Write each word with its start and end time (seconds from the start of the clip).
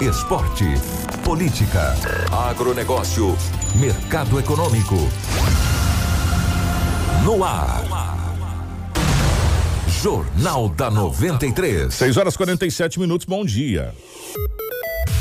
Esporte. 0.00 0.64
Política. 1.24 1.96
Agronegócio. 2.30 3.36
Mercado 3.80 4.38
econômico. 4.38 4.94
No 7.24 7.42
ar. 7.42 7.82
Jornal 10.00 10.68
da 10.68 10.88
93. 10.88 11.92
6 11.92 12.16
horas 12.16 12.36
47 12.36 13.00
minutos, 13.00 13.26
bom 13.26 13.44
dia. 13.44 13.92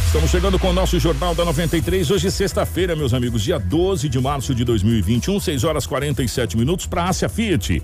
Estamos 0.06 0.30
chegando 0.30 0.60
com 0.60 0.70
o 0.70 0.74
nosso 0.74 1.00
Jornal 1.00 1.34
da 1.34 1.44
93. 1.44 2.12
Hoje, 2.12 2.30
sexta-feira, 2.30 2.96
meus 2.96 3.16
amigos, 3.16 3.42
dia 3.42 3.58
12 3.58 4.08
de 4.08 4.20
março 4.20 4.54
de 4.54 4.64
2021, 4.64 5.40
6 5.40 5.64
horas 5.64 5.88
47 5.88 6.56
minutos 6.56 6.86
para 6.86 7.02
a 7.04 7.10
Ásia 7.10 7.28
Fiat. 7.28 7.84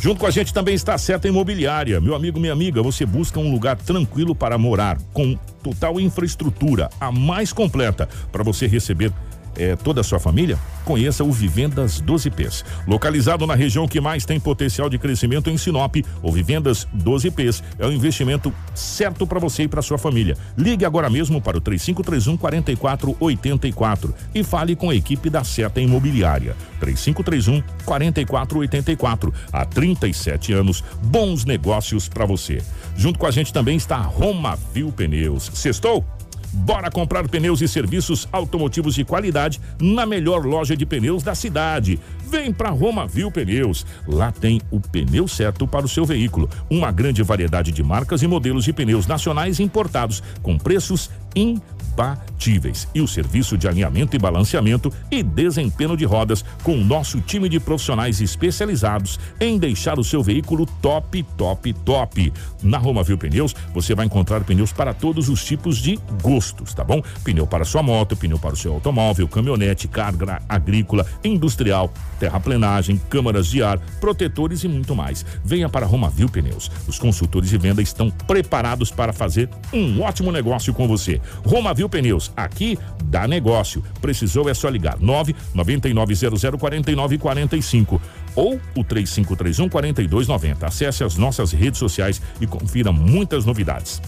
Junto 0.00 0.20
com 0.20 0.26
a 0.26 0.30
gente 0.30 0.54
também 0.54 0.74
está 0.74 0.94
a 0.94 0.98
Seta 0.98 1.28
Imobiliária. 1.28 2.00
Meu 2.00 2.14
amigo, 2.14 2.40
minha 2.40 2.54
amiga, 2.54 2.82
você 2.82 3.04
busca 3.04 3.38
um 3.38 3.52
lugar 3.52 3.76
tranquilo 3.76 4.34
para 4.34 4.56
morar, 4.56 4.96
com 5.12 5.36
total 5.62 6.00
infraestrutura, 6.00 6.88
a 6.98 7.12
mais 7.12 7.52
completa, 7.52 8.08
para 8.32 8.42
você 8.42 8.66
receber 8.66 9.12
é, 9.56 9.76
toda 9.76 10.00
a 10.00 10.04
sua 10.04 10.18
família? 10.18 10.58
Conheça 10.84 11.22
o 11.22 11.30
Vivendas 11.30 12.00
12Ps. 12.00 12.64
Localizado 12.86 13.46
na 13.46 13.54
região 13.54 13.86
que 13.86 14.00
mais 14.00 14.24
tem 14.24 14.40
potencial 14.40 14.88
de 14.88 14.98
crescimento 14.98 15.50
em 15.50 15.56
Sinop, 15.56 15.96
o 16.22 16.32
Vivendas 16.32 16.86
12Ps 16.96 17.62
é 17.78 17.86
o 17.86 17.92
investimento 17.92 18.52
certo 18.74 19.26
para 19.26 19.38
você 19.38 19.64
e 19.64 19.68
para 19.68 19.82
sua 19.82 19.98
família. 19.98 20.36
Ligue 20.56 20.84
agora 20.84 21.10
mesmo 21.10 21.40
para 21.40 21.58
o 21.58 21.60
3531 21.60 22.36
4484 22.36 24.14
e 24.34 24.42
fale 24.42 24.74
com 24.74 24.90
a 24.90 24.94
equipe 24.94 25.30
da 25.30 25.44
Seta 25.44 25.80
Imobiliária. 25.80 26.56
3531 26.80 27.62
4484. 27.84 29.34
Há 29.52 29.64
37 29.64 30.52
anos, 30.52 30.82
bons 31.02 31.44
negócios 31.44 32.08
para 32.08 32.24
você. 32.24 32.62
Junto 32.96 33.18
com 33.18 33.26
a 33.26 33.30
gente 33.30 33.52
também 33.52 33.76
está 33.76 33.98
Roma 33.98 34.58
Viu 34.72 34.90
Pneus. 34.90 35.50
Sextou? 35.54 36.04
Bora 36.52 36.90
comprar 36.90 37.28
pneus 37.28 37.60
e 37.60 37.68
serviços 37.68 38.28
automotivos 38.32 38.94
de 38.94 39.04
qualidade 39.04 39.60
na 39.80 40.04
melhor 40.04 40.44
loja 40.44 40.76
de 40.76 40.84
pneus 40.84 41.22
da 41.22 41.34
cidade. 41.34 42.00
Vem 42.30 42.52
para 42.52 42.70
Roma 42.70 43.08
Viu 43.08 43.28
Pneus. 43.28 43.84
Lá 44.06 44.30
tem 44.30 44.60
o 44.70 44.78
pneu 44.78 45.26
certo 45.26 45.66
para 45.66 45.84
o 45.84 45.88
seu 45.88 46.06
veículo. 46.06 46.48
Uma 46.70 46.92
grande 46.92 47.24
variedade 47.24 47.72
de 47.72 47.82
marcas 47.82 48.22
e 48.22 48.28
modelos 48.28 48.64
de 48.64 48.72
pneus 48.72 49.04
nacionais 49.04 49.58
importados 49.58 50.22
com 50.40 50.56
preços 50.56 51.10
imbatíveis. 51.34 52.88
E 52.94 53.00
o 53.00 53.08
serviço 53.08 53.58
de 53.58 53.66
alinhamento 53.66 54.14
e 54.14 54.18
balanceamento 54.18 54.92
e 55.10 55.24
desempenho 55.24 55.96
de 55.96 56.04
rodas 56.04 56.44
com 56.62 56.74
o 56.78 56.84
nosso 56.84 57.20
time 57.20 57.48
de 57.48 57.58
profissionais 57.58 58.20
especializados 58.20 59.18
em 59.40 59.58
deixar 59.58 59.98
o 59.98 60.04
seu 60.04 60.22
veículo 60.22 60.66
top, 60.80 61.24
top, 61.36 61.72
top. 61.72 62.32
Na 62.62 62.78
Roma 62.78 63.02
Viu 63.02 63.18
Pneus, 63.18 63.56
você 63.74 63.94
vai 63.94 64.06
encontrar 64.06 64.44
pneus 64.44 64.72
para 64.72 64.94
todos 64.94 65.28
os 65.28 65.44
tipos 65.44 65.78
de 65.78 65.98
gostos, 66.22 66.74
tá 66.74 66.84
bom? 66.84 67.02
Pneu 67.24 67.46
para 67.46 67.64
sua 67.64 67.82
moto, 67.82 68.16
pneu 68.16 68.38
para 68.38 68.54
o 68.54 68.56
seu 68.56 68.72
automóvel, 68.72 69.26
caminhonete, 69.26 69.88
carga 69.88 70.40
agrícola, 70.48 71.04
industrial, 71.24 71.92
terraplenagem, 72.20 73.00
câmaras 73.08 73.46
de 73.46 73.62
ar, 73.62 73.78
protetores 73.98 74.62
e 74.62 74.68
muito 74.68 74.94
mais. 74.94 75.24
Venha 75.42 75.68
para 75.68 75.86
Roma 75.86 76.10
Viu 76.10 76.28
Pneus. 76.28 76.70
Os 76.86 76.98
consultores 76.98 77.48
de 77.48 77.58
venda 77.58 77.82
estão 77.82 78.10
preparados 78.10 78.90
para 78.90 79.12
fazer 79.12 79.48
um 79.72 80.02
ótimo 80.02 80.30
negócio 80.30 80.72
com 80.72 80.86
você. 80.86 81.20
Roma 81.44 81.74
Viu 81.74 81.88
Pneus, 81.88 82.30
aqui 82.36 82.78
dá 83.04 83.26
negócio. 83.26 83.82
Precisou 84.00 84.48
é 84.48 84.54
só 84.54 84.68
ligar 84.68 84.98
9 85.00 85.34
9900 85.54 86.40
4945 86.60 88.00
ou 88.36 88.60
o 88.76 88.84
3531 88.84 89.68
4290. 89.68 90.66
Acesse 90.66 91.02
as 91.02 91.16
nossas 91.16 91.52
redes 91.52 91.78
sociais 91.78 92.20
e 92.40 92.46
confira 92.46 92.92
muitas 92.92 93.44
novidades. 93.44 94.00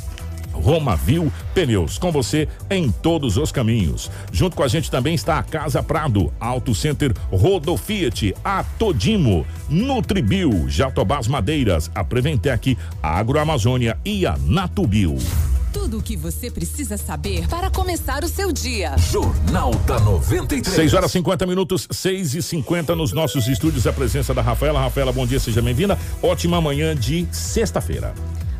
Roma 0.52 0.96
Viu 0.96 1.32
Pneus, 1.54 1.98
com 1.98 2.12
você 2.12 2.48
em 2.70 2.90
todos 2.90 3.36
os 3.36 3.50
caminhos. 3.52 4.10
Junto 4.32 4.56
com 4.56 4.62
a 4.62 4.68
gente 4.68 4.90
também 4.90 5.14
está 5.14 5.38
a 5.38 5.42
Casa 5.42 5.82
Prado, 5.82 6.32
Auto 6.38 6.74
Center 6.74 7.12
Rodo 7.30 7.76
Fiat, 7.76 8.34
a 8.44 8.62
Todimo, 8.62 9.46
Nutribio, 9.68 10.68
Jatobás 10.68 11.26
Madeiras, 11.26 11.90
a 11.94 12.04
Preventec, 12.04 12.76
a 13.02 13.18
Agroamazônia 13.18 13.98
e 14.04 14.26
a 14.26 14.36
Natubio. 14.38 15.16
Tudo 15.72 15.98
o 15.98 16.02
que 16.02 16.16
você 16.16 16.50
precisa 16.50 16.98
saber 16.98 17.48
para 17.48 17.70
começar 17.70 18.22
o 18.22 18.28
seu 18.28 18.52
dia. 18.52 18.94
Jornal 19.10 19.74
da 19.86 19.98
93. 19.98 20.76
6 20.76 20.92
horas 20.92 21.10
50 21.10 21.46
minutos, 21.46 21.88
6 21.90 22.34
e 22.34 22.42
50 22.42 22.94
nos 22.94 23.12
nossos 23.12 23.48
estúdios. 23.48 23.86
A 23.86 23.92
presença 23.92 24.34
da 24.34 24.42
Rafaela. 24.42 24.78
Rafaela, 24.78 25.12
bom 25.12 25.26
dia, 25.26 25.40
seja 25.40 25.62
bem-vinda. 25.62 25.98
Ótima 26.22 26.60
manhã 26.60 26.94
de 26.94 27.26
sexta-feira. 27.32 28.12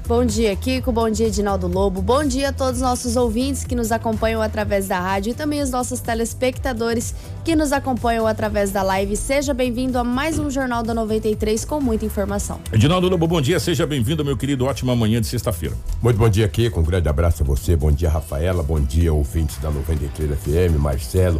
Bom 0.06 0.24
dia, 0.24 0.54
Kiko. 0.56 0.90
Bom 0.90 1.08
dia, 1.08 1.28
Edinaldo 1.28 1.68
Lobo. 1.68 2.02
Bom 2.02 2.24
dia 2.24 2.48
a 2.48 2.52
todos 2.52 2.76
os 2.76 2.82
nossos 2.82 3.14
ouvintes 3.14 3.62
que 3.62 3.74
nos 3.74 3.92
acompanham 3.92 4.42
através 4.42 4.88
da 4.88 4.98
rádio 4.98 5.30
e 5.30 5.34
também 5.34 5.62
os 5.62 5.70
nossos 5.70 6.00
telespectadores 6.00 7.14
que 7.44 7.54
nos 7.54 7.72
acompanham 7.72 8.26
através 8.26 8.72
da 8.72 8.82
live. 8.82 9.16
Seja 9.16 9.54
bem-vindo 9.54 9.96
a 9.98 10.04
mais 10.04 10.40
um 10.40 10.50
Jornal 10.50 10.82
da 10.82 10.92
93 10.92 11.64
com 11.64 11.80
muita 11.80 12.04
informação. 12.04 12.58
Edinaldo 12.72 13.08
Lobo, 13.08 13.28
bom 13.28 13.40
dia, 13.40 13.60
seja 13.60 13.86
bem-vindo, 13.86 14.24
meu 14.24 14.36
querido. 14.36 14.64
Ótima 14.64 14.96
manhã 14.96 15.20
de 15.20 15.28
sexta-feira. 15.28 15.76
Muito 16.02 16.16
bom 16.16 16.28
dia, 16.28 16.48
Kiko. 16.48 16.80
Um 16.80 16.84
grande 16.84 17.08
abraço 17.08 17.44
a 17.44 17.46
você. 17.46 17.76
Bom 17.76 17.92
dia, 17.92 18.10
Rafaela. 18.10 18.62
Bom 18.62 18.80
dia, 18.80 19.12
ouvintes 19.12 19.58
da 19.58 19.70
93 19.70 20.36
FM, 20.36 20.78
Marcelo. 20.80 21.38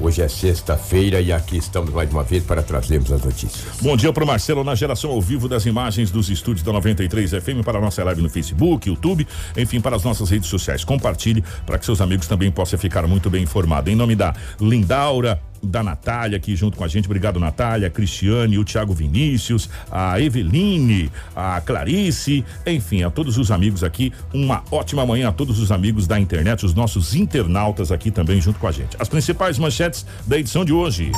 Hoje 0.00 0.22
é 0.22 0.28
sexta-feira 0.28 1.20
e 1.20 1.32
aqui 1.32 1.56
estamos 1.56 1.90
mais 1.90 2.08
uma 2.12 2.22
vez 2.22 2.44
para 2.44 2.62
trazermos 2.62 3.10
as 3.10 3.20
notícias. 3.20 3.64
Bom 3.82 3.96
dia 3.96 4.12
para 4.12 4.24
Marcelo 4.24 4.62
na 4.62 4.76
geração 4.76 5.10
ao 5.10 5.20
vivo 5.20 5.48
das 5.48 5.66
imagens 5.66 6.08
dos 6.12 6.30
estúdios 6.30 6.64
da 6.64 6.72
93 6.72 7.30
FM 7.32 7.64
para 7.64 7.78
a 7.78 7.80
nossa 7.80 8.04
live 8.04 8.22
no 8.22 8.30
Facebook, 8.30 8.88
YouTube, 8.88 9.26
enfim, 9.56 9.80
para 9.80 9.96
as 9.96 10.04
nossas 10.04 10.30
redes 10.30 10.48
sociais. 10.48 10.84
Compartilhe 10.84 11.42
para 11.66 11.78
que 11.80 11.84
seus 11.84 12.00
amigos 12.00 12.28
também 12.28 12.48
possam 12.48 12.78
ficar 12.78 13.08
muito 13.08 13.28
bem 13.28 13.42
informados. 13.42 13.92
Em 13.92 13.96
nome 13.96 14.14
da 14.14 14.34
Lindaura, 14.60 15.42
da 15.62 15.82
Natália 15.82 16.36
aqui 16.36 16.54
junto 16.56 16.76
com 16.76 16.84
a 16.84 16.88
gente. 16.88 17.06
Obrigado, 17.06 17.38
Natália, 17.40 17.90
Cristiane, 17.90 18.58
o 18.58 18.64
Thiago 18.64 18.92
Vinícius, 18.92 19.68
a 19.90 20.20
Eveline, 20.20 21.10
a 21.34 21.60
Clarice, 21.60 22.44
enfim, 22.66 23.02
a 23.02 23.10
todos 23.10 23.38
os 23.38 23.50
amigos 23.50 23.84
aqui. 23.84 24.12
Uma 24.32 24.62
ótima 24.70 25.04
manhã 25.04 25.28
a 25.28 25.32
todos 25.32 25.58
os 25.58 25.72
amigos 25.72 26.06
da 26.06 26.18
internet, 26.18 26.64
os 26.64 26.74
nossos 26.74 27.14
internautas 27.14 27.92
aqui 27.92 28.10
também 28.10 28.40
junto 28.40 28.58
com 28.58 28.66
a 28.66 28.72
gente. 28.72 28.96
As 28.98 29.08
principais 29.08 29.58
manchetes 29.58 30.06
da 30.26 30.38
edição 30.38 30.64
de 30.64 30.72
hoje. 30.72 31.12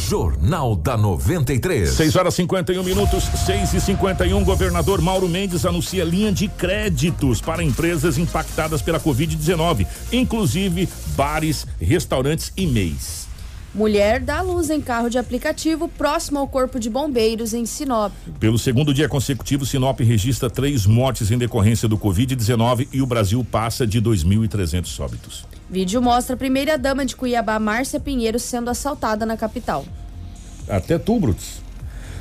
Jornal 0.00 0.74
da 0.74 0.96
93. 0.96 1.90
6 1.90 2.16
horas 2.16 2.34
51 2.34 2.82
minutos, 2.82 3.24
6 3.46 3.74
e 3.74 3.80
51 3.80 4.42
Governador 4.42 5.00
Mauro 5.00 5.28
Mendes 5.28 5.64
anuncia 5.64 6.04
linha 6.04 6.32
de 6.32 6.48
créditos 6.48 7.40
para 7.40 7.62
empresas 7.62 8.16
impactadas 8.18 8.82
pela 8.82 8.98
Covid-19, 8.98 9.86
inclusive 10.10 10.88
bares, 11.14 11.66
restaurantes 11.80 12.52
e 12.56 12.66
MEIs. 12.66 13.29
Mulher 13.72 14.18
dá 14.18 14.42
luz 14.42 14.68
em 14.68 14.80
carro 14.80 15.08
de 15.08 15.16
aplicativo 15.16 15.88
próximo 15.88 16.40
ao 16.40 16.48
Corpo 16.48 16.80
de 16.80 16.90
Bombeiros 16.90 17.54
em 17.54 17.64
Sinop. 17.64 18.12
Pelo 18.40 18.58
segundo 18.58 18.92
dia 18.92 19.08
consecutivo, 19.08 19.64
Sinop 19.64 20.00
registra 20.00 20.50
três 20.50 20.86
mortes 20.86 21.30
em 21.30 21.38
decorrência 21.38 21.88
do 21.88 21.96
Covid-19 21.96 22.88
e 22.92 23.00
o 23.00 23.06
Brasil 23.06 23.46
passa 23.48 23.86
de 23.86 24.02
2.300 24.02 24.98
óbitos. 24.98 25.46
Vídeo 25.70 26.02
mostra 26.02 26.34
a 26.34 26.36
primeira-dama 26.36 27.06
de 27.06 27.14
Cuiabá, 27.14 27.60
Márcia 27.60 28.00
Pinheiro, 28.00 28.40
sendo 28.40 28.70
assaltada 28.70 29.24
na 29.24 29.36
capital. 29.36 29.84
Até 30.68 30.98
tu, 30.98 31.20
Brutus. 31.20 31.60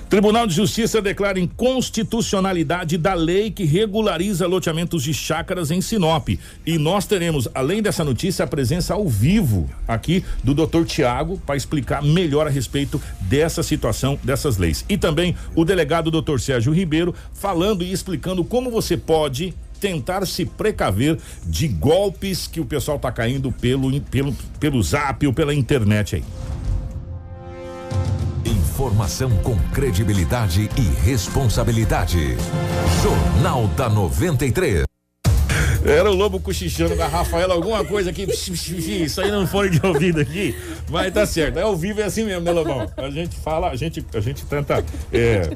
Tribunal 0.09 0.47
de 0.47 0.55
Justiça 0.55 0.99
declara 1.03 1.39
inconstitucionalidade 1.39 2.97
da 2.97 3.13
lei 3.13 3.51
que 3.51 3.63
regulariza 3.63 4.47
loteamentos 4.47 5.03
de 5.03 5.13
chácaras 5.13 5.69
em 5.69 5.81
Sinop. 5.81 6.29
E 6.65 6.79
nós 6.79 7.05
teremos, 7.05 7.47
além 7.53 7.79
dessa 7.79 8.03
notícia, 8.03 8.43
a 8.43 8.47
presença 8.47 8.95
ao 8.95 9.07
vivo 9.07 9.69
aqui 9.87 10.25
do 10.43 10.55
Dr. 10.55 10.83
Tiago 10.83 11.39
para 11.45 11.55
explicar 11.55 12.01
melhor 12.01 12.47
a 12.47 12.49
respeito 12.49 12.99
dessa 13.21 13.61
situação, 13.61 14.19
dessas 14.23 14.57
leis. 14.57 14.83
E 14.89 14.97
também 14.97 15.35
o 15.53 15.63
delegado 15.63 16.09
Dr. 16.09 16.39
Sérgio 16.39 16.73
Ribeiro 16.73 17.13
falando 17.31 17.83
e 17.83 17.91
explicando 17.91 18.43
como 18.43 18.71
você 18.71 18.97
pode 18.97 19.53
tentar 19.79 20.25
se 20.25 20.43
precaver 20.43 21.19
de 21.45 21.67
golpes 21.67 22.47
que 22.47 22.59
o 22.59 22.65
pessoal 22.65 22.97
está 22.97 23.11
caindo 23.11 23.51
pelo, 23.51 24.01
pelo, 24.01 24.35
pelo 24.59 24.81
zap 24.81 25.25
ou 25.27 25.33
pela 25.33 25.53
internet 25.53 26.15
aí. 26.15 26.23
Informação 28.79 29.29
com 29.43 29.57
credibilidade 29.73 30.69
e 30.77 30.81
responsabilidade. 31.03 32.37
Jornal 33.03 33.67
da 33.75 33.89
93. 33.89 34.85
Era 35.83 36.09
o 36.09 36.15
lobo 36.15 36.39
cochichando 36.39 36.95
da 36.95 37.05
Rafaela, 37.05 37.55
alguma 37.55 37.83
coisa 37.83 38.09
aqui. 38.09 38.23
Isso 38.23 39.19
aí 39.19 39.29
não 39.29 39.45
foi 39.45 39.69
de 39.69 39.85
ouvido 39.85 40.21
aqui, 40.21 40.55
mas 40.89 41.13
tá 41.13 41.25
certo. 41.25 41.57
É 41.59 41.61
ao 41.61 41.75
vivo 41.75 42.01
é 42.01 42.05
assim 42.05 42.23
mesmo, 42.23 42.41
né, 42.41 42.51
Lobão? 42.51 42.87
A 42.97 43.09
gente 43.09 43.35
fala, 43.37 43.69
a 43.69 43.75
gente, 43.75 44.05
a 44.13 44.19
gente 44.19 44.45
tenta 44.45 44.83
é, 45.11 45.49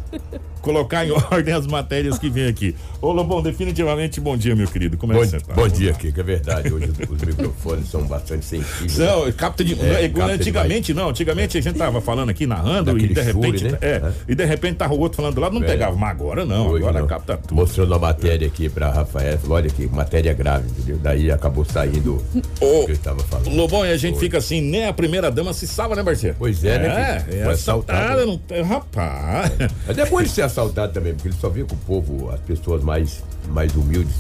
colocar 0.61 1.05
em 1.05 1.11
ordem 1.31 1.53
as 1.53 1.67
matérias 1.67 2.17
que 2.17 2.29
vem 2.29 2.47
aqui. 2.47 2.75
Ô, 3.01 3.11
Lobão, 3.11 3.41
definitivamente 3.41 4.19
bom 4.21 4.37
dia, 4.37 4.55
meu 4.55 4.67
querido. 4.67 4.97
Como 4.97 5.13
é 5.13 5.15
Bom, 5.15 5.21
que 5.21 5.27
você 5.27 5.39
tá? 5.39 5.53
bom 5.53 5.67
dia, 5.67 5.93
Kiko. 5.93 6.19
É 6.19 6.23
verdade. 6.23 6.73
Hoje 6.73 6.89
os, 7.09 7.21
microfones 7.21 7.89
são 7.89 8.03
bastante 8.03 8.45
sensíveis. 8.45 8.97
Não, 8.97 9.31
capta 9.33 9.63
de. 9.63 9.73
É, 9.81 10.05
é, 10.05 10.09
capta 10.09 10.33
antigamente 10.33 10.93
não, 10.93 11.09
antigamente 11.09 11.57
a 11.57 11.61
gente 11.61 11.77
tava 11.77 11.99
falando 12.01 12.29
aqui 12.29 12.45
narrando 12.47 12.97
e 12.97 13.07
de 13.07 13.21
repente. 13.21 13.59
chule, 13.59 13.71
né? 13.71 13.77
É, 13.81 13.87
É. 13.95 14.11
e 14.27 14.35
de 14.35 14.45
repente 14.45 14.75
tava 14.77 14.93
o 14.93 14.99
outro 14.99 15.17
falando 15.17 15.35
do 15.35 15.41
lado, 15.41 15.53
não 15.59 15.63
É. 15.63 15.67
pegava. 15.67 15.95
Mas 15.95 16.11
agora 16.11 16.45
não, 16.45 16.67
Hoje 16.67 16.83
agora 16.83 16.99
não. 17.01 17.07
capta 17.07 17.37
tudo. 17.37 17.55
Mostrando 17.55 17.93
a 17.93 17.99
matéria 17.99 18.47
aqui 18.47 18.69
pra 18.69 18.89
Rafael. 18.89 19.37
Olha 19.49 19.67
aqui, 19.67 19.87
matéria 19.87 20.33
grave, 20.33 20.69
entendeu? 20.69 20.97
Daí 21.01 21.29
acabou 21.31 21.65
saindo 21.65 22.23
o 22.61 22.85
que 22.85 22.91
eu 22.91 22.93
estava 22.93 23.19
falando. 23.23 23.53
Lobão, 23.55 23.85
e 23.85 23.91
a 23.91 23.97
gente 23.97 24.17
fica 24.19 24.37
assim, 24.37 24.61
nem 24.61 24.85
a 24.87 24.93
primeira 24.93 25.22
dama 25.29 25.53
se 25.53 25.67
salva, 25.67 25.95
né, 25.95 26.03
parceiro? 26.03 26.35
Pois 26.39 26.63
é, 26.63 26.79
né, 26.79 27.25
É, 27.29 27.39
é 27.39 27.43
Foi 27.43 27.53
assaltada, 27.53 27.99
assaltado. 28.01 28.25
não 28.25 28.37
tem. 28.37 28.61
Rapaz. 28.63 29.51
Mas 29.87 29.97
é 29.97 30.05
bom 30.05 30.19
ele 30.19 30.29
ser 30.29 30.41
assaltado 30.43 30.93
também, 30.93 31.13
porque 31.13 31.29
ele 31.29 31.35
só 31.39 31.49
vê 31.49 31.63
que 31.63 31.73
o 31.73 31.77
povo, 31.77 32.29
as 32.31 32.39
pessoas 32.41 32.83
mais, 32.83 33.23
mais 33.49 33.75
humildes, 33.75 34.15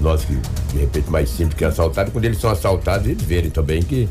nós 0.00 0.24
que 0.24 0.34
de 0.72 0.78
repente 0.78 1.10
mais 1.10 1.28
simples 1.28 1.56
que 1.58 1.64
assaltados, 1.64 2.12
quando 2.12 2.24
eles 2.24 2.38
são 2.38 2.50
assaltados, 2.50 3.06
eles 3.08 3.22
verem 3.22 3.50
também 3.50 3.82
que, 3.82 4.08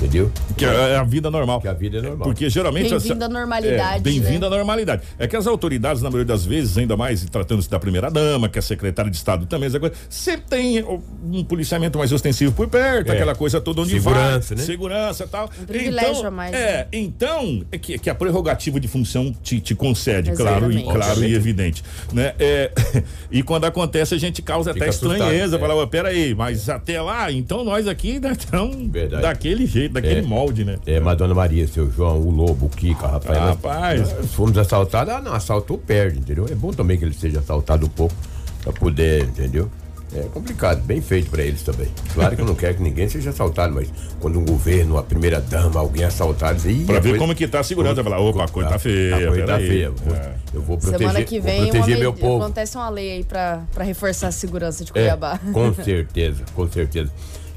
entendeu? 0.00 0.30
Que 0.56 0.64
é 0.64 0.96
a 0.96 1.04
vida 1.04 1.30
normal. 1.30 1.60
Que 1.60 1.68
a 1.68 1.72
vida 1.72 1.98
é 1.98 2.02
normal. 2.02 2.26
Porque 2.26 2.48
geralmente. 2.48 2.90
Bem-vindo 2.90 3.14
essa- 3.14 3.24
à 3.24 3.28
normalidade, 3.28 3.96
É, 3.96 4.00
Bem-vindo 4.00 4.40
né? 4.40 4.46
à 4.46 4.50
normalidade. 4.58 5.02
É 5.18 5.26
que 5.26 5.36
as 5.36 5.46
autoridades, 5.46 6.02
na 6.02 6.08
maioria 6.10 6.26
das 6.26 6.44
vezes, 6.44 6.76
ainda 6.78 6.96
mais 6.96 7.24
tratando-se 7.26 7.68
da 7.70 7.78
primeira-dama, 7.78 8.48
que 8.48 8.58
é 8.58 8.62
secretária 8.62 9.10
de 9.10 9.16
Estado 9.16 9.46
também, 9.46 9.66
essa 9.68 9.78
coisa, 9.78 9.94
sempre 10.08 10.46
tem 10.48 10.84
um 10.84 11.44
policiamento 11.44 11.98
mais 11.98 12.12
ostensivo 12.12 12.52
por 12.52 12.68
perto, 12.68 13.10
É. 13.10 13.14
aquela 13.14 13.34
coisa 13.34 13.60
toda 13.60 13.82
onde 13.82 13.90
Segurança, 13.90 14.54
vai. 14.54 14.58
né? 14.58 14.64
Segurança 14.64 15.24
e 15.24 15.28
tal. 15.28 15.50
Um 15.60 15.64
privilégio 15.66 16.10
então, 16.12 16.26
a 16.26 16.30
mais, 16.30 16.54
É, 16.54 16.76
né? 16.78 16.86
então, 16.92 17.62
é 17.70 17.78
que, 17.78 17.98
que 17.98 18.08
a 18.10 18.14
prerrogativa 18.14 18.80
de 18.80 18.88
função 18.88 19.32
te, 19.42 19.60
te 19.60 19.74
concede, 19.74 20.32
claro, 20.32 20.70
e, 20.72 20.82
claro 20.82 21.24
e 21.24 21.34
evidente. 21.34 21.82
Né? 22.12 22.34
É, 22.38 22.70
e 23.30 23.42
quando 23.42 23.64
acontece, 23.64 24.14
a 24.14 24.18
gente 24.18 24.42
causa 24.42 24.72
Fica 24.72 24.84
até 24.84 24.90
assustado, 24.90 25.12
estranheza. 25.20 25.56
é. 25.56 25.58
Fala, 25.58 25.74
"Ô, 25.74 25.86
peraí, 25.86 26.34
mas 26.34 26.68
até 26.68 27.00
lá, 27.00 27.30
então 27.30 27.64
nós 27.64 27.86
aqui 27.86 28.18
né, 28.18 28.32
estamos 28.38 28.76
Verdade. 28.90 29.22
daquele 29.22 29.66
jeito, 29.66 29.89
daquele 29.90 30.20
É. 30.20 30.22
molde, 30.22 30.64
né? 30.64 30.78
É, 30.86 30.98
mas 31.00 31.16
Dona 31.18 31.34
Maria, 31.34 31.66
seu 31.68 31.90
João, 31.90 32.18
o 32.20 32.30
Lobo, 32.30 32.66
o 32.66 32.68
Kika, 32.68 33.06
a 33.06 33.10
Rafael. 33.12 33.40
Rapaz. 33.40 34.00
nós 34.14 34.32
fomos 34.32 34.56
assaltados, 34.58 35.12
ah, 35.14 35.20
não, 35.20 35.32
assaltou, 35.34 35.76
perde, 35.78 36.18
entendeu? 36.18 36.46
É 36.50 36.54
bom 36.54 36.70
também 36.72 36.96
que 36.98 37.04
ele 37.04 37.14
seja 37.14 37.40
assaltado 37.40 37.86
um 37.86 37.90
pouco, 37.90 38.14
pra 38.62 38.72
poder, 38.72 39.24
entendeu? 39.24 39.70
É 40.12 40.22
complicado, 40.22 40.82
bem 40.82 41.00
feito 41.00 41.30
pra 41.30 41.40
eles 41.40 41.62
também. 41.62 41.86
Claro 42.14 42.34
que 42.34 42.42
eu 42.42 42.44
não 42.46 42.56
quero 42.56 42.74
que 42.74 42.82
ninguém 42.82 43.08
seja 43.08 43.30
assaltado, 43.30 43.72
mas 43.72 43.88
quando 44.18 44.40
um 44.40 44.44
governo, 44.44 44.98
a 44.98 45.04
primeira 45.04 45.40
dama, 45.40 45.78
alguém 45.78 46.02
assaltado, 46.02 46.60
aí. 46.66 46.84
Pra 46.84 46.96
ver 46.96 47.10
coisa- 47.10 47.18
como 47.18 47.32
que 47.32 47.46
tá 47.46 47.60
a 47.60 47.62
segurança. 47.62 48.02
Falar, 48.02 48.18
opa, 48.18 48.42
a 48.42 48.48
coisa 48.48 48.70
tá 48.70 48.78
feia. 48.80 49.16
A 49.16 49.28
coisa 49.28 49.46
tá 49.46 49.58
feia. 49.58 49.84
Eu 49.84 49.94
vou, 49.94 50.12
É. 50.16 50.32
eu 50.52 50.62
vou 50.62 50.78
proteger, 50.78 50.98
Semana 51.08 51.24
que 51.24 51.38
vou 51.38 51.48
vem 51.48 51.60
uma 51.62 51.70
proteger 51.70 51.98
meu 52.00 52.12
povo. 52.12 52.42
acontece 52.42 52.76
uma 52.76 52.88
lei 52.90 53.12
aí 53.12 53.22
pra, 53.24 53.62
pra 53.72 53.84
reforçar 53.84 54.26
a 54.26 54.32
segurança 54.32 54.84
de 54.84 54.90
É, 54.90 54.94
Cuiabá. 54.94 55.38
com 55.52 55.72
certeza, 55.74 56.42
com 56.56 56.68
certeza. 56.68 57.12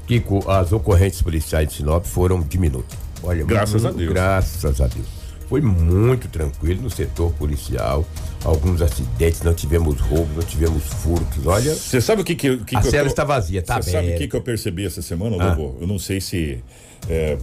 Kiko, 0.06 0.48
as 0.50 0.72
ocorrências 0.72 1.22
policiais 1.22 1.68
de 1.68 1.74
Sinop 1.74 2.04
foram 2.04 2.40
diminutas. 2.42 2.98
Olha, 3.22 3.44
Graças 3.44 3.82
mu- 3.82 3.88
a 3.88 3.92
Deus. 3.92 4.12
Graças 4.12 4.80
a 4.80 4.86
Deus. 4.86 5.06
Foi 5.48 5.60
muito 5.60 6.28
tranquilo 6.28 6.82
no 6.82 6.90
setor 6.90 7.32
policial. 7.32 8.04
Alguns 8.44 8.82
acidentes, 8.82 9.42
não 9.42 9.54
tivemos 9.54 10.00
roubos, 10.00 10.34
não 10.36 10.42
tivemos 10.42 10.82
furtos. 10.84 11.46
Olha, 11.46 11.74
Você 11.74 12.00
sabe 12.00 12.22
o 12.22 12.24
que 12.24 12.34
que, 12.34 12.58
que 12.58 12.76
a 12.76 12.80
que 12.80 12.86
eu 12.86 12.90
cela 12.90 13.04
tô- 13.04 13.08
está 13.10 13.24
vazia, 13.24 13.62
tá 13.62 13.80
Você 13.80 13.90
sabe 13.92 14.12
o 14.14 14.18
que, 14.18 14.28
que 14.28 14.36
eu 14.36 14.42
percebi 14.42 14.84
essa 14.84 15.00
semana, 15.00 15.36
Ah. 15.42 15.54
Lobo? 15.54 15.78
Eu 15.80 15.86
não 15.86 15.98
sei 15.98 16.20
se 16.20 16.62
é 17.08 17.38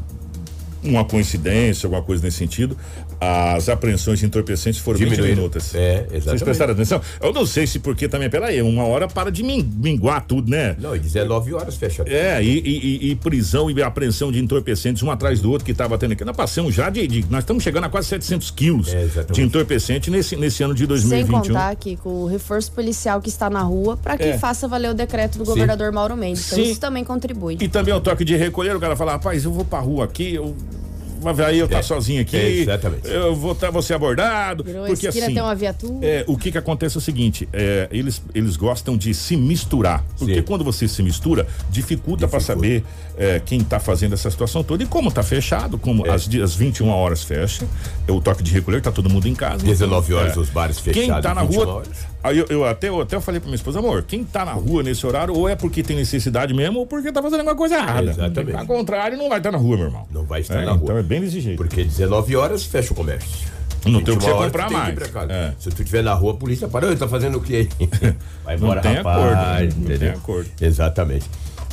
uma 0.84 1.06
coincidência, 1.06 1.88
alguma 1.88 2.04
coisa 2.04 2.24
nesse 2.24 2.38
sentido. 2.38 2.76
As 3.24 3.70
apreensões 3.70 4.18
de 4.18 4.26
entorpecentes 4.26 4.80
foram 4.82 4.98
bem 4.98 5.08
Diminuíram. 5.10 5.36
diminutas. 5.36 5.76
É, 5.76 5.98
Vocês 5.98 6.14
exatamente. 6.16 6.44
prestaram 6.44 6.74
atenção? 6.74 7.00
Eu 7.22 7.32
não 7.32 7.46
sei 7.46 7.68
se 7.68 7.78
porque 7.78 8.08
também, 8.10 8.28
peraí, 8.32 8.60
uma 8.64 8.84
hora 8.84 9.08
para 9.08 9.32
de 9.32 9.44
min- 9.44 9.70
minguar 9.78 10.26
tudo, 10.26 10.50
né? 10.50 10.76
Não, 10.80 10.96
e 10.96 11.00
19 11.00 11.54
horas 11.54 11.76
fecha 11.76 12.04
tudo. 12.04 12.12
É, 12.12 12.44
e, 12.44 12.48
e- 12.60 13.08
e- 13.08 13.12
e 13.12 13.16
prisão 13.16 13.70
e 13.70 13.84
apreensão 13.84 14.32
de 14.32 14.40
entorpecentes 14.40 15.04
um 15.04 15.12
atrás 15.12 15.40
do 15.40 15.52
outro 15.52 15.64
que 15.66 15.72
estava 15.72 16.00
tendo 16.00 16.14
aqui. 16.14 16.26
Nós 16.26 16.36
passamos 16.36 16.74
já 16.74 16.90
de, 16.90 17.06
de- 17.08 17.26
Nós 17.30 17.44
estamos 17.44 17.62
chegando 17.62 17.84
a 17.84 17.90
quase 17.90 18.08
700 18.08 18.50
quilos 18.50 18.92
É, 18.92 19.06
de 19.32 19.42
entorpecente 19.44 20.10
nesse, 20.10 20.36
nesse 20.36 20.64
ano 20.64 20.74
de 20.74 20.80
Sem 20.80 20.88
2021. 20.88 21.42
contar 21.54 21.70
aqui 21.70 21.96
com 21.98 22.24
o 22.24 22.26
reforço 22.26 22.72
policial 22.72 23.22
que 23.22 23.30
está 23.30 23.52
na 23.52 23.62
rua 23.62 23.98
para 23.98 24.18
que 24.18 24.24
É. 24.24 24.38
faça 24.40 24.68
valer 24.68 24.90
o 24.90 24.94
decreto 24.96 25.38
do 25.38 25.46
governador 25.46 25.92
Mauro 25.92 26.18
Mendes. 26.18 26.48
Então 26.48 26.58
Sim. 26.66 26.72
isso 26.72 26.80
também 26.80 27.04
contribui. 27.04 27.58
E 27.62 27.68
também 27.68 27.94
o 27.94 28.02
toque 28.02 28.26
de 28.26 28.36
recolher, 28.36 28.76
o 28.76 28.80
cara 28.80 28.96
fala, 28.96 29.12
rapaz, 29.12 29.46
eu 29.46 29.52
vou 29.54 29.64
pra 29.64 29.78
rua 29.78 30.06
aqui, 30.06 30.34
eu. 30.34 30.56
Aí, 31.46 31.60
eu 31.60 31.68
tá 31.68 31.80
É, 31.80 31.82
sozinho 31.82 32.22
aqui. 32.22 32.36
é, 32.38 32.50
exatamente. 32.50 33.08
Eu 33.08 33.36
vou, 33.36 33.54
tá, 33.56 33.70
vou 33.70 33.82
ser 33.82 33.94
abordado. 33.94 34.64
Virou 34.64 34.86
porque 34.86 35.08
assim. 35.08 35.20
tem 35.22 35.42
uma 35.42 35.56
viatura. 35.56 36.06
É, 36.06 36.24
o 36.28 36.38
que 36.38 36.52
que 36.52 36.58
acontece 36.58 36.98
é 36.98 37.00
o 37.00 37.02
seguinte, 37.02 37.48
é, 37.54 37.88
eles, 37.92 38.22
eles 38.34 38.56
gostam 38.56 38.98
de 38.98 39.14
se 39.14 39.36
misturar, 39.38 40.04
porque 40.18 40.36
Sim. 40.36 40.42
quando 40.44 40.64
você 40.64 40.88
se 40.88 41.02
mistura, 41.04 41.48
dificulta 41.70 42.28
para 42.28 42.40
Dificulta. 42.40 42.42
saber 42.42 42.84
é, 43.24 43.40
quem 43.40 43.64
tá 43.64 43.80
fazendo 43.80 44.14
essa 44.14 44.32
situação 44.32 44.64
toda 44.64 44.82
e 44.84 44.88
como 44.88 45.12
tá 45.12 45.22
fechado, 45.22 45.78
como 45.78 46.08
É. 46.08 46.10
às, 46.10 46.28
di- 46.28 46.42
às 46.42 46.56
21 46.56 46.90
horas 46.90 47.22
fecha, 47.24 47.66
é 48.08 48.12
o 48.12 48.20
toque 48.20 48.42
de 48.42 48.52
recolher, 48.52 48.82
tá 48.82 48.92
todo 48.92 49.08
mundo 49.10 49.28
em 49.28 49.36
casa. 49.36 49.64
19 49.64 50.14
horas 50.16 50.36
É. 50.36 50.40
os 50.40 50.50
bares 50.50 50.80
fechados. 50.80 51.08
Quem 51.12 51.22
tá 51.22 51.36
na 51.36 51.44
21 51.44 51.64
rua. 51.64 51.74
horas. 51.76 51.90
Aí 52.24 52.38
eu, 52.40 52.46
eu 52.50 52.66
até, 52.66 52.90
eu 52.90 53.00
até 53.02 53.20
falei 53.20 53.40
pra 53.40 53.48
minha 53.48 53.56
esposa, 53.56 53.78
amor, 53.80 54.04
quem 54.04 54.24
tá 54.24 54.44
na 54.44 54.54
rua 54.54 54.82
nesse 54.82 55.06
horário, 55.06 55.36
ou 55.36 55.48
é 55.48 55.56
porque 55.56 55.84
tem 55.84 55.96
necessidade 55.96 56.54
mesmo, 56.54 56.80
ou 56.80 56.86
porque 56.88 57.12
tá 57.12 57.22
fazendo 57.22 57.40
alguma 57.42 57.56
coisa 57.56 57.76
errada. 57.76 58.10
Exatamente. 58.10 58.58
Ao 58.58 58.66
contrário, 58.66 59.18
não 59.18 59.30
vai 59.30 59.38
estar 59.38 59.52
na 59.52 59.58
rua, 59.60 59.78
meu 59.78 59.86
irmão. 59.86 60.08
Não 60.12 60.24
vai 60.24 60.42
estar 60.42 60.56
É, 60.62 60.66
na 60.66 60.72
rua. 60.72 60.82
Então 60.84 60.98
é 60.98 61.04
bem 61.04 61.22
desse 61.22 61.40
jeito. 61.42 61.58
Porque 61.58 61.84
19 61.84 62.36
horas 62.36 62.64
fecha 62.66 62.92
o 62.92 62.96
comércio. 62.96 63.30
Não 63.86 64.04
tem 64.04 64.14
o 64.14 64.18
que 64.18 64.26
21 64.26 64.38
você 64.38 64.44
comprar 64.46 64.70
mais. 64.72 64.96
É. 65.30 65.54
Se 65.60 65.70
tu 65.72 65.82
estiver 65.82 66.04
na 66.04 66.14
rua, 66.14 66.34
a 66.34 66.36
polícia 66.36 66.68
para. 66.68 66.88
Ô, 66.92 66.96
tá 66.96 67.08
fazendo 67.08 67.40
o 67.40 67.42
quê 67.42 67.68
aí? 67.80 67.90
Vai 68.46 68.56
Não 68.58 68.64
embora, 68.66 68.82
tem 68.82 68.94
rapaz. 68.96 69.18
acordo, 69.18 69.42
né? 69.42 69.70
Não 69.90 69.98
tem 69.98 70.10
acordo. 70.10 70.50
Exatamente. 70.62 71.26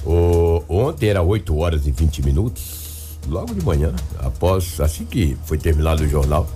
O, 0.05 0.62
ontem 0.69 1.09
era 1.09 1.23
8 1.23 1.57
horas 1.57 1.87
e 1.87 1.90
20 1.90 2.25
minutos. 2.25 3.19
Logo 3.26 3.55
de 3.55 3.64
manhã, 3.64 3.93
após, 4.19 4.81
assim 4.81 5.05
que 5.05 5.37
foi 5.45 5.59
terminado 5.59 6.02
o 6.02 6.09
jornal, 6.09 6.49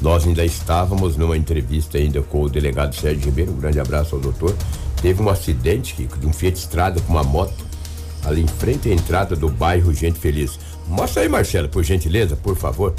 nós 0.00 0.26
ainda 0.26 0.44
estávamos 0.44 1.16
numa 1.16 1.36
entrevista 1.36 1.98
ainda 1.98 2.20
com 2.22 2.42
o 2.42 2.48
delegado 2.48 2.94
Sérgio 2.94 3.26
Ribeiro. 3.26 3.52
Um 3.52 3.56
grande 3.56 3.80
abraço 3.80 4.14
ao 4.14 4.20
doutor. 4.20 4.54
Teve 5.00 5.22
um 5.22 5.28
acidente 5.28 5.94
de 6.06 6.26
um 6.26 6.32
Fiat 6.32 6.58
Estrada 6.58 7.00
com 7.00 7.12
uma 7.12 7.24
moto 7.24 7.68
ali 8.24 8.42
em 8.42 8.46
frente 8.46 8.88
à 8.88 8.92
entrada 8.92 9.34
do 9.34 9.48
bairro 9.48 9.92
Gente 9.92 10.18
Feliz. 10.18 10.58
Mostra 10.86 11.22
aí, 11.22 11.28
Marcelo, 11.28 11.68
por 11.68 11.82
gentileza, 11.82 12.36
por 12.36 12.56
favor. 12.56 12.94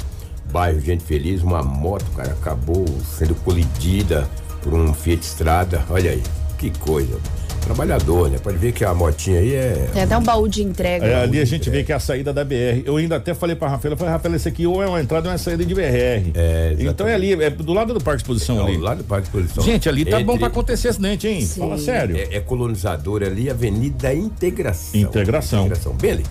Bairro 0.52 0.80
Gente 0.80 1.04
Feliz, 1.04 1.42
uma 1.42 1.62
moto, 1.62 2.06
cara, 2.16 2.32
acabou 2.32 2.84
sendo 3.16 3.34
colidida 3.36 4.28
por 4.62 4.74
um 4.74 4.92
Fiat 4.92 5.22
Estrada. 5.22 5.84
Olha 5.88 6.10
aí, 6.10 6.22
que 6.58 6.70
coisa. 6.78 7.18
Trabalhador, 7.60 8.30
né? 8.30 8.38
Pode 8.42 8.56
ver 8.58 8.72
que 8.72 8.84
a 8.84 8.92
motinha 8.94 9.38
aí 9.38 9.54
é. 9.54 9.88
Tem 9.92 10.02
até 10.02 10.16
um 10.18 10.22
baú 10.22 10.48
de 10.48 10.62
entrega. 10.62 11.06
É, 11.06 11.22
ali 11.22 11.40
a 11.40 11.44
gente 11.44 11.70
vê 11.70 11.84
que 11.84 11.92
é 11.92 11.94
a 11.94 12.00
saída 12.00 12.32
da 12.32 12.44
BR. 12.44 12.82
Eu 12.84 12.96
ainda 12.96 13.16
até 13.16 13.32
falei 13.34 13.54
pra 13.54 13.68
Rafaela, 13.68 13.96
falei, 13.96 14.12
Rafaela, 14.12 14.36
esse 14.36 14.48
aqui 14.48 14.66
ou 14.66 14.82
é 14.82 14.86
uma 14.88 15.00
entrada 15.00 15.28
ou 15.28 15.30
é 15.30 15.32
uma 15.32 15.38
saída 15.38 15.64
de 15.64 15.74
BR. 15.74 15.80
É, 15.82 16.16
exatamente. 16.24 16.86
então 16.86 17.06
é 17.06 17.14
ali, 17.14 17.32
é 17.42 17.50
do 17.50 17.72
lado 17.72 17.94
do 17.94 18.00
Parque 18.00 18.18
de 18.18 18.22
Exposição 18.24 18.56
Não, 18.56 18.66
ali. 18.66 18.76
lá 18.78 18.94
do 18.94 19.04
Parque 19.04 19.30
de 19.30 19.36
Exposição. 19.36 19.62
Gente, 19.64 19.88
ali 19.88 20.04
tá 20.04 20.16
bom 20.18 20.32
Entre- 20.32 20.38
pra 20.38 20.48
acontecer 20.48 20.88
acidente, 20.88 21.28
hein? 21.28 21.42
Sim. 21.42 21.60
Fala 21.60 21.78
sério. 21.78 22.16
É, 22.16 22.36
é 22.36 22.40
colonizador 22.40 23.22
ali, 23.22 23.48
Avenida 23.50 24.12
Integração. 24.14 25.00
Integração. 25.00 25.60
Integração. 25.66 25.92
Bem 25.94 26.10
ali. 26.12 26.24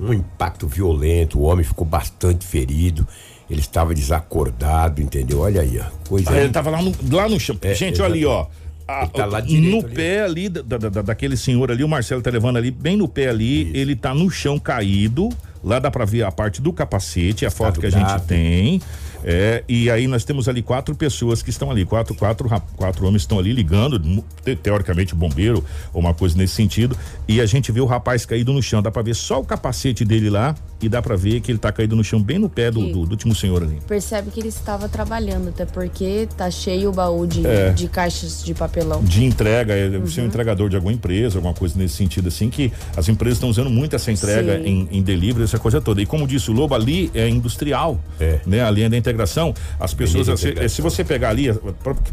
Um 0.00 0.12
impacto 0.14 0.66
violento, 0.66 1.38
o 1.38 1.42
homem 1.42 1.64
ficou 1.64 1.86
bastante 1.86 2.46
ferido. 2.46 3.06
Ele 3.50 3.60
estava 3.60 3.92
desacordado, 3.94 5.02
entendeu? 5.02 5.40
Olha 5.40 5.60
aí, 5.60 5.78
ó. 5.80 5.84
Coisa 6.08 6.30
Ah, 6.30 6.38
ele 6.38 6.50
tava 6.50 6.70
lá 6.70 6.80
no, 6.80 6.92
lá 7.12 7.28
no 7.28 7.38
chão. 7.38 7.56
É, 7.62 7.74
gente, 7.74 8.00
olha 8.00 8.12
ali, 8.14 8.24
ó. 8.24 8.46
A- 8.90 9.02
Ele 9.02 9.10
tá 9.12 9.26
lá 9.26 9.40
direito 9.40 9.70
no 9.80 9.84
ali. 9.86 9.94
pé 9.94 10.22
ali, 10.22 10.48
da, 10.48 10.62
da- 10.62 10.88
da- 10.88 11.02
daquele 11.02 11.36
senhor 11.36 11.70
ali, 11.70 11.84
o 11.84 11.88
Marcelo 11.88 12.20
tá 12.22 12.30
levando 12.30 12.56
ali, 12.56 12.70
bem 12.70 12.96
no 12.96 13.06
pé 13.08 13.28
ali, 13.28 13.70
ele 13.74 13.94
tá 13.94 14.14
no 14.14 14.30
chão 14.30 14.58
caído. 14.58 15.28
Lá 15.62 15.78
dá 15.78 15.90
pra 15.90 16.06
ver 16.06 16.22
a 16.22 16.32
parte 16.32 16.62
do 16.62 16.72
capacete, 16.72 17.44
a 17.44 17.50
foto 17.50 17.80
que 17.80 17.86
a 17.86 17.90
gente 17.90 18.02
grave. 18.06 18.26
tem. 18.26 18.80
É, 19.22 19.62
e 19.68 19.90
aí 19.90 20.06
nós 20.06 20.24
temos 20.24 20.48
ali 20.48 20.62
quatro 20.62 20.94
pessoas 20.94 21.42
que 21.42 21.50
estão 21.50 21.70
ali, 21.70 21.84
quatro, 21.84 22.14
quatro, 22.14 22.48
quatro 22.76 23.06
homens 23.06 23.20
estão 23.22 23.38
ali 23.38 23.52
ligando, 23.52 24.24
teoricamente 24.62 25.14
bombeiro 25.14 25.62
ou 25.92 26.00
uma 26.00 26.14
coisa 26.14 26.34
nesse 26.38 26.54
sentido, 26.54 26.96
e 27.28 27.38
a 27.42 27.44
gente 27.44 27.70
vê 27.70 27.80
o 27.82 27.84
rapaz 27.84 28.24
caído 28.24 28.50
no 28.54 28.62
chão, 28.62 28.80
dá 28.80 28.90
pra 28.90 29.02
ver 29.02 29.14
só 29.14 29.38
o 29.38 29.44
capacete 29.44 30.02
dele 30.06 30.30
lá 30.30 30.54
e 30.86 30.88
dá 30.88 31.00
pra 31.02 31.16
ver 31.16 31.40
que 31.40 31.50
ele 31.52 31.58
tá 31.58 31.70
caído 31.72 31.94
no 31.96 32.02
chão 32.04 32.22
bem 32.22 32.38
no 32.38 32.48
pé 32.48 32.70
do, 32.70 32.80
do, 32.86 33.04
do 33.06 33.10
último 33.10 33.34
senhor 33.34 33.62
ali. 33.62 33.78
Percebe 33.86 34.30
que 34.30 34.40
ele 34.40 34.48
estava 34.48 34.88
trabalhando, 34.88 35.48
até 35.48 35.64
porque 35.66 36.28
tá 36.36 36.50
cheio 36.50 36.90
o 36.90 36.92
baú 36.92 37.26
de, 37.26 37.46
É. 37.46 37.70
de 37.70 37.88
caixas 37.88 38.42
de 38.42 38.54
papelão. 38.54 39.02
de 39.02 39.24
entrega, 39.24 39.74
é 39.74 39.88
Uhum. 39.88 40.06
ser 40.06 40.22
um 40.22 40.26
entregador 40.26 40.68
de 40.68 40.76
alguma 40.76 40.92
empresa, 40.92 41.38
alguma 41.38 41.54
coisa 41.54 41.74
nesse 41.78 41.94
sentido 41.96 42.28
assim, 42.28 42.48
que 42.50 42.72
as 42.96 43.08
empresas 43.08 43.36
estão 43.36 43.48
usando 43.50 43.68
muito 43.70 43.94
essa 43.96 44.10
entrega 44.12 44.58
Sim. 44.58 44.86
em, 44.90 44.98
em 44.98 45.02
delivery, 45.02 45.44
essa 45.44 45.58
coisa 45.58 45.80
toda. 45.80 46.00
E 46.00 46.06
como 46.06 46.26
disse 46.26 46.50
o 46.50 46.54
Lobo, 46.54 46.74
ali 46.74 47.10
é 47.14 47.28
industrial, 47.28 47.98
É. 48.18 48.40
né? 48.46 48.62
A 48.64 48.70
linha 48.70 48.88
da 48.88 48.96
integração, 48.96 49.52
as 49.78 49.92
pessoas, 49.94 50.26
se, 50.26 50.32
integração. 50.48 50.68
se 50.68 50.82
você 50.82 51.04
pegar 51.04 51.30
ali, 51.30 51.48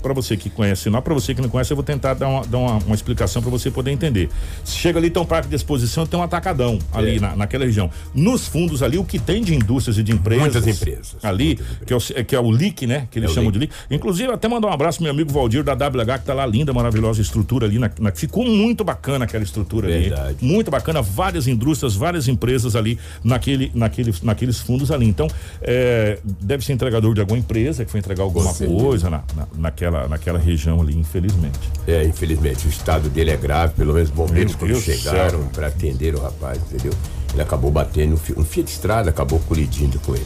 para 0.02 0.14
você 0.14 0.36
que 0.38 0.50
conhece, 0.50 0.90
não 0.90 1.02
para 1.02 1.14
você 1.14 1.34
que 1.34 1.42
não 1.42 1.50
conhece, 1.50 1.72
eu 1.72 1.76
vou 1.76 1.84
tentar 1.84 2.14
dar 2.14 2.28
uma, 2.28 2.46
dar 2.46 2.58
uma, 2.58 2.78
uma 2.80 2.96
explicação 2.96 3.42
para 3.42 3.52
você 3.52 3.70
poder 3.72 3.92
entender. 3.92 4.30
Chega 4.66 5.00
ali, 5.00 5.10
tem 5.10 5.22
um 5.22 5.26
parque 5.26 5.48
de 5.50 5.56
exposição, 5.56 6.06
tem 6.06 6.20
um 6.20 6.24
atacadão 6.24 6.80
ali 6.94 7.18
É. 7.18 7.20
na, 7.20 7.36
naquela 7.36 7.66
região. 7.66 7.90
Nos 8.14 8.48
fundos 8.58 8.82
ali, 8.82 8.98
o 8.98 9.04
que 9.04 9.20
tem 9.20 9.44
de 9.44 9.54
indústrias 9.54 10.00
e 10.00 10.04
de 10.04 10.12
empresas. 10.12 10.42
Muitas 10.54 10.68
empresas, 10.68 11.16
Ali, 11.22 11.60
muitas 11.60 11.86
que 11.86 11.94
é, 11.94 12.22
o, 12.22 12.26
que 12.26 12.36
é 12.36 12.40
o 12.40 12.52
LIC, 12.52 12.88
né? 12.88 13.08
Que 13.12 13.20
eles 13.20 13.30
É 13.30 13.34
chamam 13.36 13.52
de 13.52 13.60
LIC. 13.60 13.72
Inclusive, 13.92 14.32
até 14.32 14.48
mandar 14.48 14.68
um 14.70 14.72
abraço 14.74 14.98
pro 14.98 15.04
meu 15.04 15.14
amigo 15.14 15.32
Valdir 15.32 15.64
da 15.64 15.74
WH, 15.74 16.20
que 16.20 16.26
tá 16.26 16.34
lá 16.34 16.44
linda, 16.46 16.74
maravilhosa 16.74 17.22
estrutura 17.22 17.68
ali. 17.68 17.78
Na, 17.78 17.92
na- 18.00 18.12
ficou 18.12 18.44
muito 18.44 18.84
bacana 18.84 19.26
aquela 19.26 19.44
estrutura 19.44 19.88
Verdade. 19.88 20.22
ali. 20.30 20.38
Muito 20.42 20.72
bacana, 20.72 21.02
várias 21.04 21.48
indústrias, 21.48 21.96
várias 21.96 22.28
empresas 22.28 22.76
ali 22.76 22.98
naquele, 23.24 23.72
naquele, 23.76 24.12
naqueles 24.24 24.60
fundos 24.60 24.90
ali. 24.90 25.06
Então, 25.08 25.28
é, 25.62 26.18
deve 26.42 26.66
ser 26.66 26.74
entregador 26.74 27.14
de 27.14 27.22
alguma 27.22 27.38
empresa 27.38 27.86
que 27.86 27.92
foi 27.92 28.00
entregar 28.00 28.24
alguma 28.24 28.52
coisa 28.56 29.08
na, 29.12 29.24
na- 29.36 29.48
naquela, 29.56 30.08
naquela 30.08 30.40
região 30.40 30.82
ali, 30.82 30.98
infelizmente. 30.98 31.60
É, 31.88 32.04
infelizmente, 32.06 32.66
o 32.66 32.70
estado 32.70 33.08
dele 33.08 33.30
é 33.30 33.38
grave, 33.38 33.74
pelo 33.76 33.94
menos 33.94 34.10
os 34.10 34.16
bombeiros 34.16 34.56
quando 34.56 34.80
chegaram 34.82 35.46
para 35.50 35.68
atender 35.68 36.16
o 36.16 36.20
rapaz, 36.22 36.58
entendeu? 36.72 36.94
Ele 37.38 37.44
acabou 37.44 37.70
batendo, 37.70 38.16
um 38.16 38.18
fi- 38.18 38.34
um 38.36 38.44
Fiat 38.44 38.72
Estrada 38.72 39.12
acabou 39.12 39.38
colidindo 39.48 40.00
com 40.00 40.16
ele. 40.16 40.26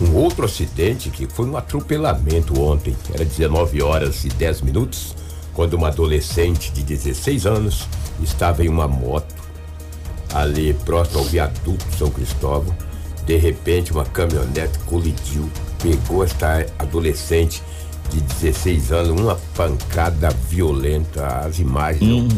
Um 0.00 0.14
outro 0.14 0.44
acidente 0.44 1.10
que 1.10 1.26
foi 1.26 1.46
um 1.46 1.56
atropelamento 1.56 2.60
ontem, 2.60 2.96
era 3.12 3.24
19 3.24 3.82
horas 3.82 4.24
e 4.24 4.28
10 4.28 4.60
minutos, 4.60 5.16
quando 5.52 5.74
uma 5.74 5.88
adolescente 5.88 6.70
de 6.70 6.84
16 6.84 7.44
anos 7.44 7.88
estava 8.22 8.64
em 8.64 8.68
uma 8.68 8.86
moto 8.86 9.34
ali 10.32 10.72
próximo 10.84 11.18
ao 11.18 11.24
viaduto 11.24 11.84
São 11.98 12.08
Cristóvão. 12.10 12.72
De 13.26 13.36
repente, 13.36 13.90
uma 13.92 14.04
caminhonete 14.04 14.78
colidiu, 14.86 15.50
pegou 15.82 16.22
esta 16.22 16.64
adolescente 16.78 17.60
de 18.10 18.20
16 18.20 18.92
anos, 18.92 19.20
uma 19.20 19.34
pancada 19.56 20.30
violenta. 20.48 21.26
As 21.44 21.58
imagens, 21.58 22.08
não- 22.08 22.28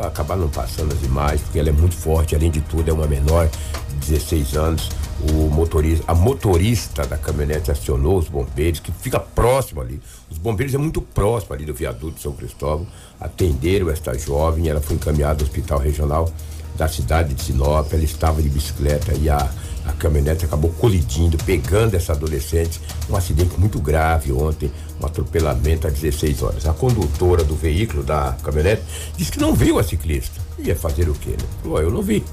acabar 0.00 0.36
não 0.36 0.48
passando 0.48 0.92
as 0.92 1.02
imagens, 1.02 1.42
porque 1.42 1.58
ela 1.58 1.68
é 1.68 1.72
muito 1.72 1.94
forte, 1.94 2.34
além 2.34 2.50
de 2.50 2.60
tudo, 2.60 2.90
é 2.90 2.92
uma 2.92 3.06
menor 3.06 3.48
de 3.88 4.10
16 4.10 4.56
anos. 4.56 4.90
O 5.32 5.48
motorista, 5.48 6.04
a 6.06 6.14
motorista 6.14 7.06
da 7.06 7.16
caminhonete 7.16 7.70
acionou 7.70 8.18
os 8.18 8.28
bombeiros, 8.28 8.80
que 8.80 8.92
fica 8.92 9.18
próximo 9.18 9.80
ali. 9.80 10.00
Os 10.30 10.38
bombeiros 10.38 10.74
é 10.74 10.78
muito 10.78 11.00
próximo 11.00 11.54
ali 11.54 11.64
do 11.64 11.72
viaduto 11.72 12.20
São 12.20 12.32
Cristóvão. 12.32 12.86
Atenderam 13.20 13.90
esta 13.90 14.16
jovem, 14.18 14.68
ela 14.68 14.80
foi 14.80 14.96
encaminhada 14.96 15.42
ao 15.42 15.46
hospital 15.46 15.78
regional 15.78 16.30
da 16.76 16.86
cidade 16.88 17.32
de 17.34 17.42
Sinop. 17.42 17.92
Ela 17.92 18.04
estava 18.04 18.42
de 18.42 18.48
bicicleta 18.48 19.14
e 19.14 19.30
a, 19.30 19.50
a 19.86 19.92
caminhonete 19.92 20.44
acabou 20.44 20.70
colidindo, 20.72 21.38
pegando 21.44 21.94
essa 21.94 22.12
adolescente. 22.12 22.80
Um 23.08 23.16
acidente 23.16 23.58
muito 23.58 23.80
grave 23.80 24.32
ontem, 24.32 24.70
um 25.00 25.06
atropelamento 25.06 25.86
às 25.86 25.94
16 25.94 26.42
horas. 26.42 26.66
A 26.66 26.72
condutora 26.72 27.44
do 27.44 27.54
veículo 27.54 28.02
da 28.02 28.36
caminhonete 28.42 28.82
disse 29.16 29.30
que 29.30 29.40
não 29.40 29.54
viu 29.54 29.78
a 29.78 29.84
ciclista. 29.84 30.40
Ia 30.58 30.74
fazer 30.74 31.08
o 31.08 31.14
quê, 31.14 31.30
né? 31.30 31.48
Falou, 31.62 31.80
eu 31.80 31.90
não 31.90 32.02
vi. 32.02 32.24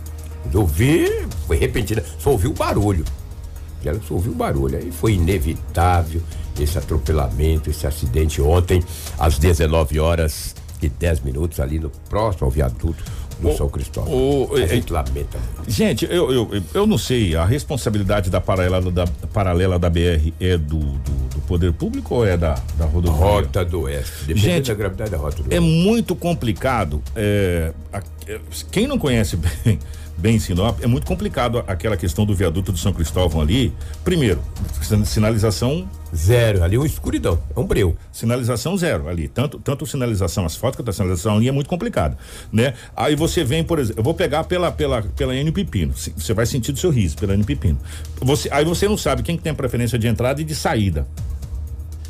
Eu 0.52 0.66
vi, 0.66 1.08
foi 1.48 1.58
repentina, 1.58 2.04
só 2.20 2.32
ouvi 2.32 2.48
o 2.48 2.54
barulho. 2.54 3.06
E 3.84 3.90
ela 3.90 4.00
só 4.08 4.16
ouviu 4.16 4.32
o 4.32 4.36
barulho. 4.36 4.78
Aí 4.78 4.92
foi 4.92 5.14
inevitável 5.14 6.22
esse 6.60 6.78
atropelamento, 6.78 7.70
esse 7.70 7.86
acidente 7.86 8.42
ontem, 8.42 8.84
às 9.18 9.38
19 9.38 10.00
horas 10.00 10.56
e 10.82 10.90
10 10.90 11.22
minutos, 11.22 11.60
ali 11.60 11.80
no 11.80 11.90
próximo 12.10 12.50
viaduto 12.50 13.04
no 13.40 13.56
São 13.58 13.70
Cristóvão. 13.70 14.14
o- 14.14 14.56
a 14.56 14.62
é- 14.62 14.68
gente 14.68 14.92
lamenta. 14.92 15.38
Gente, 15.68 16.06
eu, 16.06 16.32
eu, 16.32 16.64
eu 16.74 16.88
não 16.88 16.98
sei, 16.98 17.36
a 17.36 17.46
responsabilidade 17.46 18.30
da 18.30 18.40
paralela 18.42 18.92
da, 18.92 19.06
paralela 19.34 19.78
da 19.80 19.90
BR 19.90 20.34
é 20.40 20.58
do, 20.58 20.78
do, 20.80 21.12
do 21.36 21.42
poder 21.48 21.72
público 21.74 22.16
ou 22.16 22.26
é 22.26 22.36
da, 22.38 22.56
da 22.78 22.86
rodovia? 22.86 23.20
Rota 23.20 23.64
do 23.66 23.82
Oeste. 23.82 24.12
Depende 24.28 24.40
Gente, 24.42 24.68
da 24.68 24.74
gravidade 24.74 25.12
da 25.12 25.18
Rota 25.18 25.42
do 25.44 25.54
É 25.54 25.60
Oeste. 25.60 25.70
muito 25.84 26.16
complicado. 26.16 27.02
é, 27.16 27.72
a- 27.92 28.02
é, 28.28 28.40
quem 28.72 28.88
não 28.88 28.98
conhece 28.98 29.36
bem, 29.38 29.80
bem 30.18 30.40
Sinop, 30.40 30.80
é 30.82 30.88
muito 30.88 31.06
complicado 31.06 31.64
aquela 31.68 31.98
questão 31.98 32.26
do 32.26 32.34
viaduto 32.36 32.72
do 32.72 32.78
São 32.78 32.94
Cristóvão 32.94 33.42
ali. 33.42 33.74
Primeiro, 34.04 34.42
sin- 34.82 35.04
sinalização 35.06 35.88
Zero, 36.16 36.64
ali 36.64 36.76
é 36.76 36.80
uma 36.80 36.86
escuridão, 36.86 37.42
é 37.56 37.60
um 37.60 37.66
breu. 37.66 37.98
sinalização 38.12 38.78
zero 38.78 39.10
ali. 39.10 39.28
Tanto, 39.28 39.58
tanto 39.58 39.84
sinalização 39.88 40.46
asfáltica 40.46 40.84
quanto 40.84 40.90
a 40.90 40.94
sinalização 40.94 41.38
ali 41.38 41.48
é 41.48 41.52
muito 41.52 41.68
complicado, 41.68 42.16
né? 42.52 42.76
Aí 42.96 43.16
você 43.16 43.44
vem, 43.44 43.64
por 43.64 43.80
exemplo, 43.80 44.00
eu 44.00 44.04
vou 44.04 44.14
pegar 44.14 44.44
pela, 44.44 44.72
pela, 44.72 45.02
pela 45.02 45.36
N 45.36 45.52
Pepino. 45.52 45.92
Você 45.92 46.34
vai 46.36 46.46
sentir 46.46 46.72
do 46.72 46.78
seu 46.78 46.92
riso 46.92 47.18
pela 47.18 47.34
N 47.34 47.44
Pepino. 47.44 47.80
Você, 48.22 48.48
aí 48.52 48.64
você 48.64 48.88
não 48.88 48.96
sabe 48.96 49.24
quem 49.24 49.36
que 49.36 49.42
tem 49.42 49.54
a 49.54 49.56
preferência 49.56 49.98
de 49.98 50.08
entrada 50.08 50.40
e 50.40 50.44
de 50.44 50.54
saída. 50.54 51.08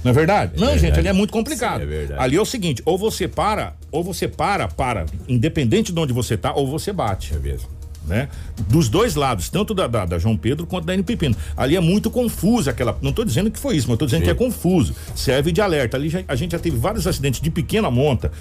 Não 0.03 0.11
é 0.11 0.13
verdade? 0.13 0.51
não, 0.57 0.67
verdade. 0.67 0.81
gente, 0.81 0.99
ali 0.99 1.07
é 1.07 1.13
muito 1.13 1.31
complicado. 1.31 1.77
Sim, 1.77 1.83
é 1.83 1.85
verdade. 1.85 2.21
Ali 2.21 2.35
é 2.35 2.41
o 2.41 2.45
seguinte, 2.45 2.81
ou 2.85 2.97
você 2.97 3.25
para, 3.25 3.73
ou 3.89 4.03
você 4.03 4.27
para, 4.27 4.67
para, 4.67 5.05
independente 5.29 5.93
de 5.93 5.99
onde 6.01 6.11
você 6.11 6.35
tá, 6.35 6.51
ou 6.53 6.67
você 6.67 6.91
bate 6.91 7.33
É 7.33 7.39
mesmo. 7.39 7.69
Né? 8.07 8.27
Dos 8.69 8.89
dois 8.89 9.15
lados, 9.15 9.49
tanto 9.49 9.73
da, 9.73 9.87
da, 9.87 10.05
da 10.05 10.19
João 10.19 10.35
Pedro 10.37 10.65
quanto 10.65 10.85
da 10.85 10.93
N 10.93 11.03
Pepino. 11.03 11.35
Ali 11.55 11.75
é 11.75 11.79
muito 11.79 12.09
confuso 12.11 12.69
aquela. 12.69 12.97
Não 13.01 13.09
estou 13.11 13.23
dizendo 13.25 13.49
que 13.49 13.59
foi 13.59 13.75
isso, 13.75 13.87
mas 13.87 13.95
estou 13.95 14.05
dizendo 14.07 14.21
Sim. 14.21 14.25
que 14.25 14.31
é 14.31 14.35
confuso. 14.35 14.93
Serve 15.15 15.51
de 15.51 15.61
alerta. 15.61 15.97
Ali 15.97 16.09
já- 16.09 16.23
a 16.27 16.35
gente 16.35 16.51
já 16.51 16.59
teve 16.59 16.77
vários 16.77 17.07
acidentes 17.07 17.39
de 17.41 17.49
pequena 17.49 17.89
monta. 17.89 18.31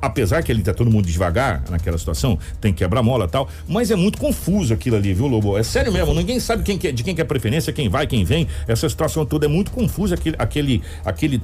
Apesar 0.00 0.42
que 0.42 0.50
ali 0.50 0.62
tá 0.62 0.74
todo 0.74 0.90
mundo 0.90 1.06
devagar 1.06 1.62
naquela 1.70 1.96
situação, 1.96 2.36
tem 2.60 2.72
quebra-mola 2.72 3.26
e 3.26 3.28
tal, 3.28 3.48
mas 3.68 3.88
é 3.90 3.94
muito 3.94 4.18
confuso 4.18 4.74
aquilo 4.74 4.96
ali, 4.96 5.14
viu, 5.14 5.28
Lobo? 5.28 5.56
É 5.56 5.62
sério 5.62 5.92
mesmo, 5.92 6.12
ninguém 6.12 6.40
sabe 6.40 6.64
quem 6.64 6.76
que 6.76 6.88
é- 6.88 6.92
de 6.92 7.04
quem 7.04 7.14
que 7.14 7.20
é 7.20 7.24
preferência, 7.24 7.72
quem 7.72 7.88
vai, 7.88 8.04
quem 8.08 8.24
vem. 8.24 8.48
Essa 8.66 8.88
situação 8.88 9.24
toda 9.24 9.46
é 9.46 9.48
muito 9.48 9.70
confusa, 9.70 10.16
aquele, 10.16 10.34
aquele, 10.40 10.82
aquele 11.04 11.40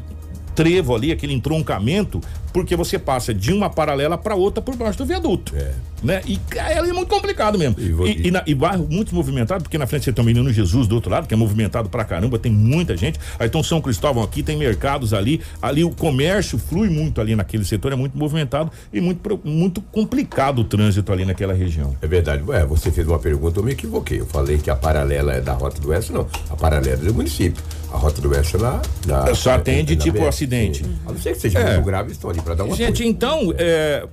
trevo 0.57 0.93
ali, 0.93 1.13
aquele 1.13 1.35
entroncamento, 1.35 2.21
porque 2.59 2.75
você 2.77 2.99
passa 2.99 3.33
de 3.33 3.53
uma 3.53 3.71
paralela 3.71 4.19
para 4.19 4.35
outra 4.35 4.61
por 4.61 4.75
baixo 4.77 4.99
do 4.99 5.07
viaduto. 5.07 5.55
É. 5.57 5.73
Né? 6.03 6.21
E 6.27 6.37
cara, 6.37 6.87
é 6.89 6.93
muito 6.93 7.09
complicado 7.09 7.59
mesmo. 7.59 7.75
E 7.79 7.91
vo- 7.93 8.07
E, 8.07 8.29
e, 8.29 8.31
na- 8.31 8.43
e 8.47 8.55
bairro 8.55 8.87
muito 8.89 9.15
movimentado, 9.15 9.63
porque 9.65 9.77
na 9.79 9.87
frente 9.87 10.05
você 10.05 10.13
tem 10.13 10.23
o 10.23 10.27
Menino 10.27 10.53
Jesus 10.53 10.87
do 10.87 10.95
outro 10.95 11.11
lado, 11.11 11.27
que 11.27 11.35
é 11.35 11.37
movimentado 11.37 11.89
pra 11.89 12.05
caramba, 12.05 12.39
tem 12.39 12.53
muita 12.53 12.97
gente. 12.97 13.19
Aí 13.39 13.49
tem 13.49 13.61
o 13.61 13.65
São 13.65 13.81
Cristóvão 13.81 14.23
aqui, 14.23 14.43
tem 14.43 14.57
mercados 14.57 15.13
ali. 15.13 15.41
Ali 15.61 15.83
o 15.85 15.91
comércio 15.91 16.57
flui 16.59 16.89
muito 16.89 17.21
ali 17.21 17.35
naquele 17.35 17.65
setor, 17.65 17.93
é 17.93 17.97
muito 17.97 18.17
movimentado 18.17 18.71
e 18.93 19.01
muito, 19.01 19.41
muito 19.45 19.81
complicado 19.81 20.61
o 20.61 20.65
trânsito 20.65 21.13
ali 21.13 21.25
naquela 21.25 21.53
região. 21.55 21.97
É 22.01 22.07
verdade. 22.07 22.43
Ué, 22.47 22.65
você 22.65 22.91
fez 22.93 23.07
uma 23.07 23.19
pergunta, 23.19 23.59
eu 23.59 23.65
me 23.65 23.73
equivoquei. 23.73 24.21
Eu 24.21 24.27
falei 24.27 24.59
que 24.59 24.71
a 24.71 24.77
paralela 24.77 25.33
é 25.33 25.41
da 25.41 25.53
Rota 25.55 25.81
do 25.81 25.89
Oeste, 25.91 26.13
não. 26.13 26.27
A 26.51 26.55
paralela 26.57 26.95
é 27.03 27.07
do 27.07 27.15
município. 27.15 27.63
A 27.93 27.97
Rota 27.97 28.21
do 28.21 28.31
Oeste 28.31 28.57
é 28.57 28.59
na. 28.61 28.83
na 29.07 29.35
Só 29.35 29.53
atende 29.55 29.97
na 29.97 30.03
tipo 30.03 30.19
BR. 30.19 30.29
acidente. 30.29 30.85
Sim. 30.85 30.97
A 31.07 31.11
não 31.13 31.19
ser 31.19 31.33
que 31.33 31.41
seja 31.41 31.59
É. 31.59 31.73
muito 31.75 31.87
grave, 31.87 32.13
estão 32.13 32.29
ali 32.31 32.41
para 32.49 32.55
dar 32.57 32.65
uma 32.65 32.77
Gente, 32.77 33.07
então, 33.07 33.53
é, 33.59 34.07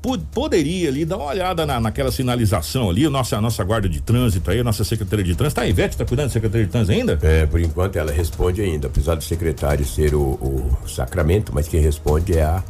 po- 0.00 0.18
poderia 0.18 0.88
ali 0.88 1.04
dar 1.04 1.16
uma 1.16 1.26
olhada 1.26 1.64
na, 1.64 1.80
naquela 1.80 2.12
sinalização 2.12 2.90
ali, 2.90 3.06
a 3.06 3.10
nossa, 3.10 3.40
nossa 3.40 3.64
guarda 3.64 3.88
de 3.88 4.00
trânsito 4.00 4.50
aí, 4.50 4.60
a 4.60 4.64
nossa 4.64 4.84
secretaria 4.84 5.24
de 5.24 5.34
trânsito. 5.34 5.56
Tá, 5.60 5.62
a 5.62 5.68
Ivete 5.68 5.96
tá 5.96 6.04
cuidando 6.04 6.26
da 6.26 6.32
secretaria 6.32 6.66
de 6.66 6.72
trânsito 6.72 6.92
ainda? 6.92 7.18
É, 7.22 7.46
por 7.46 7.60
enquanto 7.60 7.96
ela 7.96 8.12
responde 8.12 8.60
ainda, 8.60 8.88
apesar 8.88 9.14
do 9.14 9.24
secretário 9.24 9.84
ser 9.86 10.14
o, 10.14 10.20
o 10.20 10.88
Sacramento, 10.88 11.52
mas 11.54 11.66
quem 11.68 11.80
responde 11.80 12.36
é 12.36 12.42
a. 12.42 12.62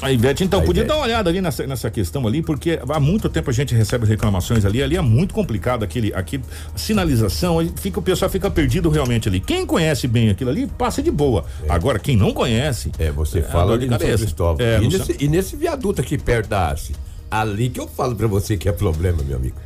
A 0.00 0.12
Ivete, 0.12 0.44
então, 0.44 0.60
A 0.60 0.62
podia 0.62 0.82
Ivete. 0.82 0.88
dar 0.88 0.96
uma 0.96 1.04
olhada 1.04 1.28
ali 1.28 1.40
nessa, 1.40 1.66
nessa 1.66 1.90
questão 1.90 2.24
ali, 2.26 2.40
porque 2.40 2.78
há 2.88 3.00
muito 3.00 3.28
tempo 3.28 3.50
a 3.50 3.52
gente 3.52 3.74
recebe 3.74 4.06
reclamações 4.06 4.64
ali, 4.64 4.80
ali 4.80 4.96
é 4.96 5.00
muito 5.00 5.34
complicado 5.34 5.82
aquele, 5.82 6.14
aquele 6.14 6.44
sinalização, 6.76 7.58
fica, 7.76 7.98
o 7.98 8.02
pessoal 8.02 8.30
fica 8.30 8.48
perdido 8.50 8.88
realmente 8.90 9.28
ali. 9.28 9.40
Quem 9.40 9.66
conhece 9.66 10.06
bem 10.06 10.30
aquilo 10.30 10.50
ali, 10.50 10.66
passa 10.66 11.02
de 11.02 11.10
boa. 11.10 11.44
Agora, 11.68 11.98
quem 11.98 12.16
não 12.16 12.32
conhece. 12.32 12.92
É, 12.98 13.10
você 13.10 13.40
a 13.40 13.42
fala 13.42 13.76
de 13.76 13.86
no 13.86 13.92
São 13.92 13.98
cabeça. 13.98 14.18
Cristóvão. 14.24 14.64
É, 14.64 14.78
e, 14.80 14.86
nesse, 14.88 15.04
São- 15.04 15.16
e 15.18 15.28
nesse 15.28 15.56
viaduto 15.56 16.00
aqui 16.00 16.16
perto 16.16 16.48
da 16.48 16.70
ACE, 16.72 16.94
ali 17.30 17.68
que 17.68 17.80
eu 17.80 17.88
falo 17.88 18.14
pra 18.14 18.26
você 18.28 18.56
que 18.56 18.68
é 18.68 18.72
problema, 18.72 19.18
meu 19.26 19.36
amigo. 19.36 19.56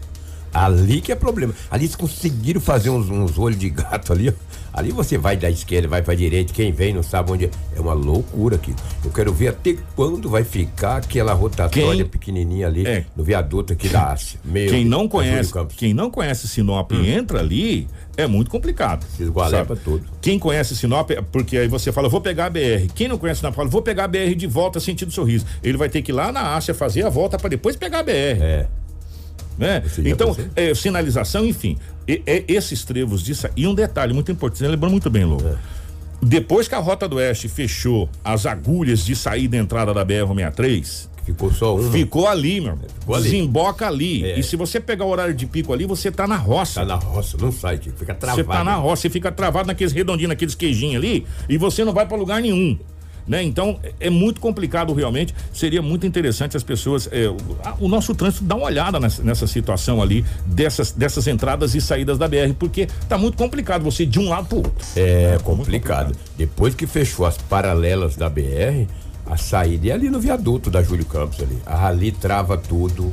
Ali 0.52 1.00
que 1.00 1.12
é 1.12 1.14
problema. 1.14 1.54
Ali 1.70 1.84
eles 1.84 1.96
conseguiram 1.96 2.60
fazer 2.60 2.90
uns, 2.90 3.08
uns 3.08 3.38
olhos 3.38 3.58
de 3.58 3.70
gato 3.70 4.12
ali, 4.12 4.28
ó. 4.28 4.32
Ali 4.72 4.90
você 4.90 5.18
vai 5.18 5.36
da 5.36 5.50
esquerda, 5.50 5.86
vai 5.88 6.02
pra 6.02 6.14
direita, 6.14 6.52
quem 6.52 6.72
vem 6.72 6.94
não 6.94 7.02
sabe 7.02 7.30
onde 7.32 7.44
é. 7.46 7.50
É 7.76 7.80
uma 7.80 7.92
loucura 7.92 8.56
aqui. 8.56 8.74
Eu 9.04 9.10
quero 9.10 9.32
ver 9.32 9.48
até 9.48 9.76
quando 9.94 10.28
vai 10.30 10.44
ficar 10.44 10.96
aquela 10.96 11.32
rotatória 11.32 11.96
Quem- 11.96 12.06
pequenininha 12.06 12.66
ali 12.66 12.86
É. 12.86 13.04
no 13.16 13.22
viaduto 13.22 13.72
aqui 13.72 13.88
da 13.88 14.12
Ásia. 14.12 14.38
Meu 14.44 14.70
Quem 14.70 14.84
não 14.84 14.98
Júlio 15.00 15.10
conhece, 15.10 15.52
quem 15.76 15.92
não 15.94 16.10
conhece 16.10 16.48
Sinop 16.48 16.92
e 16.92 17.10
entra 17.10 17.40
ali, 17.40 17.86
é 18.16 18.26
muito 18.26 18.50
complicado. 18.50 19.04
Sabe? 19.50 19.76
tudo. 19.80 20.04
Quem 20.20 20.38
conhece 20.38 20.76
Sinop, 20.76 21.10
é 21.10 21.20
porque 21.20 21.56
aí 21.58 21.68
você 21.68 21.90
fala, 21.92 22.08
vou 22.08 22.20
pegar 22.20 22.46
a 22.46 22.50
BR. 22.50 22.88
Quem 22.94 23.08
não 23.08 23.18
conhece 23.18 23.40
Sinop, 23.40 23.54
fala, 23.54 23.68
vou 23.68 23.82
pegar 23.82 24.04
a 24.04 24.08
BR 24.08 24.34
de 24.34 24.46
volta 24.46 24.80
sentido 24.80 25.10
sorriso. 25.12 25.44
Ele 25.62 25.76
vai 25.76 25.88
ter 25.88 26.02
que 26.02 26.12
ir 26.12 26.14
lá 26.14 26.32
na 26.32 26.54
Ásia 26.54 26.72
fazer 26.74 27.04
a 27.04 27.10
volta 27.10 27.38
para 27.38 27.48
depois 27.50 27.76
pegar 27.76 28.00
a 28.00 28.02
BR. 28.02 28.12
É. 28.40 28.66
né? 29.62 29.80
Você 29.80 30.02
Então, 30.08 30.36
é, 30.56 30.74
sinalização, 30.74 31.46
enfim, 31.46 31.78
e- 32.06 32.22
é 32.26 32.44
esses 32.48 32.84
trevos 32.84 33.22
disso. 33.22 33.48
E 33.56 33.66
um 33.66 33.74
detalhe 33.74 34.12
muito 34.12 34.30
importante, 34.32 34.58
você 34.58 34.68
lembrou 34.68 34.90
muito 34.90 35.08
bem, 35.08 35.24
Lobo. 35.24 35.46
É. 35.48 35.54
Depois 36.24 36.68
que 36.68 36.74
a 36.74 36.78
Rota 36.78 37.08
do 37.08 37.16
Oeste 37.16 37.48
fechou 37.48 38.08
as 38.24 38.46
agulhas 38.46 39.04
de 39.04 39.16
saída 39.16 39.56
e 39.56 39.58
entrada 39.60 39.92
da 39.92 40.04
BR-63, 40.04 41.08
Ficou 41.24 41.52
só 41.52 41.76
uma. 41.76 41.90
ficou 41.90 42.26
ali, 42.28 42.60
meu 42.60 42.70
irmão. 42.72 42.86
Ficou 43.00 43.14
ali. 43.14 43.24
Desemboca 43.24 43.86
ali. 43.86 44.24
É. 44.24 44.38
E 44.38 44.42
se 44.42 44.56
você 44.56 44.80
pegar 44.80 45.04
o 45.04 45.08
horário 45.08 45.34
de 45.34 45.46
pico 45.46 45.72
ali, 45.72 45.84
você 45.86 46.10
tá 46.10 46.26
na 46.26 46.36
roça. 46.36 46.80
Tá 46.80 46.86
na 46.86 46.94
roça, 46.96 47.36
não 47.40 47.52
sai, 47.52 47.78
fica 47.78 48.14
travado. 48.14 48.42
Você 48.42 48.48
tá 48.48 48.64
na 48.64 48.74
roça, 48.74 49.02
você 49.02 49.10
fica 49.10 49.30
travado 49.32 49.68
naqueles 49.68 49.92
redondinhos, 49.92 50.28
naqueles 50.30 50.54
queijinhos 50.54 50.96
ali, 50.96 51.24
e 51.48 51.56
você 51.56 51.84
não 51.84 51.92
vai 51.92 52.06
pra 52.06 52.16
lugar 52.16 52.40
nenhum. 52.42 52.76
Né? 53.26 53.42
Então 53.42 53.78
é- 53.82 53.92
é 54.06 54.10
muito 54.10 54.40
complicado 54.40 54.92
realmente. 54.92 55.34
Seria 55.52 55.80
muito 55.80 56.06
interessante 56.06 56.56
as 56.56 56.62
pessoas. 56.62 57.08
é, 57.12 57.28
o, 57.28 57.36
a- 57.64 57.76
o 57.80 57.88
nosso 57.88 58.14
trânsito 58.14 58.44
dar 58.44 58.56
uma 58.56 58.66
olhada 58.66 58.98
nessa, 58.98 59.22
nessa 59.22 59.46
situação 59.46 60.02
ali, 60.02 60.24
dessas, 60.44 60.90
dessas 60.92 61.26
entradas 61.26 61.74
e 61.74 61.80
saídas 61.80 62.18
da 62.18 62.26
BR, 62.26 62.52
porque 62.58 62.88
tá 63.08 63.16
muito 63.16 63.36
complicado 63.36 63.82
você 63.82 64.02
ir 64.02 64.06
de 64.06 64.18
um 64.18 64.28
lado 64.28 64.46
pro 64.48 64.56
outro. 64.58 64.72
É 64.96 65.38
complicado. 65.44 66.14
Depois 66.36 66.74
que 66.74 66.86
fechou 66.86 67.24
as 67.26 67.36
paralelas 67.38 68.16
da 68.16 68.28
BR, 68.28 68.86
a 69.26 69.36
saída 69.36 69.88
é 69.88 69.92
ali 69.92 70.10
no 70.10 70.18
viaduto 70.18 70.68
da 70.70 70.82
Júlio 70.82 71.04
Campos 71.04 71.40
ali. 71.40 71.56
Ali 71.64 72.10
trava 72.12 72.56
tudo. 72.58 73.10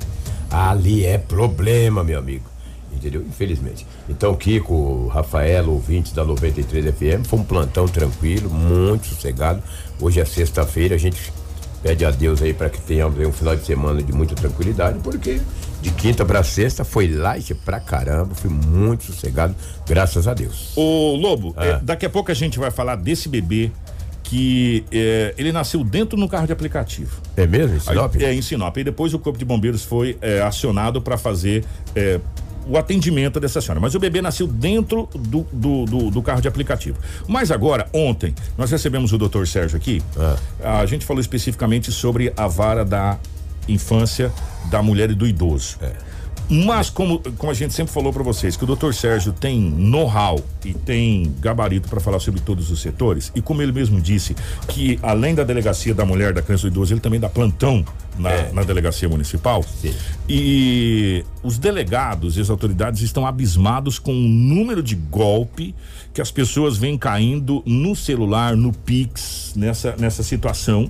Ali 0.49 1.05
é 1.05 1.17
problema, 1.19 2.03
meu 2.03 2.17
amigo. 2.17 2.45
Entendeu? 2.99 3.21
Infelizmente. 3.21 3.87
Então, 4.09 4.35
Kiko, 4.35 5.07
Rafael, 5.07 5.69
ouvintes 5.69 6.11
da 6.11 6.23
93 6.25 6.85
FM, 6.93 7.25
foi 7.25 7.39
um 7.39 7.43
plantão 7.43 7.87
tranquilo, 7.87 8.49
muito 8.49 9.07
sossegado. 9.07 9.63
Hoje 10.01 10.19
é 10.19 10.25
sexta-feira, 10.25 10.95
a 10.95 10.97
gente 10.97 11.31
pede 11.81 12.03
a 12.03 12.11
Deus 12.11 12.41
aí 12.41 12.53
para 12.53 12.69
que 12.69 12.81
tenhamos 12.81 13.17
aí 13.17 13.25
um 13.25 13.31
final 13.31 13.55
de 13.55 13.65
semana 13.65 14.03
de 14.03 14.11
muita 14.11 14.35
tranquilidade, 14.35 14.99
porque 14.99 15.39
de 15.81 15.91
quinta 15.91 16.25
para 16.25 16.43
sexta 16.43 16.83
foi 16.83 17.07
light 17.07 17.53
pra 17.55 17.79
caramba, 17.79 18.35
foi 18.35 18.49
muito 18.49 19.05
sossegado, 19.05 19.55
graças 19.87 20.27
a 20.27 20.33
Deus. 20.33 20.73
Ô, 20.75 21.15
Lobo, 21.15 21.53
Ah. 21.55 21.65
é, 21.65 21.79
daqui 21.81 22.05
a 22.05 22.09
pouco 22.09 22.29
a 22.31 22.33
gente 22.33 22.59
vai 22.59 22.69
falar 22.69 22.97
desse 22.97 23.29
bebê 23.29 23.71
que 24.23 24.83
é, 24.91 25.33
ele 25.37 25.51
nasceu 25.53 25.83
dentro 25.83 26.15
no 26.19 26.27
carro 26.29 26.45
de 26.45 26.51
aplicativo. 26.53 27.19
É 27.35 27.47
mesmo, 27.47 27.69
em 27.75 27.77
Aí, 27.77 27.81
Sinop? 27.81 28.15
é, 28.17 28.33
em 28.33 28.41
Sinop. 28.43 28.77
E 28.77 28.83
depois 28.83 29.13
o 29.13 29.17
Corpo 29.19 29.39
de 29.39 29.45
Bombeiros 29.45 29.83
foi 29.83 30.17
é, 30.21 30.41
acionado 30.41 31.01
para 31.01 31.17
fazer 31.17 31.63
é, 31.95 32.19
o 32.67 32.77
atendimento 32.77 33.39
dessa 33.39 33.61
senhora. 33.61 33.79
Mas 33.79 33.95
o 33.95 33.99
bebê 33.99 34.21
nasceu 34.21 34.47
dentro 34.47 35.07
do, 35.13 35.45
do, 35.51 35.85
do- 35.85 36.11
do 36.11 36.21
carro 36.21 36.41
de 36.41 36.47
aplicativo. 36.47 36.97
Mas 37.27 37.51
agora, 37.51 37.87
ontem, 37.93 38.33
nós 38.57 38.69
recebemos 38.71 39.11
o 39.13 39.17
doutor 39.17 39.47
Sérgio 39.47 39.77
aqui. 39.77 40.01
A 40.63 40.85
gente 40.85 41.05
falou 41.05 41.21
especificamente 41.21 41.91
sobre 41.91 42.33
a 42.37 42.47
vara 42.47 42.83
da 42.85 43.17
infância, 43.67 44.31
da 44.69 44.81
mulher 44.81 45.11
e 45.11 45.15
do 45.15 45.27
idoso. 45.27 45.77
Mas, 46.49 46.89
como, 46.89 47.19
como 47.37 47.51
a 47.51 47.53
gente 47.53 47.73
sempre 47.75 47.93
falou 47.93 48.11
para 48.11 48.23
vocês, 48.23 48.57
que 48.57 48.63
o 48.63 48.67
doutor 48.67 48.93
Sérgio 48.93 49.31
tem 49.31 49.59
know-how 49.59 50.43
e 50.65 50.73
tem 50.73 51.31
gabarito 51.39 51.87
para 51.87 51.99
falar 51.99 52.19
sobre 52.19 52.41
todos 52.41 52.71
os 52.71 52.81
setores, 52.81 53.31
e 53.35 53.41
como 53.41 53.61
ele 53.61 53.71
mesmo 53.71 54.01
disse, 54.01 54.35
que 54.67 54.97
além 55.03 55.35
da 55.35 55.43
delegacia 55.43 55.93
da 55.93 56.03
mulher, 56.05 56.33
da 56.33 56.41
criança 56.41 56.65
e 56.65 56.69
do 56.69 56.73
idoso, 56.73 56.93
ele 56.93 56.99
também 57.01 57.19
dá 57.19 57.29
plantão 57.29 57.85
na, 58.17 58.31
É. 58.31 58.51
na 58.51 58.63
delegacia 58.63 59.07
municipal. 59.07 59.63
Sim. 59.63 59.93
E 60.27 61.23
os 61.43 61.57
delegados 61.57 62.35
e 62.37 62.41
as 62.41 62.49
autoridades 62.49 63.01
estão 63.01 63.27
abismados 63.27 63.99
com 63.99 64.11
o 64.11 64.27
número 64.27 64.81
de 64.81 64.95
golpe 64.95 65.75
que 66.13 66.21
as 66.21 66.31
pessoas 66.31 66.77
vêm 66.77 66.97
caindo 66.97 67.61
no 67.65 67.95
celular, 67.95 68.55
no 68.55 68.73
Pix, 68.73 69.53
nessa, 69.55 69.95
nessa 69.97 70.23
situação. 70.23 70.89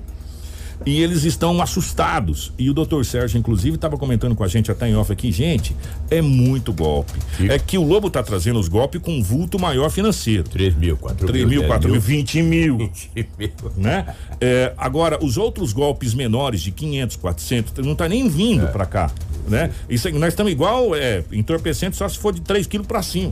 E 0.86 1.02
eles 1.02 1.24
estão 1.24 1.62
assustados. 1.62 2.54
E 2.58 2.70
o 2.70 2.74
doutor 2.74 3.06
Sérgio, 3.06 3.38
inclusive, 3.38 3.76
estava 3.76 3.98
comentando 3.98 4.36
com 4.36 4.44
a 4.44 4.48
gente 4.48 4.72
até 4.72 4.88
em 4.88 4.96
off 4.96 5.12
aqui, 5.12 5.32
gente, 5.32 5.76
é 6.10 6.22
muito 6.22 6.72
golpe. 6.72 7.14
Sim. 7.38 7.50
É 7.50 7.60
que 7.60 7.78
o 7.78 7.84
Lobo 7.84 8.10
tá 8.10 8.24
trazendo 8.24 8.60
os 8.60 8.68
golpes 8.68 9.02
com 9.02 9.12
um 9.12 9.22
vulto 9.22 9.60
maior 9.60 9.90
financeiro. 9.90 10.44
3 10.44 10.76
mil, 10.76 10.98
4 10.98 11.28
3 11.28 11.46
mil, 11.48 11.68
4 11.68 11.92
mil, 11.92 12.00
20 12.02 12.42
mil. 12.42 12.78
20 12.78 13.12
mil. 13.38 13.52
Né? 13.78 14.06
É, 14.40 14.74
agora, 14.78 15.24
os 15.24 15.38
outros 15.38 15.74
golpes 15.74 16.14
menores 16.14 16.62
de 16.62 16.72
500, 16.72 17.16
400, 17.18 17.86
não 17.86 17.96
tá 17.96 18.08
nem 18.08 18.28
vindo 18.30 18.66
É. 18.66 18.68
pra 18.68 18.86
cá, 18.86 19.12
né? 19.48 19.72
Isso 19.90 20.10
nós 20.12 20.30
estamos 20.34 20.52
igual 20.52 20.96
é, 20.96 21.24
entorpecente 21.32 21.98
só 21.98 22.08
se 22.08 22.18
for 22.18 22.34
de 22.34 22.42
3 22.42 22.66
quilos 22.68 22.88
pra 22.88 23.02
cima. 23.04 23.32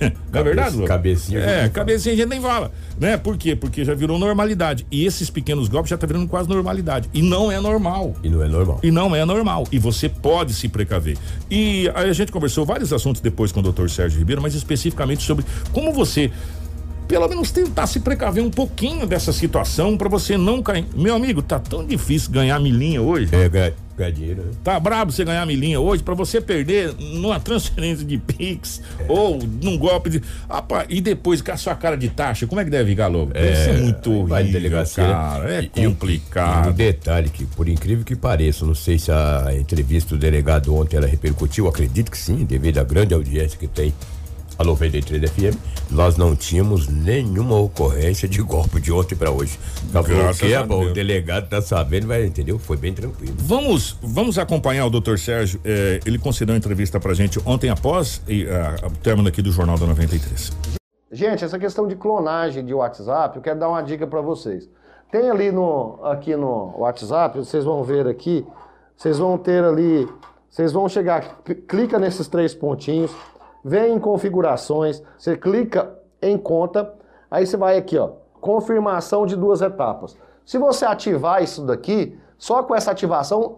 Não 0.32 0.40
é 0.40 0.42
verdade, 0.42 0.76
Lobo? 0.76 0.86
cabecinha 0.86 1.40
É, 1.40 1.68
cabecinha 1.68 2.14
a 2.14 2.16
gente 2.16 2.28
nem 2.28 2.40
fala, 2.40 2.70
né? 2.98 3.16
Por 3.16 3.36
quê? 3.36 3.56
Porque 3.56 3.84
já 3.84 3.94
virou 3.94 4.18
normalidade. 4.18 4.86
E 4.90 5.04
esses 5.04 5.30
pequenos 5.30 5.68
golpes 5.68 5.90
já 5.90 5.96
tá 5.96 6.06
virando 6.06 6.28
quase 6.28 6.48
normalidade. 6.48 7.08
E 7.12 7.22
não 7.22 7.50
é 7.50 7.60
normal. 7.60 8.14
E 8.22 8.28
não 8.28 8.42
é 8.42 8.48
normal. 8.48 8.80
E 8.82 8.90
não 8.90 9.16
é 9.16 9.24
normal. 9.24 9.64
E 9.72 9.78
você 9.78 10.08
pode 10.08 10.54
se 10.54 10.68
precaver. 10.68 11.16
E 11.50 11.90
a 11.94 12.12
gente 12.12 12.32
conversou 12.32 12.64
vários 12.64 12.92
assuntos 12.92 13.20
depois 13.20 13.52
com 13.52 13.60
o 13.60 13.62
doutor 13.62 13.88
Sérgio 13.90 14.18
Ribeiro, 14.18 14.42
mas 14.42 14.54
especificamente 14.54 15.22
sobre 15.22 15.44
como 15.72 15.92
você, 15.92 16.30
pelo 17.08 17.28
menos, 17.28 17.50
tentar 17.50 17.86
se 17.86 18.00
precaver 18.00 18.42
um 18.42 18.50
pouquinho 18.50 19.06
dessa 19.06 19.32
situação 19.32 19.96
para 19.96 20.08
você 20.08 20.36
não 20.36 20.62
cair. 20.62 20.84
Meu 20.94 21.14
amigo, 21.14 21.42
tá 21.42 21.58
tão 21.58 21.84
difícil 21.86 22.30
ganhar 22.30 22.58
milinha 22.60 23.00
hoje. 23.00 23.28
É, 23.34 23.48
ganha, 23.48 23.72
ganha 23.96 24.12
dinheiro, 24.12 24.42
né? 24.42 24.50
Tá 24.64 24.78
brabo 24.80 25.12
você 25.12 25.24
ganhar 25.24 25.46
milinha 25.46 25.78
hoje 25.80 26.02
para 26.02 26.14
você 26.14 26.40
perder 26.40 26.92
numa 26.98 27.38
transferência 27.40 28.04
de 28.04 28.18
Pix 28.18 28.82
ou 29.08 29.38
num 29.62 29.78
golpe 29.78 30.10
de. 30.10 30.22
Rapaz, 30.48 30.86
e 30.90 31.00
depois 31.00 31.40
com 31.40 31.52
a 31.52 31.56
sua 31.56 31.74
cara 31.74 31.96
de 31.96 32.08
taxa, 32.08 32.46
como 32.46 32.60
é 32.60 32.64
que 32.64 32.70
deve 32.70 32.90
ficar 32.90 33.06
logo? 33.06 33.32
Deve 33.32 33.56
ser 33.56 33.72
muito 33.80 34.12
horrível, 34.12 34.52
delegacia. 34.52 35.04
né? 35.06 35.12
cara. 35.12 35.54
É 35.54 35.62
E- 35.62 35.68
complicado. 35.68 36.66
E 36.66 36.70
um 36.70 36.72
detalhe 36.72 37.28
que, 37.30 37.44
por 37.46 37.68
incrível 37.68 38.04
que 38.04 38.16
pareça, 38.16 38.66
não 38.66 38.74
sei 38.74 38.98
se 38.98 39.10
a 39.12 39.48
entrevista 39.58 40.14
do 40.14 40.18
delegado 40.18 40.74
ontem 40.74 40.96
ela 40.96 41.06
repercutiu, 41.06 41.68
acredito 41.68 42.10
que 42.10 42.18
sim, 42.18 42.44
devido 42.44 42.78
à 42.78 42.84
grande 42.84 43.14
audiência 43.14 43.58
que 43.58 43.66
tem 43.68 43.94
a 44.58 44.64
93 44.64 45.30
FM, 45.30 45.56
nós 45.90 46.16
não 46.16 46.34
tínhamos 46.34 46.88
nenhuma 46.88 47.56
ocorrência 47.56 48.28
de 48.28 48.40
golpe 48.42 48.80
de 48.80 48.92
ontem 48.92 49.14
para 49.14 49.30
hoje. 49.30 49.58
Tá 49.92 50.02
bom, 50.02 50.08
Graças 50.08 50.38
que 50.40 50.52
é 50.52 50.56
a 50.56 50.62
bom, 50.62 50.84
o 50.86 50.92
delegado 50.92 51.48
tá 51.48 51.60
sabendo, 51.62 52.06
vai, 52.06 52.24
entendeu? 52.24 52.58
Foi 52.58 52.76
bem 52.76 52.92
tranquilo. 52.92 53.34
Vamos, 53.38 53.96
vamos 54.02 54.38
acompanhar 54.38 54.86
o 54.86 54.90
doutor 54.90 55.18
Sérgio. 55.18 55.60
eh, 55.64 56.00
ele 56.06 56.18
concedeu 56.18 56.52
uma 56.54 56.58
entrevista 56.58 56.98
pra 56.98 57.14
gente 57.14 57.38
ontem 57.44 57.68
após 57.70 58.20
e, 58.28 58.44
o 58.44 58.90
término 59.02 59.28
aqui 59.28 59.42
do 59.42 59.52
Jornal 59.52 59.78
da 59.78 59.86
93. 59.86 60.52
Gente, 61.12 61.44
essa 61.44 61.58
questão 61.58 61.86
de 61.86 61.94
clonagem 61.94 62.64
de 62.64 62.74
WhatsApp, 62.74 63.36
eu 63.36 63.42
quero 63.42 63.58
dar 63.60 63.68
uma 63.68 63.80
dica 63.82 64.06
para 64.06 64.20
vocês. 64.20 64.68
Tem 65.12 65.30
ali 65.30 65.52
no 65.52 66.00
aqui 66.04 66.34
no 66.34 66.74
WhatsApp, 66.78 67.38
vocês 67.38 67.64
vão 67.64 67.84
ver 67.84 68.08
aqui, 68.08 68.44
vocês 68.96 69.18
vão 69.18 69.38
ter 69.38 69.62
ali, 69.62 70.06
vocês 70.50 70.72
vão 70.72 70.88
chegar, 70.88 71.40
cl- 71.46 71.60
clica 71.68 71.96
nesses 71.98 72.26
três 72.26 72.54
pontinhos, 72.54 73.12
vem 73.66 73.96
em 73.96 73.98
configurações, 73.98 75.02
você 75.18 75.36
clica 75.36 75.92
em 76.22 76.38
conta, 76.38 76.94
aí 77.28 77.44
você 77.44 77.56
vai 77.56 77.76
aqui, 77.76 77.98
ó, 77.98 78.10
confirmação 78.40 79.26
de 79.26 79.34
duas 79.34 79.60
etapas. 79.60 80.16
Se 80.44 80.56
você 80.56 80.84
ativar 80.84 81.42
isso 81.42 81.66
daqui, 81.66 82.16
só 82.38 82.62
com 82.62 82.76
essa 82.76 82.92
ativação 82.92 83.56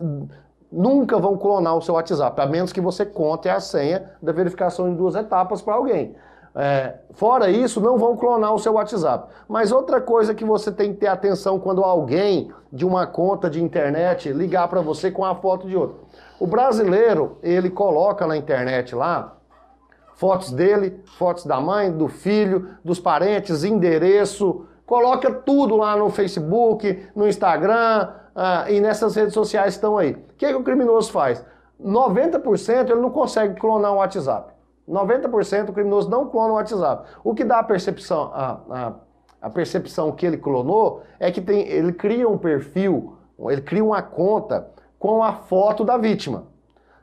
nunca 0.73 1.19
vão 1.19 1.37
clonar 1.37 1.77
o 1.77 1.83
seu 1.83 1.95
WhatsApp, 1.95 2.41
a 2.41 2.47
menos 2.47 2.73
que 2.73 2.81
você 2.81 3.05
conte 3.05 3.51
a 3.51 3.61
senha 3.61 4.11
da 4.23 4.33
verificação 4.33 4.89
em 4.89 4.95
duas 4.95 5.15
etapas 5.15 5.61
para 5.61 5.75
alguém. 5.75 6.17
É, 6.55 6.95
fora 7.13 7.51
isso, 7.51 7.79
não 7.79 7.99
vão 7.99 8.17
clonar 8.17 8.55
o 8.55 8.59
seu 8.59 8.73
WhatsApp. 8.73 9.29
Mas 9.47 9.71
outra 9.71 10.01
coisa 10.01 10.35
que 10.35 10.45
você 10.45 10.73
tem 10.73 10.95
que 10.95 11.01
ter 11.01 11.09
atenção 11.09 11.61
quando 11.61 11.85
alguém 11.85 12.51
de 12.73 12.87
uma 12.87 13.07
conta 13.07 13.51
de 13.51 13.63
internet 13.63 14.33
ligar 14.33 14.69
para 14.69 14.81
você 14.81 15.11
com 15.11 15.25
a 15.25 15.35
foto 15.35 15.69
de 15.69 15.77
outro. 15.77 15.99
O 16.41 16.47
brasileiro, 16.47 17.37
ele 17.43 17.69
coloca 17.69 18.27
na 18.27 18.37
internet 18.37 18.95
lá 18.95 19.38
fotos 20.19 20.51
dele, 20.51 21.01
fotos 21.17 21.47
da 21.47 21.61
mãe, 21.61 21.93
do 21.93 22.09
filho, 22.09 22.71
dos 22.85 22.99
parentes, 22.99 23.63
endereço, 23.63 24.67
coloca 24.85 25.33
tudo 25.33 25.77
lá 25.77 25.97
no 25.97 26.11
Facebook, 26.11 27.09
no 27.15 27.29
Instagram 27.29 28.09
ah, 28.35 28.69
e 28.69 28.81
nessas 28.81 29.15
redes 29.15 29.33
sociais 29.33 29.75
estão 29.75 29.97
aí. 29.97 30.15
O 30.15 30.35
que, 30.37 30.49
que 30.49 30.55
o 30.55 30.65
criminoso 30.65 31.13
faz? 31.13 31.45
90% 31.81 32.91
ele 32.91 33.01
não 33.01 33.11
consegue 33.11 33.61
clonar 33.61 33.93
o 33.93 33.99
WhatsApp. 33.99 34.53
90% 34.89 35.69
o 35.69 35.73
criminoso 35.73 36.11
não 36.11 36.29
clona 36.29 36.55
o 36.55 36.57
WhatsApp. 36.57 37.09
O 37.23 37.33
que 37.33 37.45
dá 37.45 37.61
a 37.61 37.63
percepção, 37.63 38.33
a, 38.35 38.61
a, 38.71 38.93
a 39.43 39.51
percepção 39.51 40.11
que 40.11 40.27
ele 40.27 40.37
clonou 40.37 41.05
é 41.21 41.31
que 41.31 41.41
tem, 41.41 41.61
ele 41.69 41.93
cria 41.93 42.29
um 42.29 42.37
perfil, 42.37 43.17
ele 43.39 43.61
cria 43.61 43.85
uma 43.85 44.03
conta 44.03 44.69
com 44.99 45.23
a 45.23 45.33
foto 45.33 45.85
da 45.85 45.97
vítima 45.97 46.58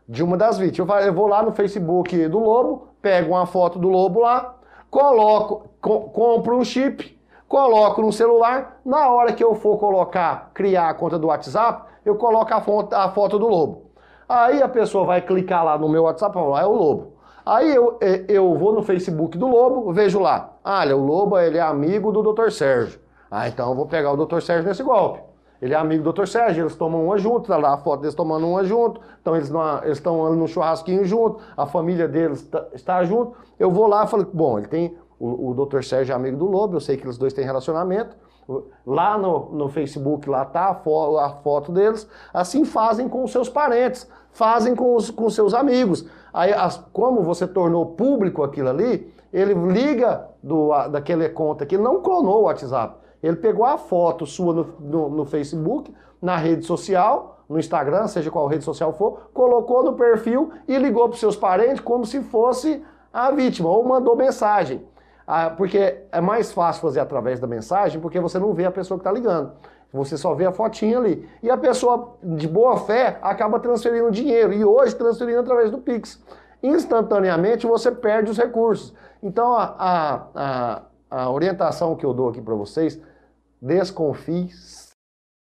de 0.08 0.24
uma 0.24 0.38
das 0.38 0.58
vítimas. 0.58 1.06
Eu 1.06 1.14
vou 1.14 1.28
lá 1.28 1.44
no 1.44 1.52
Facebook 1.52 2.28
do 2.28 2.40
Lobo, 2.40 2.90
pego 3.02 3.32
uma 3.32 3.46
foto 3.46 3.80
do 3.80 3.90
Lobo 3.90 4.22
lá, 4.22 4.56
coloco, 4.90 5.70
co 5.82 6.02
compro 6.10 6.58
um 6.58 6.64
chip, 6.64 7.18
coloco 7.48 8.02
no 8.02 8.12
celular, 8.12 8.80
na 8.86 9.10
hora 9.10 9.34
que 9.34 9.44
eu 9.44 9.56
for 9.56 9.78
colocar, 9.78 10.52
criar 10.54 10.90
a 10.90 10.94
conta 10.94 11.18
do 11.18 11.28
WhatsApp, 11.28 11.90
eu 12.06 12.16
coloco 12.16 12.54
a 12.54 12.62
foto, 12.62 12.94
a 12.94 13.10
foto 13.10 13.40
do 13.40 13.48
lobo. 13.48 13.92
Aí 14.28 14.62
a 14.62 14.68
pessoa 14.70 15.06
vai 15.06 15.22
clicar 15.22 15.64
lá 15.64 15.78
no 15.78 15.90
meu 15.90 16.04
WhatsApp 16.04 16.34
falar, 16.34 16.62
é 16.62 16.66
o 16.66 16.74
lobo. 16.74 17.16
Aí 17.46 17.76
eu, 17.76 17.98
é, 18.02 18.26
eu 18.28 18.56
vou 18.56 18.74
no 18.74 18.82
Facebook 18.82 19.38
do 19.38 19.48
Lobo, 19.48 19.94
vejo 19.94 20.20
lá, 20.20 20.56
olha, 20.64 20.98
o 20.98 21.06
Lobo 21.06 21.38
ele 21.38 21.60
é 21.60 21.62
amigo 21.62 22.12
do 22.12 22.34
Dr. 22.34 22.50
Sérgio. 22.50 23.00
Ah, 23.30 23.48
então 23.48 23.70
eu 23.70 23.76
vou 23.76 23.86
pegar 23.86 24.12
o 24.12 24.26
Dr. 24.26 24.40
Sérgio 24.40 24.68
nesse 24.68 24.82
golpe. 24.82 25.20
Ele 25.62 25.74
é 25.74 25.78
amigo 25.78 26.04
do 26.04 26.12
Dr. 26.12 26.28
Sérgio, 26.28 26.64
eles 26.64 26.76
tomam 26.76 27.06
uma 27.06 27.18
junto, 27.18 27.48
tá 27.48 27.58
lá 27.58 27.74
a 27.74 27.78
foto 27.78 28.02
deles 28.02 28.16
tomando 28.16 28.48
uma 28.48 28.64
junto, 28.64 29.00
então 29.22 29.36
eles, 29.36 29.52
estão 29.86 30.36
no 30.36 30.48
churrasquinho 30.48 31.06
junto, 31.06 31.40
a 31.56 31.66
família 31.66 32.08
deles 32.08 32.44
tá, 32.44 32.66
está 32.74 33.04
junto. 33.04 33.34
Eu 33.58 33.72
vou 33.72 33.88
lá 33.88 34.04
e 34.04 34.08
falo, 34.08 34.28
bom, 34.32 34.58
ele 34.58 34.68
tem. 34.68 34.98
O, 35.18 35.52
o 35.52 35.66
Dr. 35.66 35.82
Sérgio 35.82 36.12
é 36.12 36.16
amigo 36.16 36.36
do 36.36 36.46
Lobo, 36.46 36.76
eu 36.76 36.82
sei 36.82 36.98
que 36.98 37.06
eles 37.06 37.18
dois 37.18 37.32
têm 37.32 37.46
relacionamento. 37.46 38.16
Lá 38.86 39.18
no, 39.18 39.50
no 39.52 39.70
Facebook, 39.70 40.30
lá 40.30 40.46
tá 40.46 40.70
a, 40.70 40.76
fo 40.76 41.18
a 41.18 41.30
foto 41.30 41.72
deles. 41.72 42.08
Assim 42.34 42.64
fazem 42.66 43.08
com 43.08 43.24
os 43.24 43.32
seus 43.32 43.50
parentes, 43.50 44.08
fazem 44.32 44.76
com 44.76 44.94
os 44.96 45.10
com 45.10 45.30
seus 45.30 45.54
amigos. 45.54 46.06
Aí, 46.34 46.54
as, 46.54 46.78
como 46.92 47.24
você 47.24 47.48
tornou 47.48 47.86
público 47.86 48.44
aquilo 48.44 48.70
ali, 48.70 49.12
ele 49.34 49.54
liga 49.54 50.28
do, 50.44 50.70
daquela 50.90 51.28
conta 51.30 51.66
que 51.66 51.78
não 51.78 52.02
clonou 52.02 52.42
o 52.42 52.44
WhatsApp. 52.44 53.05
Ele 53.26 53.38
pegou 53.38 53.66
a 53.66 53.76
foto 53.76 54.24
sua 54.26 54.54
no, 54.54 54.74
no, 54.80 55.10
no, 55.10 55.26
Facebook, 55.26 55.92
na 56.22 56.38
rede 56.38 56.64
social, 56.64 57.40
no 57.50 57.58
Instagram, 57.58 58.06
seja 58.08 58.30
qual 58.30 58.46
rede 58.46 58.64
social 58.64 58.94
for, 58.94 59.30
colocou 59.34 59.84
no 59.84 59.94
perfil 59.94 60.52
e 60.68 60.78
ligou 60.78 61.10
para 61.10 61.18
seus 61.18 61.36
parentes 61.36 61.80
como 61.80 62.06
se 62.06 62.22
fosse 62.22 62.84
a 63.12 63.32
vítima, 63.32 63.68
ou 63.68 63.84
mandou 63.84 64.16
mensagem. 64.16 64.86
Ah, 65.26 65.50
porque 65.50 66.04
é 66.12 66.22
mais 66.22 66.52
fácil 66.52 66.84
fazer 66.84 67.00
através 67.00 67.40
da 67.40 67.48
mensagem, 67.48 68.00
porque 68.00 68.20
você 68.20 68.38
não 68.38 68.54
vê 68.54 68.66
a 68.66 68.72
pessoa 68.72 69.00
que 69.00 69.02
está 69.02 69.12
ligando. 69.12 69.54
Você 69.92 70.18
só 70.18 70.36
vê 70.36 70.46
a 70.46 70.52
fotinha 70.52 71.00
ali. 71.00 71.28
E 71.42 71.50
a 71.50 71.58
pessoa 71.58 72.18
de 72.22 72.48
boa 72.48 72.78
fé 72.78 73.18
acaba 73.24 73.60
transferindo 73.60 74.12
dinheiro. 74.12 74.54
E 74.54 74.64
hoje 74.64 74.96
transferindo 74.96 75.40
através 75.40 75.72
do 75.72 75.80
Pix. 75.80 76.22
Instantaneamente 76.62 77.66
você 77.66 77.92
perde 77.92 78.30
os 78.30 78.38
recursos. 78.38 78.94
Então 79.24 79.56
a, 79.56 79.76
a, 79.80 80.22
a, 80.36 80.82
a 81.10 81.32
orientação 81.32 81.96
que 81.96 82.06
eu 82.06 82.14
dou 82.14 82.30
aqui 82.30 82.42
para 82.42 82.54
vocês, 82.54 83.00
desconfie 83.66 84.50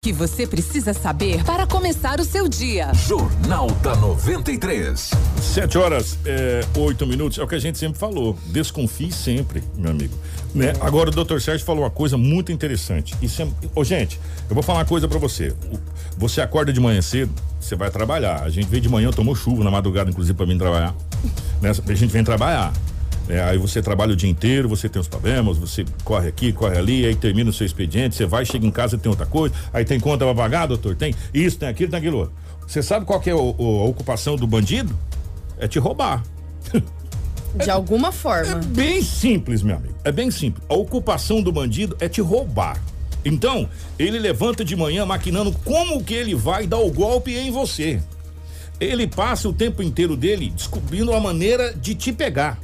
que 0.03 0.12
você 0.12 0.47
precisa 0.47 0.91
saber 0.93 1.43
para 1.43 1.67
começar 1.67 2.19
o 2.19 2.23
seu 2.23 2.47
dia. 2.47 2.91
Jornal 2.93 3.69
da 3.84 3.95
93. 3.95 5.12
7 5.39 5.77
horas, 5.77 6.17
é, 6.25 6.62
8 6.75 7.06
minutos, 7.06 7.38
é 7.38 7.43
o 7.43 7.47
que 7.47 7.53
a 7.53 7.60
gente 7.60 7.77
sempre 7.77 7.99
falou. 7.99 8.36
Desconfie 8.47 9.12
sempre, 9.12 9.63
meu 9.75 9.91
amigo. 9.91 10.17
Né? 10.56 10.73
Agora 10.80 11.10
o 11.10 11.13
doutor 11.13 11.41
Sérgio 11.41 11.65
falou 11.65 11.84
uma 11.84 11.91
coisa 11.91 12.17
muito 12.17 12.51
interessante. 12.51 13.15
Isso 13.21 13.41
é, 13.41 13.47
oh, 13.75 13.84
gente, 13.84 14.19
eu 14.49 14.56
vou 14.56 14.63
falar 14.63 14.80
uma 14.80 14.86
coisa 14.86 15.08
para 15.08 15.19
você. 15.19 15.53
Você 16.17 16.41
acorda 16.41 16.73
de 16.73 16.80
manhã 16.80 17.01
cedo, 17.03 17.32
você 17.60 17.75
vai 17.75 17.91
trabalhar. 17.91 18.41
A 18.41 18.49
gente 18.49 18.67
veio 18.67 18.82
de 18.82 18.89
manhã, 18.89 19.12
tomou 19.12 19.36
chuva 19.36 19.63
na 19.63 19.69
madrugada, 19.69 20.10
inclusive, 20.10 20.36
para 20.36 20.47
mim 20.47 20.58
trabalhar. 20.58 20.95
Né? 21.62 21.69
A 21.69 21.93
gente 21.93 22.12
vem 22.12 22.23
trabalhar. 22.23 22.73
É, 23.29 23.41
aí 23.41 23.57
você 23.57 23.81
trabalha 23.81 24.13
o 24.13 24.15
dia 24.15 24.29
inteiro, 24.29 24.69
você 24.69 24.87
tem 24.87 25.01
os 25.01 25.07
problemas, 25.07 25.57
você 25.57 25.83
corre 26.03 26.29
aqui, 26.29 26.53
corre 26.53 26.77
ali, 26.77 27.05
aí 27.05 27.15
termina 27.15 27.49
o 27.49 27.53
seu 27.53 27.65
expediente, 27.65 28.15
você 28.15 28.25
vai, 28.25 28.45
chega 28.45 28.65
em 28.65 28.71
casa 28.71 28.97
tem 28.97 29.09
outra 29.09 29.25
coisa, 29.25 29.53
aí 29.73 29.83
tem 29.83 29.99
conta 29.99 30.23
pra 30.23 30.33
pagar, 30.33 30.65
doutor, 30.65 30.95
tem 30.95 31.13
isso, 31.33 31.57
tem 31.57 31.67
aquilo, 31.67 31.91
tem 31.91 31.99
aquilo 31.99 32.19
outro. 32.19 32.33
Você 32.65 32.81
sabe 32.81 33.05
qual 33.05 33.19
que 33.19 33.29
é 33.29 33.35
o, 33.35 33.55
o, 33.57 33.81
a 33.81 33.85
ocupação 33.85 34.35
do 34.35 34.47
bandido? 34.47 34.97
É 35.57 35.67
te 35.67 35.79
roubar. 35.79 36.23
De 37.55 37.69
é, 37.69 37.73
alguma 37.73 38.11
forma. 38.11 38.51
É 38.51 38.55
bem 38.55 39.01
simples, 39.01 39.63
meu 39.63 39.77
amigo. 39.77 39.95
É 40.03 40.11
bem 40.11 40.29
simples. 40.29 40.63
A 40.69 40.75
ocupação 40.75 41.41
do 41.41 41.51
bandido 41.51 41.95
é 41.99 42.07
te 42.07 42.21
roubar. 42.21 42.79
Então, 43.25 43.67
ele 43.97 44.19
levanta 44.19 44.63
de 44.63 44.75
manhã 44.75 45.05
maquinando 45.05 45.51
como 45.65 46.03
que 46.03 46.13
ele 46.13 46.35
vai 46.35 46.67
dar 46.67 46.77
o 46.77 46.91
golpe 46.91 47.35
em 47.35 47.49
você. 47.49 48.01
Ele 48.79 49.07
passa 49.07 49.49
o 49.49 49.53
tempo 49.53 49.81
inteiro 49.81 50.15
dele 50.15 50.51
descobrindo 50.55 51.13
a 51.13 51.19
maneira 51.19 51.73
de 51.73 51.95
te 51.95 52.13
pegar. 52.13 52.59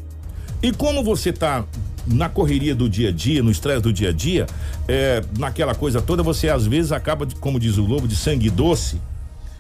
E 0.64 0.72
como 0.72 1.04
você 1.04 1.30
está 1.30 1.66
na 2.08 2.30
correria 2.30 2.74
do 2.74 2.88
dia 2.88 3.10
a 3.10 3.12
dia, 3.12 3.44
no 3.44 3.52
estresse 3.52 3.82
do 3.82 3.92
dia 3.92 4.10
a 4.10 4.12
dia, 4.14 4.48
é, 4.88 5.22
naquela 5.38 5.76
coisa 5.76 6.02
toda, 6.02 6.24
você 6.24 6.48
às 6.48 6.66
vezes 6.66 6.94
acaba, 6.94 7.26
de, 7.26 7.36
como 7.36 7.60
diz 7.60 7.78
o 7.78 7.84
lobo, 7.84 8.08
de 8.08 8.16
sangue 8.16 8.50
doce, 8.50 9.02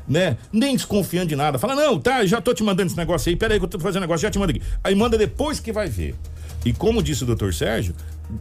né? 0.07 0.37
Nem 0.51 0.77
desconfiando 0.77 1.27
de 1.27 1.35
nada. 1.35 1.59
Fala, 1.59 1.75
não, 1.75 1.99
tá, 1.99 2.25
já 2.25 2.39
tô 2.39 2.53
te 2.53 2.63
mandando 2.63 2.87
esse 2.87 2.95
negócio 2.95 3.29
aí, 3.29 3.35
peraí 3.35 3.59
que 3.59 3.65
eu 3.65 3.69
tô 3.69 3.79
fazendo 3.79 4.03
negócio, 4.03 4.21
já 4.21 4.31
te 4.31 4.39
mando 4.39 4.51
aqui. 4.51 4.61
Aí 4.81 4.95
manda 4.95 5.17
depois 5.17 5.59
que 5.59 5.73
vai 5.73 5.89
ver. 5.89 6.15
E 6.63 6.71
como 6.71 7.03
disse 7.03 7.23
o 7.23 7.25
doutor 7.25 7.53
Sérgio, 7.53 7.93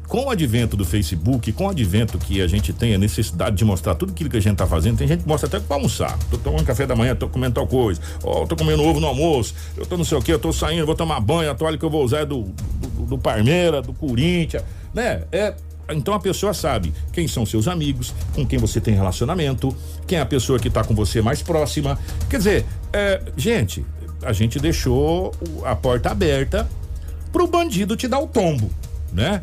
com 0.08 0.26
o 0.26 0.30
advento 0.30 0.76
do 0.76 0.84
Facebook, 0.84 1.52
com 1.52 1.66
o 1.66 1.70
advento 1.70 2.18
que 2.18 2.40
a 2.40 2.46
gente 2.46 2.72
tem 2.72 2.94
a 2.94 2.98
necessidade 2.98 3.56
de 3.56 3.64
mostrar 3.64 3.94
tudo 3.94 4.12
aquilo 4.12 4.30
que 4.30 4.36
a 4.36 4.40
gente 4.40 4.56
tá 4.56 4.66
fazendo, 4.66 4.98
tem 4.98 5.08
gente 5.08 5.22
que 5.22 5.28
mostra 5.28 5.48
até 5.48 5.60
para 5.60 5.76
almoçar. 5.76 6.18
Tô 6.30 6.38
tomando 6.38 6.64
café 6.64 6.86
da 6.86 6.94
manhã, 6.94 7.14
tô 7.14 7.28
comendo 7.28 7.54
tal 7.54 7.66
coisa. 7.66 8.00
Ó, 8.22 8.42
oh, 8.42 8.46
tô 8.46 8.56
comendo 8.56 8.82
ovo 8.82 9.00
no 9.00 9.06
almoço. 9.06 9.54
Eu 9.76 9.84
tô 9.84 9.96
não 9.96 10.04
sei 10.04 10.16
o 10.18 10.22
que, 10.22 10.32
eu 10.32 10.38
tô 10.38 10.52
saindo, 10.52 10.86
vou 10.86 10.94
tomar 10.94 11.20
banho, 11.20 11.50
a 11.50 11.54
toalha 11.54 11.76
que 11.76 11.84
eu 11.84 11.90
vou 11.90 12.04
usar 12.04 12.20
é 12.20 12.26
do, 12.26 12.42
do, 12.42 13.06
do 13.06 13.18
Parmeira, 13.18 13.82
do 13.82 13.92
Corinthians, 13.92 14.62
né? 14.94 15.24
É, 15.30 15.54
então 15.90 16.14
a 16.14 16.20
pessoa 16.20 16.54
sabe 16.54 16.92
quem 17.12 17.26
são 17.28 17.44
seus 17.44 17.68
amigos, 17.68 18.14
com 18.34 18.46
quem 18.46 18.58
você 18.58 18.80
tem 18.80 18.94
relacionamento, 18.94 19.74
quem 20.06 20.18
é 20.18 20.20
a 20.20 20.26
pessoa 20.26 20.58
que 20.58 20.68
está 20.68 20.82
com 20.84 20.94
você 20.94 21.20
mais 21.20 21.42
próxima. 21.42 21.98
Quer 22.30 22.38
dizer, 22.38 22.66
é, 22.92 23.20
gente, 23.36 23.84
a 24.22 24.32
gente 24.32 24.58
deixou 24.58 25.32
a 25.64 25.74
porta 25.74 26.10
aberta 26.10 26.68
pro 27.32 27.46
bandido 27.46 27.96
te 27.96 28.06
dar 28.06 28.20
o 28.20 28.26
tombo, 28.26 28.70
né? 29.12 29.42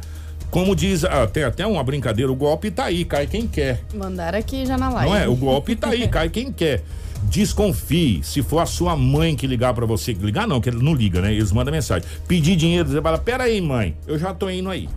Como 0.51 0.75
diz, 0.75 1.03
ah, 1.03 1.27
tem 1.27 1.43
até 1.43 1.65
uma 1.65 1.83
brincadeira, 1.83 2.31
o 2.31 2.35
golpe 2.35 2.71
tá 2.71 2.85
aí, 2.85 3.05
cai 3.05 3.27
quem 3.27 3.47
quer. 3.47 3.83
Mandar 3.93 4.33
aqui 4.33 4.65
já 4.65 4.77
na 4.77 4.89
live. 4.89 5.09
Não 5.09 5.17
é? 5.17 5.27
O 5.27 5.35
golpe 5.35 5.75
tá 5.75 5.89
aí, 5.89 6.07
cai 6.09 6.29
quem 6.29 6.51
quer. 6.51 6.83
Desconfie, 7.23 8.21
se 8.23 8.41
for 8.41 8.59
a 8.59 8.65
sua 8.65 8.95
mãe 8.95 9.35
que 9.35 9.45
ligar 9.45 9.73
para 9.73 9.85
você, 9.85 10.13
ligar 10.13 10.47
não, 10.47 10.59
que 10.59 10.69
ele 10.69 10.81
não 10.81 10.93
liga, 10.93 11.21
né? 11.21 11.33
Eles 11.33 11.51
mandam 11.51 11.71
mensagem. 11.71 12.07
Pedir 12.27 12.55
dinheiro, 12.55 12.89
você 12.89 13.01
fala, 13.01 13.17
pera 13.17 13.43
aí, 13.43 13.61
mãe, 13.61 13.95
eu 14.07 14.17
já 14.17 14.33
tô 14.33 14.49
indo 14.49 14.69
aí. 14.69 14.89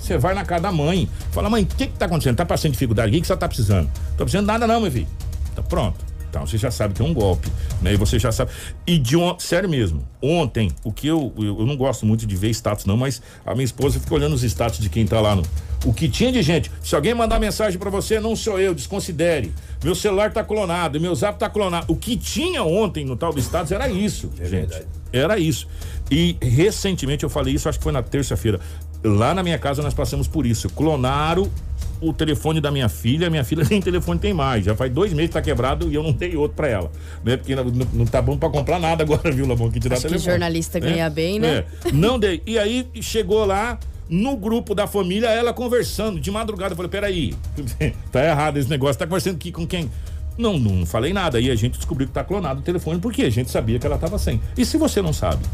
Você 0.00 0.16
vai 0.16 0.34
na 0.34 0.44
casa 0.44 0.62
da 0.62 0.72
mãe, 0.72 1.08
fala, 1.32 1.50
mãe, 1.50 1.64
o 1.64 1.66
que 1.66 1.86
que 1.86 1.98
tá 1.98 2.06
acontecendo? 2.06 2.36
Tá 2.36 2.46
passando 2.46 2.72
dificuldade? 2.72 3.08
O 3.10 3.14
que 3.14 3.20
que 3.20 3.26
você 3.26 3.36
tá 3.36 3.48
precisando? 3.48 3.90
Tô 4.16 4.24
precisando 4.24 4.46
nada 4.46 4.66
não, 4.66 4.80
meu 4.80 4.90
filho. 4.90 5.08
Tá 5.54 5.62
pronto. 5.62 6.13
Então 6.34 6.46
você 6.46 6.58
já 6.58 6.70
sabe 6.70 6.94
que 6.94 7.00
é 7.00 7.04
um 7.04 7.14
golpe, 7.14 7.48
né? 7.80 7.92
E 7.94 7.96
você 7.96 8.18
já 8.18 8.32
sabe. 8.32 8.50
E 8.84 8.98
de 8.98 9.16
on... 9.16 9.38
sério 9.38 9.68
mesmo, 9.68 10.02
ontem, 10.20 10.72
o 10.82 10.92
que 10.92 11.06
eu, 11.06 11.32
eu, 11.38 11.60
eu 11.60 11.66
não 11.66 11.76
gosto 11.76 12.04
muito 12.04 12.26
de 12.26 12.34
ver 12.34 12.50
status 12.50 12.86
não, 12.86 12.96
mas 12.96 13.22
a 13.46 13.54
minha 13.54 13.64
esposa 13.64 14.00
fica 14.00 14.12
olhando 14.12 14.34
os 14.34 14.42
status 14.42 14.80
de 14.80 14.88
quem 14.88 15.06
tá 15.06 15.20
lá 15.20 15.36
no 15.36 15.42
o 15.84 15.92
que 15.92 16.08
tinha 16.08 16.32
de 16.32 16.42
gente. 16.42 16.72
Se 16.82 16.94
alguém 16.96 17.14
mandar 17.14 17.38
mensagem 17.38 17.78
para 17.78 17.90
você, 17.90 18.18
não 18.18 18.34
sou 18.34 18.58
eu, 18.58 18.74
desconsidere. 18.74 19.52
Meu 19.82 19.94
celular 19.94 20.32
tá 20.32 20.42
clonado, 20.42 20.98
meu 20.98 21.14
zap 21.14 21.38
tá 21.38 21.48
clonado. 21.48 21.92
O 21.92 21.96
que 21.96 22.16
tinha 22.16 22.64
ontem 22.64 23.04
no 23.04 23.16
tal 23.16 23.32
do 23.32 23.38
status 23.38 23.70
era 23.70 23.88
isso, 23.88 24.30
é 24.38 24.44
gente. 24.46 24.70
Verdade. 24.70 24.86
Era 25.12 25.38
isso. 25.38 25.68
E 26.10 26.36
recentemente 26.40 27.22
eu 27.22 27.30
falei 27.30 27.54
isso, 27.54 27.68
acho 27.68 27.78
que 27.78 27.84
foi 27.84 27.92
na 27.92 28.02
terça-feira. 28.02 28.58
Lá 29.04 29.34
na 29.34 29.42
minha 29.42 29.58
casa 29.58 29.82
nós 29.82 29.94
passamos 29.94 30.26
por 30.26 30.46
isso. 30.46 30.68
Clonaram 30.70 31.50
o 32.00 32.12
telefone 32.12 32.60
da 32.60 32.70
minha 32.70 32.88
filha, 32.88 33.30
minha 33.30 33.44
filha 33.44 33.64
nem 33.68 33.80
telefone 33.80 34.18
tem 34.18 34.32
mais. 34.32 34.64
Já 34.64 34.74
faz 34.74 34.92
dois 34.92 35.12
meses 35.12 35.28
que 35.28 35.34
tá 35.34 35.42
quebrado 35.42 35.90
e 35.90 35.94
eu 35.94 36.02
não 36.02 36.12
dei 36.12 36.36
outro 36.36 36.56
pra 36.56 36.68
ela. 36.68 36.90
Né? 37.24 37.36
Porque 37.36 37.54
não, 37.54 37.64
não 37.64 38.06
tá 38.06 38.20
bom 38.20 38.36
pra 38.36 38.48
comprar 38.48 38.78
nada 38.78 39.02
agora, 39.04 39.30
viu, 39.32 39.46
Labão? 39.46 39.70
Que 39.70 39.80
tirar 39.80 39.94
Acho 39.94 40.02
telefone. 40.02 40.24
que 40.24 40.30
jornalista 40.30 40.80
né? 40.80 40.90
ganha 40.90 41.10
bem, 41.10 41.38
né? 41.38 41.64
É. 41.84 41.92
Não 41.92 42.18
dei. 42.18 42.42
E 42.46 42.58
aí 42.58 42.86
chegou 43.00 43.44
lá, 43.44 43.78
no 44.08 44.36
grupo 44.36 44.74
da 44.74 44.86
família, 44.86 45.28
ela 45.28 45.52
conversando 45.52 46.20
de 46.20 46.30
madrugada. 46.30 46.72
Eu 46.72 46.76
falei, 46.76 46.90
peraí, 46.90 47.34
tá 48.12 48.24
errado 48.24 48.58
esse 48.58 48.68
negócio, 48.68 48.98
tá 48.98 49.06
conversando 49.06 49.36
aqui 49.36 49.50
com 49.50 49.66
quem? 49.66 49.90
Não, 50.36 50.58
não 50.58 50.84
falei 50.84 51.12
nada. 51.12 51.38
Aí 51.38 51.50
a 51.50 51.54
gente 51.54 51.76
descobriu 51.76 52.08
que 52.08 52.12
tá 52.12 52.24
clonado 52.24 52.60
o 52.60 52.62
telefone 52.62 52.98
porque 52.98 53.22
a 53.22 53.30
gente 53.30 53.50
sabia 53.50 53.78
que 53.78 53.86
ela 53.86 53.98
tava 53.98 54.18
sem. 54.18 54.40
E 54.56 54.64
se 54.64 54.76
você 54.76 55.00
não 55.00 55.12
sabe? 55.12 55.44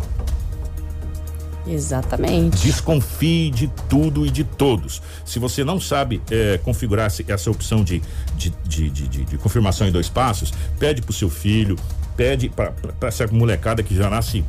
Exatamente. 1.71 2.67
Desconfie 2.67 3.51
de 3.51 3.69
tudo 3.89 4.27
e 4.27 4.31
de 4.31 4.45
todos. 4.45 5.01
Se 5.25 5.39
você 5.39 5.65
não 5.65 5.81
sabe 5.81 6.21
é, 6.31 6.59
configurar 6.59 7.11
essa 7.29 7.51
opção 7.51 7.85
de, 7.85 8.03
de, 8.37 8.51
de, 8.65 8.91
de, 8.91 9.25
de 9.25 9.39
confirmação 9.39 9.87
em 9.87 9.93
dois 9.93 10.09
passos, 10.09 10.53
pede 10.79 11.01
pro 11.03 11.13
seu 11.13 11.31
filho, 11.31 11.77
pede 12.17 12.49
para 12.49 12.75
essa 13.03 13.27
molecada 13.29 13.83
que 13.83 13.95
já 13.95 14.11
nasce 14.11 14.45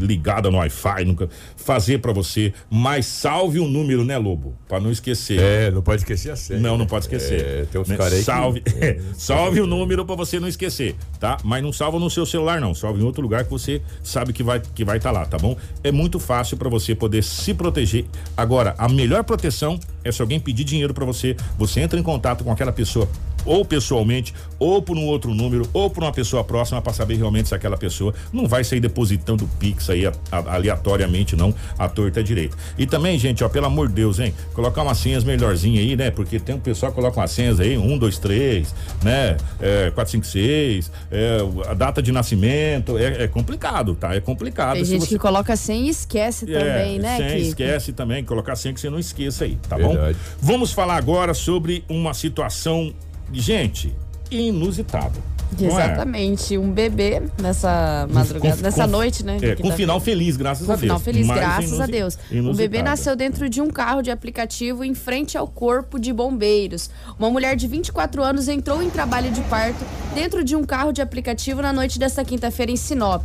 ligada 0.00 0.50
no 0.50 0.58
Wi-Fi, 0.58 1.04
nunca 1.04 1.28
fazer 1.56 1.98
para 1.98 2.12
você, 2.12 2.52
mas 2.68 3.06
salve 3.06 3.58
o 3.58 3.64
um 3.64 3.68
número, 3.68 4.04
né, 4.04 4.16
Lobo? 4.18 4.56
Para 4.68 4.80
não 4.80 4.90
esquecer. 4.90 5.38
É, 5.38 5.70
não 5.70 5.82
pode 5.82 6.02
esquecer 6.02 6.30
a 6.30 6.36
senha. 6.36 6.60
Não, 6.60 6.76
não 6.76 6.86
pode 6.86 7.04
esquecer. 7.04 7.40
É, 7.40 7.64
tem 7.64 7.80
uns 7.80 7.88
né? 7.88 7.96
caras 7.96 8.12
aí 8.14 8.22
Salve, 8.22 8.60
que... 8.60 8.70
é, 8.84 9.00
salve 9.14 9.60
o 9.60 9.66
número 9.66 10.04
para 10.04 10.16
você 10.16 10.40
não 10.40 10.48
esquecer, 10.48 10.96
tá? 11.18 11.38
Mas 11.44 11.62
não 11.62 11.72
salva 11.72 11.98
no 11.98 12.10
seu 12.10 12.24
celular 12.26 12.60
não, 12.60 12.74
salve 12.74 13.00
em 13.00 13.04
outro 13.04 13.22
lugar 13.22 13.44
que 13.44 13.50
você 13.50 13.82
sabe 14.02 14.32
que 14.32 14.42
vai 14.42 14.60
que 14.74 14.84
vai 14.84 14.96
estar 14.96 15.12
tá 15.12 15.18
lá, 15.20 15.26
tá 15.26 15.38
bom? 15.38 15.56
É 15.82 15.92
muito 15.92 16.18
fácil 16.18 16.56
para 16.56 16.68
você 16.68 16.94
poder 16.94 17.22
se 17.22 17.54
proteger. 17.54 18.04
Agora, 18.36 18.74
a 18.78 18.88
melhor 18.88 19.24
proteção 19.24 19.78
é 20.04 20.12
se 20.12 20.20
alguém 20.20 20.40
pedir 20.40 20.64
dinheiro 20.64 20.94
para 20.94 21.04
você, 21.04 21.36
você 21.58 21.80
entra 21.80 21.98
em 21.98 22.02
contato 22.02 22.44
com 22.44 22.52
aquela 22.52 22.72
pessoa 22.72 23.08
ou 23.44 23.64
pessoalmente, 23.64 24.34
ou 24.58 24.82
por 24.82 24.98
um 24.98 25.06
outro 25.06 25.32
número, 25.32 25.66
ou 25.72 25.88
por 25.88 26.04
uma 26.04 26.12
pessoa 26.12 26.44
próxima 26.44 26.82
para 26.82 26.92
saber 26.92 27.16
realmente 27.16 27.48
se 27.48 27.54
aquela 27.54 27.76
pessoa 27.76 28.12
não 28.30 28.46
vai 28.46 28.62
sair 28.62 28.80
depositando 28.80 29.48
Pix 29.58 29.88
aí 29.88 30.04
a, 30.06 30.12
a, 30.30 30.54
aleatoriamente, 30.56 31.34
não, 31.34 31.54
a 31.78 31.88
torta 31.88 32.22
direita. 32.22 32.54
E 32.76 32.86
também, 32.86 33.18
gente, 33.18 33.42
ó, 33.42 33.48
pelo 33.48 33.64
amor 33.64 33.88
de 33.88 33.94
Deus, 33.94 34.18
hein? 34.18 34.34
Colocar 34.52 34.82
umas 34.82 34.98
senhas 34.98 35.24
melhorzinha 35.24 35.80
aí, 35.80 35.96
né? 35.96 36.10
Porque 36.10 36.38
tem 36.38 36.54
um 36.54 36.60
pessoal 36.60 36.92
que 36.92 36.96
coloca 36.96 37.18
umas 37.18 37.30
senhas 37.30 37.58
aí, 37.60 37.78
um, 37.78 37.96
dois, 37.96 38.18
três, 38.18 38.74
né? 39.02 39.36
É, 39.58 39.90
quatro, 39.94 40.10
cinco, 40.12 40.26
seis, 40.26 40.90
é, 41.10 41.38
a 41.66 41.72
data 41.74 42.02
de 42.02 42.12
nascimento, 42.12 42.98
é, 42.98 43.24
é 43.24 43.26
complicado, 43.28 43.94
tá? 43.94 44.14
É 44.14 44.20
complicado. 44.20 44.74
Tem 44.74 44.84
Se 44.84 44.90
gente 44.90 45.00
você- 45.02 45.08
que 45.14 45.18
coloca 45.18 45.56
senha 45.56 45.86
e 45.86 45.88
esquece 45.88 46.44
também, 46.44 46.98
né, 46.98 47.16
sem, 47.16 47.28
Kiko? 47.28 47.48
esquece 47.48 47.92
também, 47.94 48.22
colocar 48.22 48.54
senha 48.54 48.74
que 48.74 48.80
você 48.80 48.90
não 48.90 48.98
esqueça 48.98 49.44
aí, 49.44 49.56
tá 49.66 49.76
Verdade. 49.76 49.89
Bom? 49.94 50.14
Vamos 50.40 50.72
falar 50.72 50.96
agora 50.96 51.34
sobre 51.34 51.84
uma 51.88 52.14
situação, 52.14 52.92
gente, 53.32 53.94
inusitada. 54.30 55.18
é? 55.60 55.64
Exatamente, 55.66 56.56
um 56.56 56.70
bebê 56.70 57.20
nessa 57.42 58.06
madrugada, 58.08 58.56
Com- 58.56 58.62
nessa 58.62 58.84
com- 58.84 58.90
noite, 58.90 59.24
né? 59.24 59.36
É, 59.42 59.56
com 59.56 59.68
tá- 59.68 59.74
final 59.74 59.98
feliz, 59.98 60.36
graças 60.36 60.64
Com 60.64 60.72
a 60.72 60.76
Deus. 60.76 60.80
final 60.82 61.00
feliz, 61.00 61.26
Mas 61.26 61.36
graças 61.40 61.80
a 61.80 61.86
Deus. 61.86 62.14
O 62.30 62.34
inusitada. 62.34 62.56
bebê 62.68 62.82
nasceu 62.84 63.16
dentro 63.16 63.48
de 63.50 63.60
um 63.60 63.68
carro 63.68 64.00
de 64.00 64.12
aplicativo 64.12 64.84
em 64.84 64.94
frente 64.94 65.36
ao 65.36 65.48
corpo 65.48 65.98
de 65.98 66.12
bombeiros. 66.12 66.88
Uma 67.18 67.28
mulher 67.30 67.56
de 67.56 67.66
24 67.66 68.22
anos 68.22 68.46
entrou 68.46 68.80
em 68.80 68.88
trabalho 68.88 69.32
de 69.32 69.40
parto 69.42 69.84
dentro 70.14 70.44
de 70.44 70.54
um 70.54 70.62
carro 70.62 70.92
de 70.92 71.02
aplicativo 71.02 71.60
na 71.60 71.72
noite 71.72 71.98
desta 71.98 72.24
quinta-feira 72.24 72.70
em 72.70 72.76
Sinop. 72.76 73.24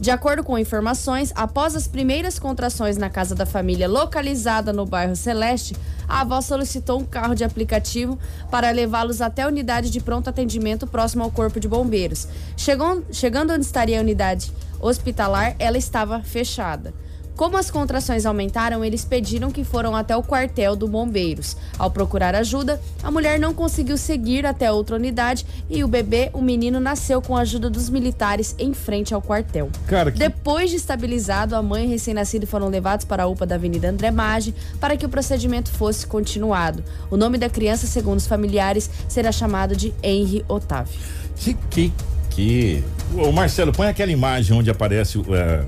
De 0.00 0.10
acordo 0.12 0.44
com 0.44 0.56
informações, 0.56 1.32
após 1.34 1.74
as 1.74 1.88
primeiras 1.88 2.38
contrações 2.38 2.96
na 2.96 3.10
casa 3.10 3.34
da 3.34 3.46
família 3.46 3.88
localizada 3.88 4.72
no 4.72 4.86
bairro 4.86 5.16
Celeste, 5.16 5.74
a 6.08 6.20
avó 6.20 6.40
solicitou 6.40 7.00
um 7.00 7.04
carro 7.04 7.34
de 7.34 7.44
aplicativo 7.44 8.18
para 8.50 8.70
levá-los 8.70 9.20
até 9.20 9.42
a 9.42 9.48
unidade 9.48 9.90
de 9.90 10.00
pronto 10.00 10.28
atendimento 10.28 10.86
próximo 10.86 11.22
ao 11.24 11.30
corpo 11.30 11.58
de 11.60 11.68
bombeiros. 11.68 12.28
Chegou- 12.56 13.02
chegando 13.12 13.52
onde 13.52 13.64
estaria 13.64 13.98
a 13.98 14.02
unidade 14.02 14.52
hospitalar, 14.80 15.56
ela 15.58 15.78
estava 15.78 16.20
fechada. 16.22 16.92
Como 17.36 17.56
as 17.56 17.68
contrações 17.70 18.24
aumentaram, 18.26 18.84
eles 18.84 19.04
pediram 19.04 19.50
que 19.50 19.64
foram 19.64 19.96
até 19.96 20.16
o 20.16 20.22
quartel 20.22 20.76
do 20.76 20.86
Bombeiros. 20.86 21.56
Ao 21.76 21.90
procurar 21.90 22.34
ajuda, 22.34 22.80
a 23.02 23.10
mulher 23.10 23.40
não 23.40 23.52
conseguiu 23.52 23.96
seguir 23.96 24.46
até 24.46 24.70
outra 24.70 24.94
unidade 24.96 25.44
e 25.68 25.82
o 25.82 25.88
bebê, 25.88 26.30
o 26.32 26.40
menino, 26.40 26.78
nasceu 26.78 27.20
com 27.20 27.36
a 27.36 27.40
ajuda 27.40 27.68
dos 27.68 27.90
militares 27.90 28.54
em 28.58 28.72
frente 28.72 29.12
ao 29.12 29.20
quartel. 29.20 29.68
Cara, 29.88 30.12
que- 30.12 30.18
Depois 30.18 30.70
de 30.70 30.76
estabilizado, 30.76 31.56
a 31.56 31.62
mãe 31.62 31.84
e 31.84 31.86
o 31.86 31.90
recém-nascido 31.90 32.46
foram 32.46 32.68
levados 32.68 33.04
para 33.04 33.24
a 33.24 33.26
UPA 33.26 33.44
da 33.46 33.56
Avenida 33.56 33.88
André 33.90 34.10
Maggi 34.12 34.54
para 34.80 34.96
que 34.96 35.04
o 35.04 35.08
procedimento 35.08 35.70
fosse 35.72 36.06
continuado. 36.06 36.84
O 37.10 37.16
nome 37.16 37.36
da 37.36 37.48
criança, 37.50 37.86
segundo 37.86 38.18
os 38.18 38.26
familiares, 38.28 38.88
será 39.08 39.32
chamado 39.32 39.74
de 39.74 39.92
Henry 40.02 40.44
Otávio. 40.48 41.00
Que, 41.36 41.54
que, 41.68 41.92
que... 42.30 42.84
Ô 43.16 43.32
Marcelo, 43.32 43.72
põe 43.72 43.88
aquela 43.88 44.12
imagem 44.12 44.56
onde 44.56 44.70
aparece 44.70 45.18
o, 45.18 45.34
é, 45.34 45.64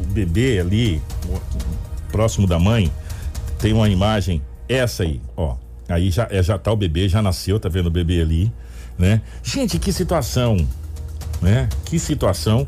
o 0.00 0.12
bebê 0.12 0.58
ali, 0.60 1.02
próximo 2.10 2.46
da 2.46 2.58
mãe. 2.58 2.90
Tem 3.58 3.72
uma 3.72 3.88
imagem, 3.88 4.42
essa 4.68 5.02
aí, 5.02 5.20
ó. 5.36 5.56
Aí 5.88 6.10
já, 6.10 6.26
é, 6.30 6.42
já 6.42 6.56
tá 6.56 6.72
o 6.72 6.76
bebê, 6.76 7.08
já 7.08 7.20
nasceu, 7.20 7.58
tá 7.58 7.68
vendo 7.68 7.88
o 7.88 7.90
bebê 7.90 8.20
ali, 8.20 8.52
né? 8.98 9.20
Gente, 9.42 9.78
que 9.78 9.92
situação, 9.92 10.56
né? 11.42 11.68
Que 11.84 11.98
situação, 11.98 12.66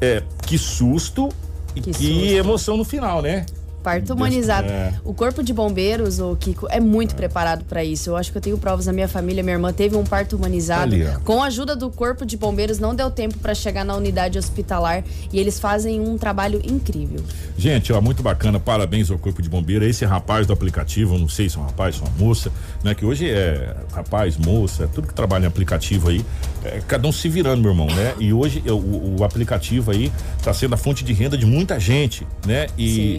é, 0.00 0.22
que 0.46 0.56
susto 0.56 1.28
e 1.74 1.80
Que 1.80 1.92
que, 1.92 2.34
emoção 2.34 2.76
no 2.76 2.84
final, 2.84 3.20
né? 3.20 3.46
Parto 3.82 4.14
humanizado. 4.14 4.68
É. 4.68 4.94
O 5.04 5.12
corpo 5.12 5.42
de 5.42 5.52
bombeiros, 5.52 6.20
o 6.20 6.36
Kiko, 6.36 6.66
é 6.70 6.80
muito 6.80 7.14
preparado 7.14 7.64
para 7.64 7.84
isso. 7.84 8.10
Eu 8.10 8.16
acho 8.16 8.30
que 8.30 8.38
eu 8.38 8.42
tenho 8.42 8.58
provas 8.58 8.86
na 8.86 8.92
minha 8.92 9.08
família. 9.08 9.42
Minha 9.42 9.56
irmã 9.56 9.72
teve 9.72 9.96
um 9.96 10.04
parto 10.04 10.36
humanizado. 10.36 10.94
Ali. 10.94 11.06
Com 11.24 11.42
a 11.42 11.46
ajuda 11.46 11.74
do 11.74 11.90
corpo 11.90 12.24
de 12.24 12.36
bombeiros, 12.36 12.78
não 12.78 12.94
deu 12.94 13.10
tempo 13.10 13.38
para 13.38 13.54
chegar 13.54 13.84
na 13.84 13.96
unidade 13.96 14.38
hospitalar 14.38 15.04
e 15.32 15.38
eles 15.38 15.58
fazem 15.58 16.00
um 16.00 16.16
trabalho 16.16 16.60
incrível. 16.64 17.20
Gente, 17.56 17.92
ó, 17.92 18.00
muito 18.00 18.22
bacana, 18.22 18.58
parabéns 18.58 19.10
ao 19.10 19.18
Corpo 19.18 19.42
de 19.42 19.48
Bombeiro. 19.48 19.84
Esse 19.84 20.04
rapaz 20.04 20.46
do 20.46 20.52
aplicativo, 20.52 21.18
não 21.18 21.28
sei 21.28 21.48
se 21.48 21.56
é 21.56 21.60
um 21.60 21.64
rapaz, 21.64 21.96
se 21.96 22.02
é 22.02 22.04
uma 22.04 22.16
moça, 22.18 22.50
né? 22.82 22.94
Que 22.94 23.04
hoje 23.04 23.28
é 23.28 23.74
rapaz, 23.92 24.36
moça, 24.36 24.88
tudo 24.92 25.08
que 25.08 25.14
trabalha 25.14 25.44
em 25.44 25.48
aplicativo 25.48 26.08
aí, 26.08 26.24
é, 26.64 26.80
cada 26.86 27.06
um 27.06 27.12
se 27.12 27.28
virando, 27.28 27.62
meu 27.62 27.72
irmão, 27.72 27.86
né? 27.86 28.14
E 28.18 28.32
hoje 28.32 28.62
é, 28.66 28.72
o, 28.72 29.16
o 29.18 29.24
aplicativo 29.24 29.90
aí 29.90 30.12
tá 30.42 30.52
sendo 30.52 30.74
a 30.74 30.76
fonte 30.76 31.04
de 31.04 31.12
renda 31.12 31.36
de 31.36 31.46
muita 31.46 31.78
gente, 31.78 32.26
né? 32.46 32.66
E, 32.76 33.18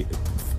e 0.00 0.06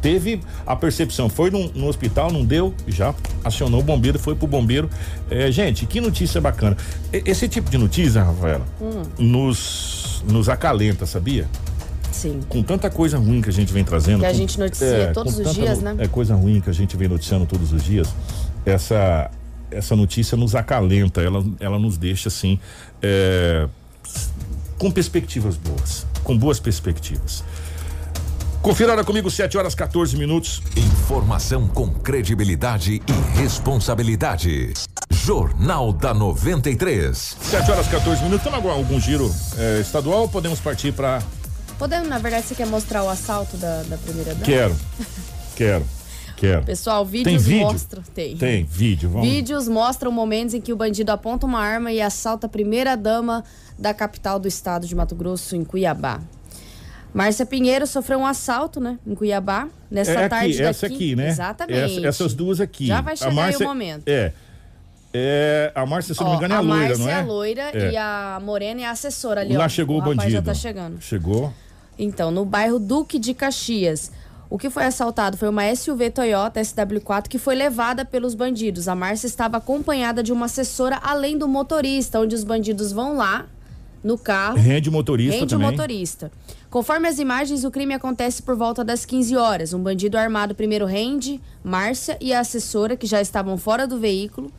teve 0.02 0.42
a 0.68 0.76
percepção, 0.76 1.30
foi 1.30 1.50
no, 1.50 1.70
no 1.74 1.88
hospital, 1.88 2.32
não 2.32 2.44
deu, 2.44 2.74
já 2.88 3.14
acionou 3.44 3.80
o 3.80 3.84
bombeiro, 3.84 4.20
foi 4.20 4.36
pro 4.36 4.46
bombeiro. 4.48 4.90
É, 5.30 5.50
gente, 5.52 5.86
que 5.86 6.02
notícia 6.02 6.42
bacana. 6.42 6.76
E- 7.12 7.24
Esse 7.26 7.48
tipo 7.48 7.70
de 7.70 7.78
notícia, 7.78 8.22
Rafaela, 8.24 8.66
Hum. 8.82 9.02
nos, 9.18 10.24
nos 10.28 10.50
acalenta, 10.50 11.06
sabia? 11.06 11.48
Sim. 12.12 12.42
com 12.48 12.62
tanta 12.62 12.90
coisa 12.92 13.18
ruim 13.18 13.42
que 13.42 13.50
a 13.50 13.52
gente 13.52 13.74
vem 13.74 13.84
trazendo. 13.84 14.20
Que 14.20 14.26
a 14.28 14.30
com- 14.32 14.36
gente 14.36 14.60
noticia 14.60 15.08
com 15.08 15.14
todos 15.14 15.40
os 15.40 15.54
dias, 15.56 15.80
no- 15.82 15.96
né? 15.96 16.04
É 16.04 16.08
coisa 16.08 16.36
ruim 16.36 16.62
que 16.62 16.70
a 16.70 16.74
gente 16.74 16.96
vem 16.96 17.08
noticiando 17.08 17.46
todos 17.48 17.74
os 17.74 17.84
dias. 17.84 18.08
Essa, 18.66 19.32
essa 19.72 19.96
notícia 19.96 20.38
nos 20.38 20.54
acalenta, 20.54 21.22
ela, 21.22 21.44
ela 21.60 21.80
nos 21.80 21.98
deixa 21.98 22.28
assim, 22.30 22.60
é, 23.02 23.68
com 24.78 24.92
perspectivas 24.92 25.58
boas, 25.58 26.06
com 26.24 26.38
boas 26.38 26.60
perspectivas. 26.60 27.44
Confira 28.64 28.94
agora 28.94 29.06
comigo, 29.06 29.30
7 29.30 29.58
horas 29.58 29.76
14 29.76 30.16
minutos. 30.16 30.64
Informação 30.78 31.68
com 31.68 31.90
credibilidade 31.90 33.02
e 33.06 33.38
responsabilidade. 33.38 34.72
Jornal 35.12 35.92
da 35.92 36.14
93. 36.14 37.36
7 37.42 37.72
horas 37.72 37.88
14 37.90 38.24
minutos. 38.24 38.42
Temos 38.42 38.56
algum, 38.56 38.70
algum 38.72 39.00
giro 39.02 39.30
é, 39.58 39.82
estadual 39.82 40.22
ou 40.22 40.30
podemos 40.30 40.62
partir 40.62 40.94
para. 40.94 41.22
Podemos, 41.78 42.08
na 42.08 42.18
verdade, 42.20 42.48
você 42.48 42.56
quer 42.56 42.66
mostrar 42.66 43.04
o 43.04 43.10
assalto 43.10 43.58
da, 43.58 43.84
da 43.84 43.98
primeira 43.98 44.34
dama? 44.34 44.46
Quero, 44.46 44.76
quero, 45.58 45.86
quero. 46.38 46.64
Pessoal, 46.64 47.04
Tem 47.06 47.12
vídeos 47.12 47.44
vídeo? 47.44 47.66
mostram. 47.66 48.02
Tem. 48.16 48.38
Tem 48.38 48.64
vídeo, 48.64 49.10
vamos. 49.10 49.28
Vídeos 49.28 49.68
mostram 49.68 50.10
momentos 50.10 50.56
em 50.56 50.62
que 50.62 50.72
o 50.72 50.78
bandido 50.78 51.12
aponta 51.12 51.46
uma 51.46 51.60
arma 51.60 51.92
e 51.92 52.00
assalta 52.00 52.48
a 52.48 52.50
primeira 52.50 52.96
dama 52.96 53.44
da 53.78 53.94
capital 53.94 54.40
do 54.40 54.48
estado 54.48 54.88
de 54.88 54.96
Mato 54.96 55.16
Grosso, 55.16 55.54
em 55.54 55.66
Cuiabá. 55.66 56.22
Márcia 57.14 57.46
Pinheiro 57.46 57.86
sofreu 57.86 58.20
um 58.20 58.26
assalto, 58.26 58.80
né, 58.80 58.98
em 59.06 59.14
Cuiabá, 59.14 59.68
nessa 59.92 60.12
é 60.12 60.28
tarde 60.30 60.54
aqui, 60.54 60.64
essa 60.64 60.82
daqui. 60.90 60.96
aqui, 60.96 61.16
né? 61.16 61.30
Exatamente. 61.30 61.98
Essa- 62.00 62.08
essas 62.08 62.34
duas 62.34 62.60
aqui. 62.60 62.88
Já 62.88 63.02
vai 63.02 63.14
A 63.14 63.16
chegar 63.16 63.30
aí 63.30 63.36
Márcia- 63.36 63.66
o 63.66 63.70
momento. 63.70 64.04
É. 64.08 64.34
É, 65.16 65.72
a 65.76 65.86
Márcia, 65.86 66.16
se 66.16 66.22
eu 66.22 66.26
não 66.26 66.32
me 66.32 66.36
Ó, 66.38 66.40
engano, 66.40 66.54
é 66.54 66.58
a 66.58 66.60
a 66.60 66.62
loira, 66.64 66.80
Márcia 66.88 66.98
não 67.06 67.10
é? 67.10 67.14
é 67.14 67.16
a 67.16 67.24
loira 67.24 67.62
É. 67.74 67.92
e 67.92 67.98
a 67.98 68.42
Morena 68.44 68.82
é 68.82 68.86
a 68.86 68.92
assessora 68.92 69.42
ali, 69.42 69.56
ó. 69.56 69.60
Lá 69.60 69.70
chegou 69.70 69.98
o, 69.98 70.00
rapaz 70.00 70.18
bandido. 70.18 70.34
já 70.34 70.42
tá 70.42 70.54
chegando. 70.56 71.00
Chegou. 71.02 71.54
Então, 72.00 72.32
no 72.32 72.44
bairro 72.44 72.80
Duque 72.80 73.20
de 73.20 73.34
Caxias. 73.36 74.12
O 74.50 74.58
que 74.58 74.70
foi 74.70 74.84
assaltado 74.86 75.36
foi 75.38 75.50
uma 75.50 75.64
SUV 75.76 76.12
Toyota 76.12 76.60
SW4 76.62 77.28
que 77.28 77.40
foi 77.40 77.56
levada 77.56 78.06
pelos 78.06 78.36
bandidos. 78.36 78.88
A 78.88 78.94
Márcia 78.96 79.26
estava 79.28 79.58
acompanhada 79.58 80.22
de 80.22 80.32
uma 80.32 80.46
assessora 80.46 81.00
além 81.04 81.38
do 81.38 81.48
motorista, 81.48 82.20
onde 82.20 82.36
os 82.36 82.44
bandidos 82.44 82.92
vão 82.92 83.16
lá 83.18 83.46
no 84.04 84.16
carro. 84.18 84.58
Rende 84.58 84.90
o 84.90 84.92
motorista 84.92 85.40
Rende 85.40 85.56
o 85.56 85.58
também. 85.58 85.72
motorista. 85.72 86.32
Conforme 86.74 87.08
as 87.08 87.20
imagens, 87.20 87.64
o 87.64 87.70
crime 87.70 87.94
acontece 87.94 88.42
por 88.42 88.56
volta 88.56 88.84
das 88.84 89.06
15 89.06 89.38
horas. 89.38 89.74
Um 89.76 89.80
bandido 89.80 90.18
armado 90.18 90.56
primeiro 90.56 90.88
rende 90.88 91.40
Márcia 91.64 92.18
e 92.20 92.34
a 92.34 92.40
assessora, 92.40 92.98
que 92.98 93.06
já 93.06 93.22
estavam 93.22 93.60
fora 93.60 93.86
do 93.86 94.00
veículo. 94.00 94.52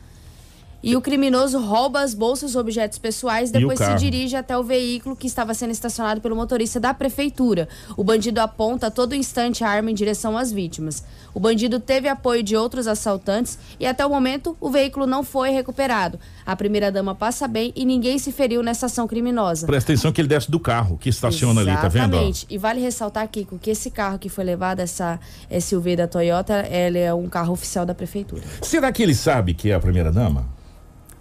E 0.81 0.95
o 0.95 1.01
criminoso 1.01 1.59
rouba 1.59 1.99
as 1.99 2.13
bolsas 2.13 2.53
e 2.53 2.57
objetos 2.57 2.97
pessoais, 2.99 3.49
E 3.49 3.53
depois 3.53 3.79
se 3.79 3.95
dirige 3.95 4.37
até 4.37 4.57
o 4.57 4.63
veículo 4.63 5.13
que 5.13 5.27
estava 5.27 5.53
sendo 5.53 5.71
estacionado 5.71 6.21
pelo 6.21 6.37
motorista 6.37 6.79
da 6.79 6.93
prefeitura. 6.93 7.67
O 7.97 8.03
bandido 8.03 8.39
aponta 8.39 8.87
a 8.87 8.91
todo 8.91 9.13
instante 9.13 9.65
a 9.65 9.67
arma 9.67 9.91
em 9.91 9.93
direção 9.93 10.37
às 10.37 10.53
vítimas. 10.53 11.03
O 11.35 11.39
bandido 11.39 11.81
teve 11.81 12.07
apoio 12.07 12.41
de 12.41 12.55
outros 12.55 12.87
assaltantes 12.87 13.59
e 13.77 13.85
até 13.85 14.05
o 14.05 14.09
momento 14.09 14.55
o 14.61 14.69
veículo 14.71 15.05
não 15.05 15.21
foi 15.21 15.49
recuperado. 15.49 16.17
A 16.45 16.55
primeira-dama 16.55 17.13
passa 17.13 17.45
bem 17.45 17.73
e 17.75 17.83
ninguém 17.83 18.17
se 18.17 18.31
feriu 18.31 18.63
nessa 18.63 18.85
ação 18.85 19.05
criminosa. 19.05 19.67
Presta 19.67 19.91
atenção 19.91 20.13
que 20.13 20.21
ele 20.21 20.29
desce 20.29 20.49
do 20.49 20.61
carro 20.61 20.97
que 20.97 21.09
estaciona 21.09 21.59
ali, 21.59 21.75
tá 21.75 21.89
vendo? 21.89 22.13
Exatamente. 22.13 22.47
E 22.49 22.57
vale 22.57 22.79
ressaltar, 22.79 23.27
Kiko, 23.27 23.59
que 23.59 23.69
esse 23.69 23.91
carro 23.91 24.17
que 24.17 24.29
foi 24.29 24.45
levado, 24.45 24.79
essa 24.79 25.19
SUV 25.59 25.97
da 25.97 26.07
Toyota, 26.07 26.53
ela 26.53 26.97
é 26.97 27.13
um 27.13 27.27
carro 27.27 27.51
oficial 27.51 27.85
da 27.85 27.93
prefeitura. 27.93 28.41
Será 28.61 28.89
que 28.93 29.03
ele 29.03 29.13
sabe 29.13 29.53
que 29.53 29.71
é 29.71 29.75
a 29.75 29.79
primeira 29.79 30.13
dama? 30.13 30.47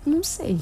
Não 0.06 0.22
sei. 0.22 0.60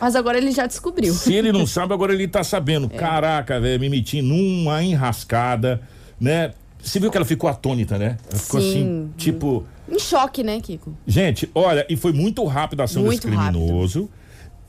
Mas 0.00 0.16
agora 0.16 0.38
ele 0.38 0.50
já 0.50 0.66
descobriu. 0.66 1.12
Se 1.12 1.34
ele 1.34 1.52
não 1.52 1.66
sabe, 1.68 1.92
agora 1.92 2.14
ele 2.14 2.26
tá 2.26 2.42
sabendo. 2.42 2.90
É. 2.90 2.96
Caraca, 2.96 3.60
velho, 3.60 3.78
me 3.78 3.90
meti 3.90 4.22
numa 4.22 4.82
enrascada, 4.82 5.82
né? 6.18 6.54
Você 6.84 7.00
viu 7.00 7.10
que 7.10 7.16
ela 7.16 7.24
ficou 7.24 7.48
atônita, 7.48 7.96
né? 7.98 8.18
Ela 8.30 8.38
ficou 8.38 8.60
Sim. 8.60 8.68
assim, 8.68 9.10
tipo. 9.16 9.64
Em 9.90 9.98
choque, 9.98 10.42
né, 10.42 10.60
Kiko? 10.60 10.94
Gente, 11.06 11.50
olha, 11.54 11.86
e 11.88 11.96
foi 11.96 12.12
muito 12.12 12.44
rápido 12.44 12.80
a 12.80 12.84
ação 12.84 13.02
Muito 13.02 13.26
desse 13.26 13.36
criminoso. 13.36 14.08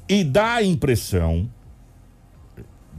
E 0.08 0.24
dá 0.24 0.56
a 0.56 0.64
impressão, 0.64 1.50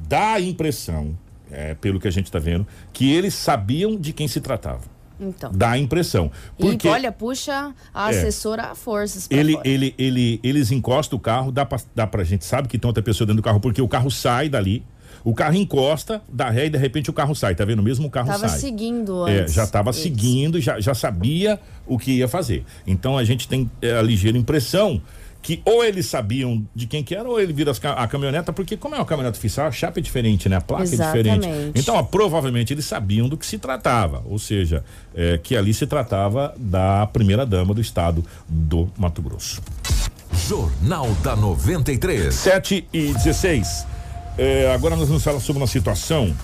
dá 0.08 0.34
a 0.34 0.40
impressão, 0.40 1.16
é, 1.50 1.74
pelo 1.74 1.98
que 2.00 2.08
a 2.08 2.10
gente 2.10 2.30
tá 2.30 2.38
vendo, 2.38 2.66
que 2.92 3.10
eles 3.12 3.34
sabiam 3.34 3.96
de 3.96 4.12
quem 4.12 4.26
se 4.28 4.40
tratava. 4.40 4.82
Então. 5.18 5.50
Dá 5.54 5.70
a 5.70 5.78
impressão. 5.78 6.30
Porque 6.58 6.86
E 6.86 6.90
olha, 6.90 7.10
puxa 7.10 7.74
a 7.94 8.12
É. 8.12 8.18
assessora 8.18 8.64
a 8.64 8.74
forças. 8.74 9.26
ele, 9.30 9.54
fora. 9.54 9.66
ele, 9.68 9.94
ele, 9.96 10.40
eles 10.42 10.70
encostam 10.70 11.16
o 11.16 11.20
carro, 11.20 11.50
dá 11.50 11.64
pra, 11.64 11.78
dá 11.94 12.06
pra 12.06 12.22
gente 12.22 12.44
sabe 12.44 12.68
que 12.68 12.76
tem 12.78 12.86
outra 12.86 13.02
pessoa 13.02 13.26
dentro 13.26 13.40
do 13.40 13.44
carro, 13.44 13.58
porque 13.60 13.80
o 13.80 13.88
carro 13.88 14.10
sai 14.10 14.48
dali, 14.50 14.84
o 15.26 15.34
carro 15.34 15.56
encosta, 15.56 16.22
dá 16.28 16.48
ré 16.50 16.66
e 16.66 16.70
de 16.70 16.78
repente 16.78 17.10
o 17.10 17.12
carro 17.12 17.34
sai, 17.34 17.52
tá 17.52 17.64
vendo? 17.64 17.82
Mesmo 17.82 18.06
o 18.06 18.10
carro 18.10 18.28
Tava 18.28 18.46
sai. 18.48 18.60
seguindo 18.60 19.26
É, 19.26 19.40
antes. 19.40 19.54
já 19.54 19.64
estava 19.64 19.90
eles. 19.90 20.00
seguindo, 20.00 20.60
já, 20.60 20.78
já 20.78 20.94
sabia 20.94 21.58
o 21.84 21.98
que 21.98 22.12
ia 22.12 22.28
fazer. 22.28 22.64
Então 22.86 23.18
a 23.18 23.24
gente 23.24 23.48
tem 23.48 23.68
é, 23.82 23.98
a 23.98 24.02
ligeira 24.02 24.38
impressão 24.38 25.02
que 25.42 25.60
ou 25.64 25.84
eles 25.84 26.06
sabiam 26.06 26.64
de 26.72 26.86
quem 26.86 27.02
que 27.02 27.12
era, 27.12 27.28
ou 27.28 27.40
ele 27.40 27.52
vira 27.52 27.72
as 27.72 27.80
a 27.84 28.06
caminhoneta, 28.06 28.52
porque 28.52 28.76
como 28.76 28.94
é 28.94 28.98
uma 28.98 29.04
caminhoneta 29.04 29.36
oficial, 29.36 29.66
a 29.66 29.72
chapa 29.72 29.98
é 29.98 30.02
diferente, 30.02 30.48
né? 30.48 30.56
A 30.56 30.60
placa 30.60 30.84
é 30.84 30.86
diferente. 30.86 31.44
Exatamente. 31.48 31.80
Então, 31.80 31.96
ó, 31.96 32.02
provavelmente 32.04 32.72
eles 32.72 32.84
sabiam 32.84 33.28
do 33.28 33.36
que 33.36 33.44
se 33.46 33.58
tratava, 33.58 34.22
ou 34.26 34.38
seja, 34.38 34.84
é, 35.12 35.38
que 35.38 35.56
ali 35.56 35.74
se 35.74 35.88
tratava 35.88 36.54
da 36.56 37.04
primeira 37.08 37.44
dama 37.44 37.74
do 37.74 37.80
estado 37.80 38.24
do 38.48 38.88
Mato 38.96 39.20
Grosso. 39.22 39.60
Jornal 40.48 41.08
da 41.24 41.34
93. 41.34 42.32
7 42.32 42.86
e 42.92 43.12
16. 43.12 43.86
É, 44.38 44.72
agora 44.74 44.96
nós 44.96 45.08
vamos 45.08 45.22
falar 45.24 45.40
sobre 45.40 45.60
uma 45.62 45.66
situação. 45.66 46.34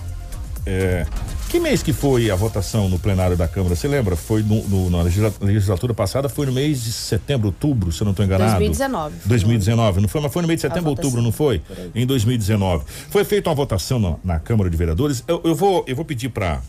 é, 0.65 1.05
que 1.49 1.59
mês 1.59 1.83
que 1.83 1.93
foi 1.93 2.31
a 2.31 2.35
votação 2.35 2.89
no 2.89 2.97
plenário 2.97 3.37
da 3.37 3.47
Câmara? 3.47 3.75
Você 3.75 3.87
lembra? 3.87 4.15
Foi 4.15 4.41
no, 4.41 4.63
no- 4.67 4.89
na 4.89 5.03
legisla- 5.03 5.33
legislatura 5.39 5.93
passada, 5.93 6.27
foi 6.27 6.47
no 6.47 6.51
mês 6.51 6.83
de 6.83 6.91
setembro, 6.91 7.47
outubro, 7.47 7.91
se 7.91 8.01
eu 8.01 8.05
não 8.05 8.11
estou 8.11 8.25
enganado. 8.25 8.51
2019. 8.53 9.15
2019, 9.25 10.01
não 10.01 10.07
foi? 10.07 10.21
Mas 10.21 10.33
foi 10.33 10.41
no 10.41 10.47
mês 10.47 10.57
de 10.57 10.61
setembro, 10.67 10.89
outubro, 10.89 11.21
não 11.21 11.31
foi? 11.31 11.61
Em 11.93 12.07
2019. 12.07 12.85
Foi 13.11 13.23
feita 13.23 13.49
uma 13.51 13.55
votação 13.55 13.99
na, 13.99 14.15
na 14.23 14.39
Câmara 14.39 14.67
de 14.69 14.75
Vereadores. 14.75 15.23
Eu, 15.27 15.41
eu 15.43 15.53
vou, 15.53 15.83
eu 15.87 15.95
vou 15.95 16.05
pedir 16.05 16.29
para 16.29 16.61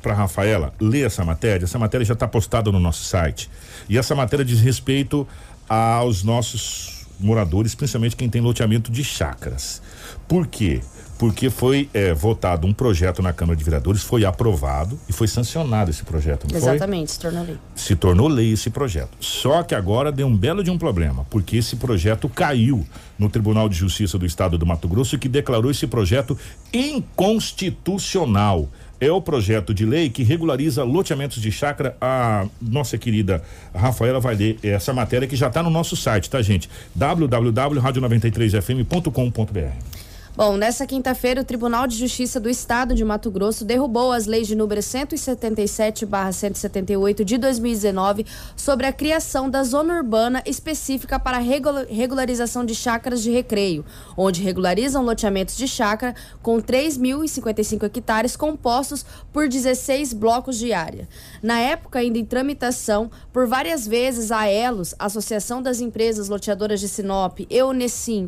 para 0.00 0.14
Rafaela 0.14 0.74
ler 0.80 1.06
essa 1.06 1.24
matéria. 1.24 1.64
Essa 1.64 1.78
matéria 1.78 2.04
já 2.04 2.14
está 2.14 2.26
postada 2.26 2.72
no 2.72 2.80
nosso 2.80 3.04
site. 3.04 3.48
E 3.88 3.96
essa 3.96 4.16
matéria 4.16 4.44
diz 4.44 4.58
respeito 4.58 5.24
aos 5.68 6.24
nossos 6.24 7.06
moradores, 7.20 7.72
principalmente 7.76 8.16
quem 8.16 8.28
tem 8.28 8.40
loteamento 8.42 8.90
de 8.90 9.04
chácaras. 9.04 9.80
Por 10.28 10.46
quê? 10.46 10.80
Porque 11.18 11.50
foi 11.50 11.88
eh, 11.94 12.12
votado 12.14 12.66
um 12.66 12.72
projeto 12.72 13.22
na 13.22 13.32
Câmara 13.32 13.56
de 13.56 13.62
Vereadores, 13.62 14.02
foi 14.02 14.24
aprovado 14.24 14.98
e 15.08 15.12
foi 15.12 15.28
sancionado 15.28 15.88
esse 15.88 16.02
projeto, 16.02 16.48
não 16.50 16.60
foi? 16.60 16.70
Exatamente, 16.70 17.12
se 17.12 17.20
tornou 17.20 17.44
lei. 17.44 17.56
se 17.76 17.94
tornou 17.94 18.26
lei 18.28 18.52
esse 18.52 18.70
projeto. 18.70 19.10
Só 19.20 19.62
que 19.62 19.72
agora 19.72 20.10
deu 20.10 20.26
um 20.26 20.36
belo 20.36 20.64
de 20.64 20.70
um 20.70 20.76
problema, 20.76 21.24
porque 21.30 21.58
esse 21.58 21.76
projeto 21.76 22.28
caiu 22.28 22.84
no 23.16 23.28
Tribunal 23.28 23.68
de 23.68 23.76
Justiça 23.76 24.18
do 24.18 24.26
Estado 24.26 24.58
do 24.58 24.66
Mato 24.66 24.88
Grosso, 24.88 25.16
que 25.16 25.28
declarou 25.28 25.70
esse 25.70 25.86
projeto 25.86 26.36
inconstitucional. 26.72 28.68
É 28.98 29.12
o 29.12 29.20
projeto 29.20 29.74
de 29.74 29.84
lei 29.84 30.08
que 30.10 30.22
regulariza 30.22 30.82
loteamentos 30.84 31.42
de 31.42 31.52
chácara. 31.52 31.96
A 32.00 32.46
nossa 32.60 32.96
querida 32.96 33.42
Rafaela 33.74 34.20
vai 34.20 34.36
ler 34.36 34.60
essa 34.62 34.92
matéria 34.92 35.26
que 35.26 35.34
já 35.34 35.48
está 35.48 35.60
no 35.60 35.70
nosso 35.70 35.96
site, 35.96 36.30
tá, 36.30 36.40
gente? 36.40 36.70
www.radio93fm.com.br. 36.94 39.91
Bom, 40.34 40.56
nessa 40.56 40.86
quinta-feira, 40.86 41.42
o 41.42 41.44
Tribunal 41.44 41.86
de 41.86 41.94
Justiça 41.94 42.40
do 42.40 42.48
Estado 42.48 42.94
de 42.94 43.04
Mato 43.04 43.30
Grosso 43.30 43.66
derrubou 43.66 44.12
as 44.12 44.24
leis 44.24 44.46
de 44.46 44.56
número 44.56 44.80
177/178 44.80 47.22
de 47.22 47.36
2019 47.36 48.24
sobre 48.56 48.86
a 48.86 48.92
criação 48.94 49.50
da 49.50 49.62
zona 49.62 49.94
urbana 49.94 50.42
específica 50.46 51.20
para 51.20 51.36
regula- 51.36 51.84
regularização 51.86 52.64
de 52.64 52.74
chácaras 52.74 53.22
de 53.22 53.30
recreio, 53.30 53.84
onde 54.16 54.40
regularizam 54.42 55.04
loteamentos 55.04 55.54
de 55.54 55.68
chácara 55.68 56.14
com 56.42 56.62
3.055 56.62 57.84
hectares 57.84 58.34
compostos 58.34 59.04
por 59.34 59.46
16 59.46 60.14
blocos 60.14 60.56
de 60.56 60.72
área. 60.72 61.06
Na 61.42 61.58
época, 61.58 61.98
ainda 61.98 62.16
em 62.16 62.24
tramitação, 62.24 63.10
por 63.34 63.46
várias 63.46 63.86
vezes 63.86 64.32
a 64.32 64.48
Elos, 64.48 64.94
Associação 64.98 65.60
das 65.60 65.82
Empresas 65.82 66.30
Loteadoras 66.30 66.80
de 66.80 66.88
Sinop, 66.88 67.40
e 67.40 67.62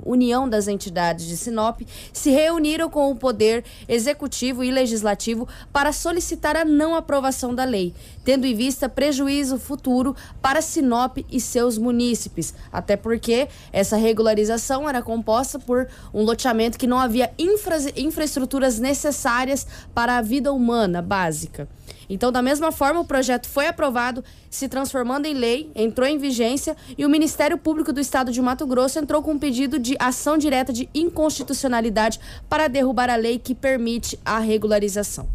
União 0.04 0.46
das 0.46 0.68
Entidades 0.68 1.26
de 1.26 1.38
Sinop, 1.38 1.80
se 2.12 2.30
reuniram 2.30 2.88
com 2.88 3.10
o 3.10 3.16
Poder 3.16 3.64
Executivo 3.88 4.62
e 4.62 4.70
Legislativo 4.70 5.48
para 5.72 5.92
solicitar 5.92 6.56
a 6.56 6.64
não 6.64 6.94
aprovação 6.94 7.54
da 7.54 7.64
lei, 7.64 7.94
tendo 8.24 8.46
em 8.46 8.54
vista 8.54 8.88
prejuízo 8.88 9.58
futuro 9.58 10.14
para 10.40 10.62
Sinop 10.62 11.18
e 11.30 11.40
seus 11.40 11.78
munícipes, 11.78 12.54
até 12.72 12.96
porque 12.96 13.48
essa 13.72 13.96
regularização 13.96 14.88
era 14.88 15.02
composta 15.02 15.58
por 15.58 15.88
um 16.12 16.22
loteamento 16.22 16.78
que 16.78 16.86
não 16.86 16.98
havia 16.98 17.30
infra- 17.38 17.92
infraestruturas 17.96 18.78
necessárias 18.78 19.66
para 19.94 20.18
a 20.18 20.22
vida 20.22 20.52
humana 20.52 21.02
básica. 21.02 21.68
Então, 22.08 22.30
da 22.30 22.42
mesma 22.42 22.70
forma, 22.72 23.00
o 23.00 23.04
projeto 23.04 23.48
foi 23.48 23.66
aprovado, 23.66 24.24
se 24.50 24.68
transformando 24.68 25.26
em 25.26 25.34
lei, 25.34 25.70
entrou 25.74 26.06
em 26.06 26.18
vigência 26.18 26.76
e 26.96 27.04
o 27.04 27.08
Ministério 27.08 27.58
Público 27.58 27.92
do 27.92 28.00
Estado 28.00 28.32
de 28.32 28.40
Mato 28.40 28.66
Grosso 28.66 28.98
entrou 28.98 29.22
com 29.22 29.32
um 29.32 29.38
pedido 29.38 29.78
de 29.78 29.96
ação 29.98 30.38
direta 30.38 30.72
de 30.72 30.88
inconstitucionalidade 30.94 32.20
para 32.48 32.68
derrubar 32.68 33.10
a 33.10 33.16
lei 33.16 33.38
que 33.38 33.54
permite 33.54 34.18
a 34.24 34.38
regularização. 34.38 35.28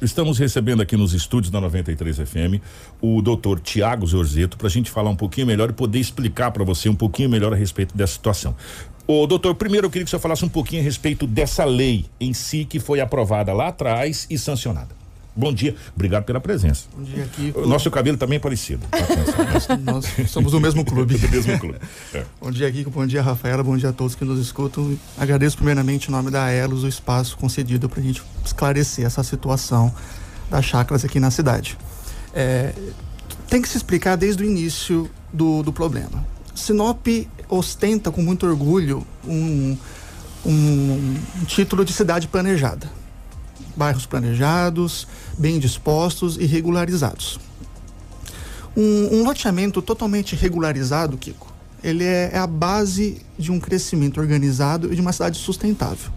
Estamos 0.00 0.38
recebendo 0.38 0.82
aqui 0.82 0.94
nos 0.94 1.14
estúdios 1.14 1.50
da 1.50 1.58
93 1.58 2.18
FM 2.18 2.60
o 3.00 3.22
doutor 3.22 3.58
Tiago 3.60 4.06
Zorzeto 4.06 4.58
para 4.58 4.66
a 4.66 4.70
gente 4.70 4.90
falar 4.90 5.08
um 5.08 5.16
pouquinho 5.16 5.46
melhor 5.46 5.70
e 5.70 5.72
poder 5.72 5.98
explicar 5.98 6.50
para 6.50 6.62
você 6.64 6.88
um 6.88 6.94
pouquinho 6.94 7.30
melhor 7.30 7.54
a 7.54 7.56
respeito 7.56 7.96
dessa 7.96 8.12
situação. 8.12 8.54
Ô, 9.06 9.26
doutor, 9.26 9.54
primeiro 9.54 9.86
eu 9.86 9.90
queria 9.90 10.04
que 10.04 10.10
senhor 10.10 10.20
falasse 10.20 10.44
um 10.44 10.48
pouquinho 10.48 10.82
a 10.82 10.84
respeito 10.84 11.26
dessa 11.26 11.64
lei 11.64 12.04
em 12.20 12.34
si 12.34 12.64
que 12.64 12.78
foi 12.78 13.00
aprovada 13.00 13.54
lá 13.54 13.68
atrás 13.68 14.26
e 14.28 14.36
sancionada. 14.36 14.95
Bom 15.36 15.52
dia, 15.52 15.76
obrigado 15.94 16.24
pela 16.24 16.40
presença. 16.40 16.86
Bom 16.96 17.02
dia, 17.02 17.26
Kiko. 17.26 17.60
O 17.60 17.66
nosso 17.66 17.90
cabelo 17.90 18.16
também 18.16 18.36
é 18.36 18.38
parecido. 18.38 18.86
Nós 19.84 20.06
somos 20.30 20.52
do 20.52 20.60
mesmo 20.60 20.84
clube. 20.84 21.18
Do 21.18 21.28
mesmo 21.28 21.58
clube. 21.60 21.78
É. 22.14 22.24
Bom 22.40 22.50
dia, 22.50 22.72
Kiko. 22.72 22.90
Bom 22.90 23.06
dia, 23.06 23.20
Rafaela. 23.20 23.62
Bom 23.62 23.76
dia 23.76 23.90
a 23.90 23.92
todos 23.92 24.14
que 24.14 24.24
nos 24.24 24.40
escutam. 24.40 24.98
Agradeço 25.18 25.56
primeiramente 25.56 26.08
em 26.08 26.10
nome 26.10 26.30
da 26.30 26.50
Elos 26.50 26.84
o 26.84 26.88
espaço 26.88 27.36
concedido 27.36 27.86
para 27.86 28.00
a 28.00 28.02
gente 28.02 28.22
esclarecer 28.44 29.04
essa 29.04 29.22
situação 29.22 29.94
das 30.50 30.64
chácaras 30.64 31.04
aqui 31.04 31.20
na 31.20 31.30
cidade. 31.30 31.76
É, 32.32 32.72
tem 33.48 33.60
que 33.60 33.68
se 33.68 33.76
explicar 33.76 34.16
desde 34.16 34.42
o 34.42 34.46
início 34.46 35.10
do, 35.32 35.62
do 35.62 35.72
problema. 35.72 36.26
Sinop 36.54 37.06
ostenta 37.48 38.10
com 38.10 38.22
muito 38.22 38.46
orgulho 38.46 39.06
um, 39.26 39.76
um, 40.44 40.50
um 40.50 41.44
título 41.46 41.84
de 41.84 41.92
cidade 41.92 42.26
planejada. 42.26 42.90
Bairros 43.76 44.06
planejados, 44.06 45.06
bem 45.38 45.58
dispostos 45.58 46.36
e 46.36 46.44
regularizados. 46.44 47.38
Um, 48.76 49.20
um 49.20 49.24
loteamento 49.24 49.80
totalmente 49.80 50.36
regularizado, 50.36 51.16
Kiko, 51.16 51.52
ele 51.82 52.04
é, 52.04 52.30
é 52.32 52.38
a 52.38 52.46
base 52.46 53.22
de 53.38 53.50
um 53.50 53.60
crescimento 53.60 54.20
organizado 54.20 54.92
e 54.92 54.96
de 54.96 55.00
uma 55.00 55.12
cidade 55.12 55.38
sustentável. 55.38 56.10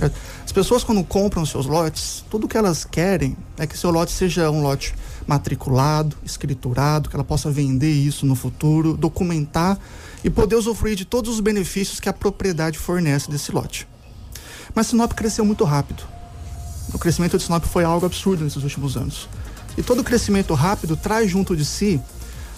É, 0.00 0.10
As 0.44 0.52
pessoas 0.52 0.82
quando 0.82 1.04
compram 1.04 1.44
seus 1.44 1.66
lotes, 1.66 2.24
tudo 2.30 2.48
que 2.48 2.56
elas 2.56 2.84
querem 2.84 3.36
é 3.58 3.66
que 3.66 3.76
seu 3.76 3.90
lote 3.90 4.10
seja 4.10 4.50
um 4.50 4.62
lote 4.62 4.94
matriculado, 5.26 6.16
escriturado, 6.24 7.08
que 7.08 7.16
ela 7.16 7.24
possa 7.24 7.50
vender 7.50 7.92
isso 7.92 8.26
no 8.26 8.34
futuro, 8.34 8.96
documentar 8.96 9.78
e 10.24 10.30
poder 10.30 10.56
usufruir 10.56 10.96
de 10.96 11.04
todos 11.04 11.34
os 11.34 11.40
benefícios 11.40 12.00
que 12.00 12.08
a 12.08 12.12
propriedade 12.12 12.78
fornece 12.78 13.30
desse 13.30 13.52
lote. 13.52 13.86
Mas 14.74 14.86
Sinop 14.86 15.12
cresceu 15.12 15.44
muito 15.44 15.64
rápido. 15.64 16.02
O 16.92 16.98
crescimento 16.98 17.38
de 17.38 17.44
Sinop 17.44 17.64
foi 17.64 17.84
algo 17.84 18.04
absurdo 18.04 18.44
nesses 18.44 18.62
últimos 18.62 18.96
anos. 18.96 19.28
E 19.76 19.82
todo 19.82 20.04
crescimento 20.04 20.52
rápido 20.54 20.96
traz 20.96 21.30
junto 21.30 21.56
de 21.56 21.64
si 21.64 22.00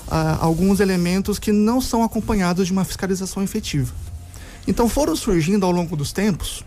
ah, 0.09 0.38
alguns 0.40 0.81
elementos 0.81 1.38
que 1.38 1.53
não 1.53 1.81
são 1.81 2.03
acompanhados 2.03 2.66
de 2.66 2.73
uma 2.73 2.85
fiscalização 2.85 3.42
efetiva. 3.42 3.92
Então 4.66 4.88
foram 4.88 5.14
surgindo 5.14 5.64
ao 5.64 5.73
longo 5.73 5.97
dos 5.97 6.12
tempos 6.12 6.64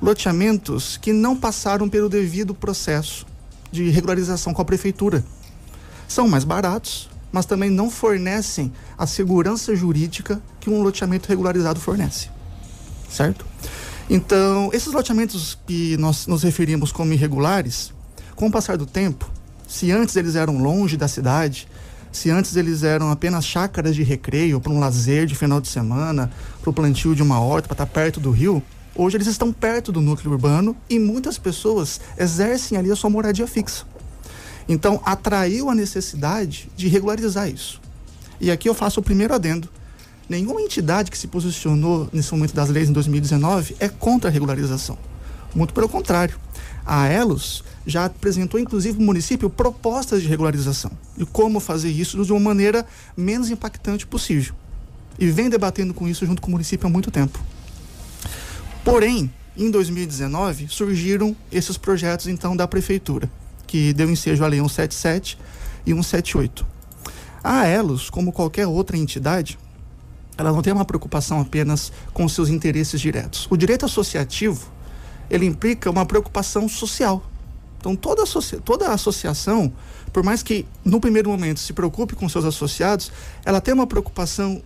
loteamentos 0.00 0.96
que 0.96 1.12
não 1.12 1.36
passaram 1.36 1.88
pelo 1.88 2.08
devido 2.08 2.54
processo 2.54 3.26
de 3.70 3.88
regularização 3.90 4.52
com 4.52 4.62
a 4.62 4.64
prefeitura. 4.64 5.24
São 6.06 6.28
mais 6.28 6.44
baratos, 6.44 7.08
mas 7.32 7.46
também 7.46 7.70
não 7.70 7.90
fornecem 7.90 8.72
a 8.96 9.06
segurança 9.06 9.74
jurídica 9.74 10.40
que 10.60 10.70
um 10.70 10.82
loteamento 10.82 11.28
regularizado 11.28 11.80
fornece. 11.80 12.30
Certo? 13.08 13.44
Então, 14.08 14.70
esses 14.72 14.92
loteamentos 14.92 15.58
que 15.66 15.96
nós 15.96 16.26
nos 16.26 16.44
referimos 16.44 16.92
como 16.92 17.12
irregulares, 17.12 17.92
com 18.36 18.46
o 18.46 18.50
passar 18.50 18.76
do 18.76 18.86
tempo, 18.86 19.28
se 19.66 19.90
antes 19.90 20.14
eles 20.14 20.36
eram 20.36 20.58
longe 20.58 20.96
da 20.96 21.08
cidade, 21.08 21.66
se 22.12 22.30
antes 22.30 22.54
eles 22.54 22.84
eram 22.84 23.10
apenas 23.10 23.44
chácaras 23.44 23.96
de 23.96 24.04
recreio 24.04 24.60
para 24.60 24.72
um 24.72 24.78
lazer 24.78 25.26
de 25.26 25.34
final 25.34 25.60
de 25.60 25.68
semana, 25.68 26.30
para 26.62 26.70
o 26.70 26.72
plantio 26.72 27.16
de 27.16 27.22
uma 27.22 27.40
horta, 27.40 27.66
para 27.66 27.74
estar 27.74 27.86
perto 27.86 28.20
do 28.20 28.30
rio, 28.30 28.62
hoje 28.94 29.16
eles 29.16 29.26
estão 29.26 29.52
perto 29.52 29.90
do 29.90 30.00
núcleo 30.00 30.32
urbano 30.32 30.76
e 30.88 31.00
muitas 31.00 31.36
pessoas 31.36 32.00
exercem 32.16 32.78
ali 32.78 32.92
a 32.92 32.96
sua 32.96 33.10
moradia 33.10 33.46
fixa. 33.46 33.84
Então, 34.68 35.00
atraiu 35.04 35.68
a 35.68 35.74
necessidade 35.74 36.70
de 36.76 36.86
regularizar 36.88 37.48
isso. 37.48 37.80
E 38.40 38.50
aqui 38.50 38.68
eu 38.68 38.74
faço 38.74 39.00
o 39.00 39.02
primeiro 39.02 39.34
adendo. 39.34 39.68
Nenhuma 40.28 40.60
entidade 40.60 41.10
que 41.10 41.18
se 41.18 41.28
posicionou 41.28 42.08
nesse 42.12 42.32
momento 42.32 42.54
das 42.54 42.68
leis 42.68 42.88
em 42.88 42.92
2019 42.92 43.76
é 43.78 43.88
contra 43.88 44.28
a 44.28 44.32
regularização. 44.32 44.98
Muito 45.54 45.72
pelo 45.72 45.88
contrário. 45.88 46.38
A 46.84 47.06
Elos 47.06 47.64
já 47.86 48.04
apresentou, 48.04 48.58
inclusive, 48.58 48.98
o 48.98 49.02
município 49.02 49.48
propostas 49.48 50.22
de 50.22 50.28
regularização 50.28 50.90
e 51.16 51.24
como 51.24 51.60
fazer 51.60 51.90
isso 51.90 52.24
de 52.24 52.32
uma 52.32 52.40
maneira 52.40 52.84
menos 53.16 53.50
impactante 53.50 54.06
possível. 54.06 54.54
E 55.18 55.26
vem 55.28 55.48
debatendo 55.48 55.94
com 55.94 56.08
isso 56.08 56.26
junto 56.26 56.42
com 56.42 56.48
o 56.48 56.52
município 56.52 56.86
há 56.86 56.90
muito 56.90 57.10
tempo. 57.10 57.40
Porém, 58.84 59.32
em 59.56 59.70
2019, 59.70 60.66
surgiram 60.68 61.34
esses 61.50 61.78
projetos, 61.78 62.26
então, 62.26 62.56
da 62.56 62.68
prefeitura, 62.68 63.30
que 63.66 63.92
deu 63.92 64.10
ensejo 64.10 64.44
à 64.44 64.48
Lei 64.48 64.60
177 64.60 65.38
e 65.86 65.90
178. 65.90 66.66
A 67.42 67.66
Elos, 67.66 68.10
como 68.10 68.32
qualquer 68.32 68.66
outra 68.66 68.96
entidade, 68.96 69.58
ela 70.36 70.52
não 70.52 70.62
tem 70.62 70.72
uma 70.72 70.84
preocupação 70.84 71.40
apenas 71.40 71.92
com 72.12 72.28
seus 72.28 72.48
interesses 72.48 73.00
diretos. 73.00 73.46
O 73.50 73.56
direito 73.56 73.84
associativo, 73.84 74.70
ele 75.30 75.46
implica 75.46 75.90
uma 75.90 76.04
preocupação 76.04 76.68
social. 76.68 77.24
Então, 77.78 77.94
toda, 77.94 78.22
associa 78.22 78.58
toda 78.60 78.88
associação, 78.92 79.72
por 80.12 80.22
mais 80.22 80.42
que 80.42 80.66
no 80.84 81.00
primeiro 81.00 81.30
momento 81.30 81.60
se 81.60 81.72
preocupe 81.72 82.14
com 82.14 82.28
seus 82.28 82.44
associados, 82.44 83.12
ela 83.44 83.60
tem 83.60 83.72
uma 83.72 83.86
preocupação 83.86 84.62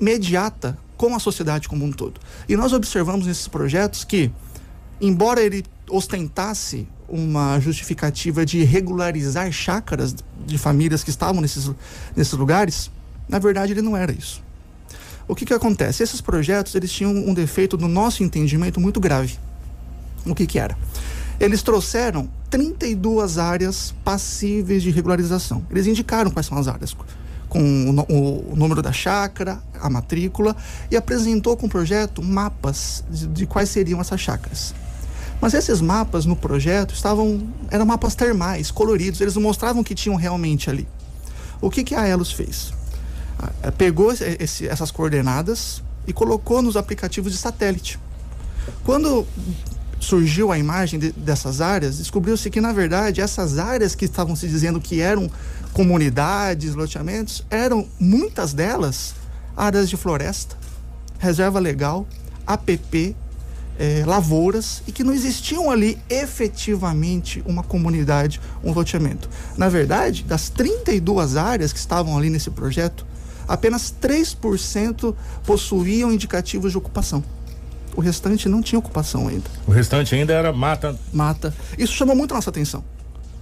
imediata 0.00 0.78
com 0.96 1.14
a 1.14 1.18
sociedade 1.18 1.68
como 1.68 1.84
um 1.84 1.92
todo. 1.92 2.20
E 2.48 2.56
nós 2.56 2.72
observamos 2.72 3.26
nesses 3.26 3.48
projetos 3.48 4.04
que, 4.04 4.30
embora 5.00 5.42
ele 5.42 5.64
ostentasse 5.90 6.88
uma 7.08 7.60
justificativa 7.60 8.44
de 8.44 8.64
regularizar 8.64 9.50
chácaras 9.52 10.14
de 10.44 10.58
famílias 10.58 11.04
que 11.04 11.10
estavam 11.10 11.40
nesses, 11.40 11.70
nesses 12.14 12.32
lugares, 12.32 12.90
na 13.28 13.38
verdade 13.38 13.72
ele 13.72 13.82
não 13.82 13.96
era 13.96 14.12
isso. 14.12 14.45
O 15.28 15.34
que 15.34 15.44
que 15.44 15.52
acontece? 15.52 16.02
Esses 16.02 16.20
projetos, 16.20 16.74
eles 16.74 16.90
tinham 16.90 17.12
um 17.12 17.34
defeito 17.34 17.76
no 17.76 17.88
nosso 17.88 18.22
entendimento 18.22 18.80
muito 18.80 19.00
grave. 19.00 19.38
O 20.24 20.34
que 20.34 20.46
que 20.46 20.58
era? 20.58 20.76
Eles 21.38 21.62
trouxeram 21.62 22.28
32 22.48 23.38
áreas 23.38 23.94
passíveis 24.04 24.82
de 24.82 24.90
regularização. 24.90 25.66
Eles 25.70 25.86
indicaram 25.86 26.30
quais 26.30 26.46
são 26.46 26.56
as 26.56 26.68
áreas 26.68 26.96
com 27.48 27.60
o, 28.08 28.52
o, 28.52 28.56
número 28.56 28.82
da 28.82 28.92
chácara, 28.92 29.60
a 29.80 29.90
matrícula, 29.90 30.56
e 30.90 30.96
apresentou 30.96 31.56
com 31.56 31.66
o 31.66 31.68
projeto 31.68 32.22
mapas 32.22 33.04
de, 33.10 33.26
de, 33.26 33.46
quais 33.46 33.68
seriam 33.68 34.00
essas 34.00 34.20
chácaras. 34.20 34.74
Mas 35.40 35.54
esses 35.54 35.80
mapas 35.80 36.24
no 36.24 36.34
projeto 36.34 36.94
estavam 36.94 37.46
eram 37.70 37.84
mapas 37.84 38.14
termais, 38.14 38.70
coloridos, 38.70 39.20
eles 39.20 39.34
não 39.34 39.42
mostravam 39.42 39.82
o 39.82 39.84
que 39.84 39.94
tinham 39.94 40.16
realmente 40.16 40.70
ali. 40.70 40.88
O 41.60 41.70
que, 41.70 41.84
que 41.84 41.94
a 41.94 42.06
Elos 42.06 42.32
fez? 42.32 42.72
Pegou 43.76 44.12
esse, 44.12 44.66
essas 44.66 44.90
coordenadas 44.90 45.82
e 46.06 46.12
colocou 46.12 46.62
nos 46.62 46.76
aplicativos 46.76 47.32
de 47.32 47.38
satélite. 47.38 47.98
Quando 48.84 49.26
surgiu 49.98 50.52
a 50.52 50.58
imagem 50.58 50.98
de, 50.98 51.12
dessas 51.12 51.60
áreas, 51.60 51.98
descobriu-se 51.98 52.48
que, 52.50 52.60
na 52.60 52.72
verdade, 52.72 53.20
essas 53.20 53.58
áreas 53.58 53.94
que 53.94 54.04
estavam 54.04 54.36
se 54.36 54.46
dizendo 54.48 54.80
que 54.80 55.00
eram 55.00 55.30
comunidades, 55.72 56.74
loteamentos, 56.74 57.44
eram 57.50 57.86
muitas 57.98 58.52
delas 58.52 59.14
áreas 59.56 59.88
de 59.88 59.96
floresta, 59.96 60.56
reserva 61.18 61.58
legal, 61.58 62.06
APP, 62.46 63.16
eh, 63.78 64.04
lavouras 64.06 64.82
e 64.86 64.92
que 64.92 65.04
não 65.04 65.12
existiam 65.12 65.70
ali 65.70 65.98
efetivamente 66.08 67.42
uma 67.46 67.62
comunidade, 67.62 68.40
um 68.62 68.72
loteamento. 68.72 69.28
Na 69.56 69.68
verdade, 69.68 70.22
das 70.22 70.48
32 70.48 71.36
áreas 71.36 71.72
que 71.72 71.78
estavam 71.78 72.16
ali 72.16 72.30
nesse 72.30 72.50
projeto, 72.50 73.06
apenas 73.46 73.94
3% 74.00 75.14
possuíam 75.44 76.12
indicativos 76.12 76.72
de 76.72 76.78
ocupação. 76.78 77.22
O 77.96 78.00
restante 78.00 78.48
não 78.48 78.60
tinha 78.60 78.78
ocupação 78.78 79.28
ainda. 79.28 79.48
O 79.66 79.70
restante 79.70 80.14
ainda 80.14 80.32
era 80.32 80.52
mata. 80.52 80.98
Mata. 81.12 81.54
Isso 81.78 81.94
chamou 81.94 82.14
muito 82.14 82.32
a 82.32 82.34
nossa 82.34 82.50
atenção 82.50 82.84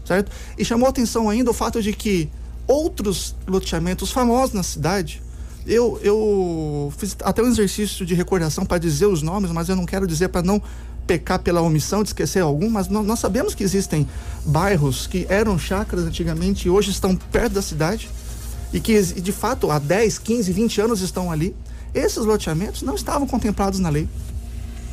certo? 0.05 0.31
E 0.59 0.65
chamou 0.65 0.89
atenção 0.89 1.29
ainda 1.29 1.51
o 1.51 1.55
fato 1.55 1.83
de 1.83 1.93
que 1.93 2.29
outros 2.67 3.35
loteamentos 3.47 4.11
famosos 4.11 4.55
na 4.55 4.63
cidade, 4.63 5.23
eu, 5.67 5.99
eu 6.03 6.93
fiz 6.97 7.17
até 7.23 7.43
um 7.43 7.49
exercício 7.49 8.05
de 8.05 8.15
recordação 8.15 8.65
para 8.65 8.79
dizer 8.79 9.07
os 9.07 9.23
nomes, 9.23 9.51
mas 9.51 9.69
eu 9.69 9.77
não 9.77 9.87
quero 9.87 10.07
dizer 10.07 10.29
para 10.29 10.43
não 10.43 10.61
pecar 11.07 11.39
pela 11.39 11.61
omissão 11.61 12.03
de 12.03 12.11
esquecer 12.11 12.41
algum, 12.41 12.71
mas 12.71 12.89
nós, 12.89 13.19
sabemos 13.19 13.55
que 13.55 13.63
existem 13.63 14.09
bairros 14.45 15.07
que 15.07 15.27
eram 15.29 15.59
chácaras 15.59 16.07
antigamente 16.07 16.67
e 16.67 16.71
hoje 16.71 16.91
estão 16.91 17.15
perto 17.15 17.55
da 17.55 17.63
cidade 17.63 18.09
e 18.75 18.81
que 18.81 19.01
de 19.01 19.33
fato 19.33 19.71
há 19.71 19.79
10, 19.79 20.19
15, 20.19 20.53
20 20.53 20.81
anos 20.81 21.01
estão 21.01 21.31
ali. 21.31 21.55
Esses 21.95 22.25
loteamentos 22.25 22.83
não 22.83 22.97
estavam 22.97 23.25
contemplados 23.25 23.79
na 23.79 23.89
lei. 23.89 24.09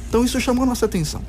Então 0.08 0.24
isso 0.24 0.40
chamou 0.40 0.64
a 0.64 0.68
nossa 0.68 0.86
atenção. 0.86 1.22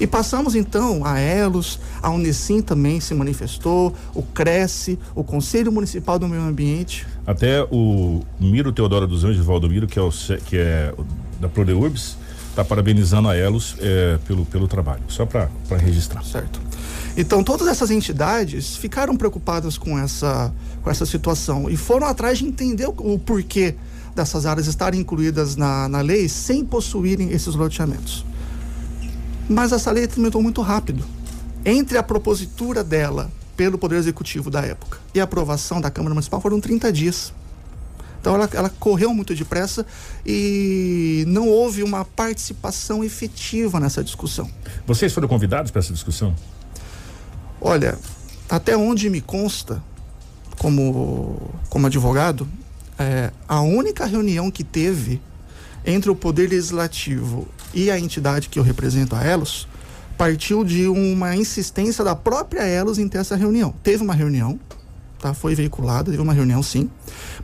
E 0.00 0.06
passamos 0.06 0.56
então 0.56 1.06
a 1.06 1.20
Elos, 1.20 1.78
a 2.02 2.10
Unesim 2.10 2.60
também 2.60 3.00
se 3.00 3.14
manifestou, 3.14 3.94
o 4.14 4.22
Cresce, 4.22 4.98
o 5.14 5.22
Conselho 5.22 5.70
Municipal 5.70 6.18
do 6.18 6.28
Meio 6.28 6.42
Ambiente. 6.42 7.06
Até 7.24 7.62
o 7.70 8.20
Miro 8.40 8.72
Teodoro 8.72 9.06
dos 9.06 9.24
Anjos 9.24 9.46
Valdomiro, 9.46 9.86
que 9.86 9.98
é, 9.98 10.02
o, 10.02 10.10
que 10.44 10.58
é 10.58 10.92
da 11.40 11.48
Prodeurbs, 11.48 12.18
está 12.50 12.64
parabenizando 12.64 13.28
a 13.28 13.36
Elos 13.36 13.76
é, 13.78 14.18
pelo, 14.26 14.44
pelo 14.44 14.66
trabalho, 14.66 15.02
só 15.08 15.24
para 15.24 15.48
registrar. 15.78 16.24
Certo. 16.24 16.60
Então 17.16 17.42
todas 17.42 17.66
essas 17.66 17.90
entidades 17.90 18.76
ficaram 18.76 19.16
preocupadas 19.16 19.78
com 19.78 19.98
essa, 19.98 20.52
com 20.86 20.90
essa 20.92 21.04
situação 21.04 21.68
e 21.68 21.76
foram 21.76 22.06
atrás 22.06 22.38
de 22.38 22.46
entender 22.46 22.86
o, 22.86 23.14
o 23.14 23.18
porquê 23.18 23.74
dessas 24.14 24.46
áreas 24.46 24.68
estarem 24.68 25.00
incluídas 25.00 25.56
na, 25.56 25.88
na 25.88 26.00
lei 26.00 26.28
sem 26.28 26.64
possuírem 26.64 27.32
esses 27.32 27.56
loteamentos. 27.56 28.24
Mas 29.48 29.72
essa 29.72 29.90
lei 29.90 30.06
tramitou 30.06 30.40
muito 30.40 30.62
rápido. 30.62 31.04
Entre 31.64 31.98
a 31.98 32.04
propositura 32.04 32.84
dela 32.84 33.28
pelo 33.56 33.76
Poder 33.76 33.96
Executivo 33.96 34.48
da 34.48 34.60
época 34.60 35.00
e 35.12 35.18
a 35.18 35.24
aprovação 35.24 35.80
da 35.80 35.90
Câmara 35.90 36.14
Municipal 36.14 36.40
foram 36.40 36.60
30 36.60 36.92
dias. 36.92 37.34
Então 38.20 38.36
ela, 38.36 38.48
ela 38.52 38.70
correu 38.70 39.12
muito 39.12 39.34
depressa 39.34 39.84
e 40.24 41.24
não 41.26 41.48
houve 41.48 41.82
uma 41.82 42.04
participação 42.04 43.02
efetiva 43.02 43.80
nessa 43.80 44.04
discussão. 44.04 44.48
Vocês 44.86 45.12
foram 45.12 45.26
convidados 45.26 45.72
para 45.72 45.80
essa 45.80 45.92
discussão? 45.92 46.32
Olha, 47.60 47.98
até 48.48 48.76
onde 48.76 49.10
me 49.10 49.20
consta, 49.20 49.82
como, 50.58 51.50
como 51.68 51.86
advogado, 51.86 52.48
é, 52.98 53.30
a 53.46 53.60
única 53.60 54.06
reunião 54.06 54.50
que 54.50 54.64
teve 54.64 55.20
entre 55.84 56.10
o 56.10 56.16
Poder 56.16 56.50
Legislativo 56.50 57.46
e 57.72 57.90
a 57.90 57.98
entidade 57.98 58.48
que 58.48 58.58
eu 58.58 58.62
represento, 58.62 59.14
a 59.14 59.22
Elos, 59.22 59.68
partiu 60.16 60.64
de 60.64 60.88
uma 60.88 61.36
insistência 61.36 62.02
da 62.02 62.16
própria 62.16 62.62
Elos 62.62 62.98
em 62.98 63.08
ter 63.08 63.18
essa 63.18 63.36
reunião. 63.36 63.74
Teve 63.82 64.02
uma 64.02 64.14
reunião, 64.14 64.58
tá? 65.26 65.34
Foi 65.34 65.54
veiculada, 65.54 66.10
teve 66.10 66.22
uma 66.22 66.32
reunião 66.32 66.62
sim, 66.62 66.88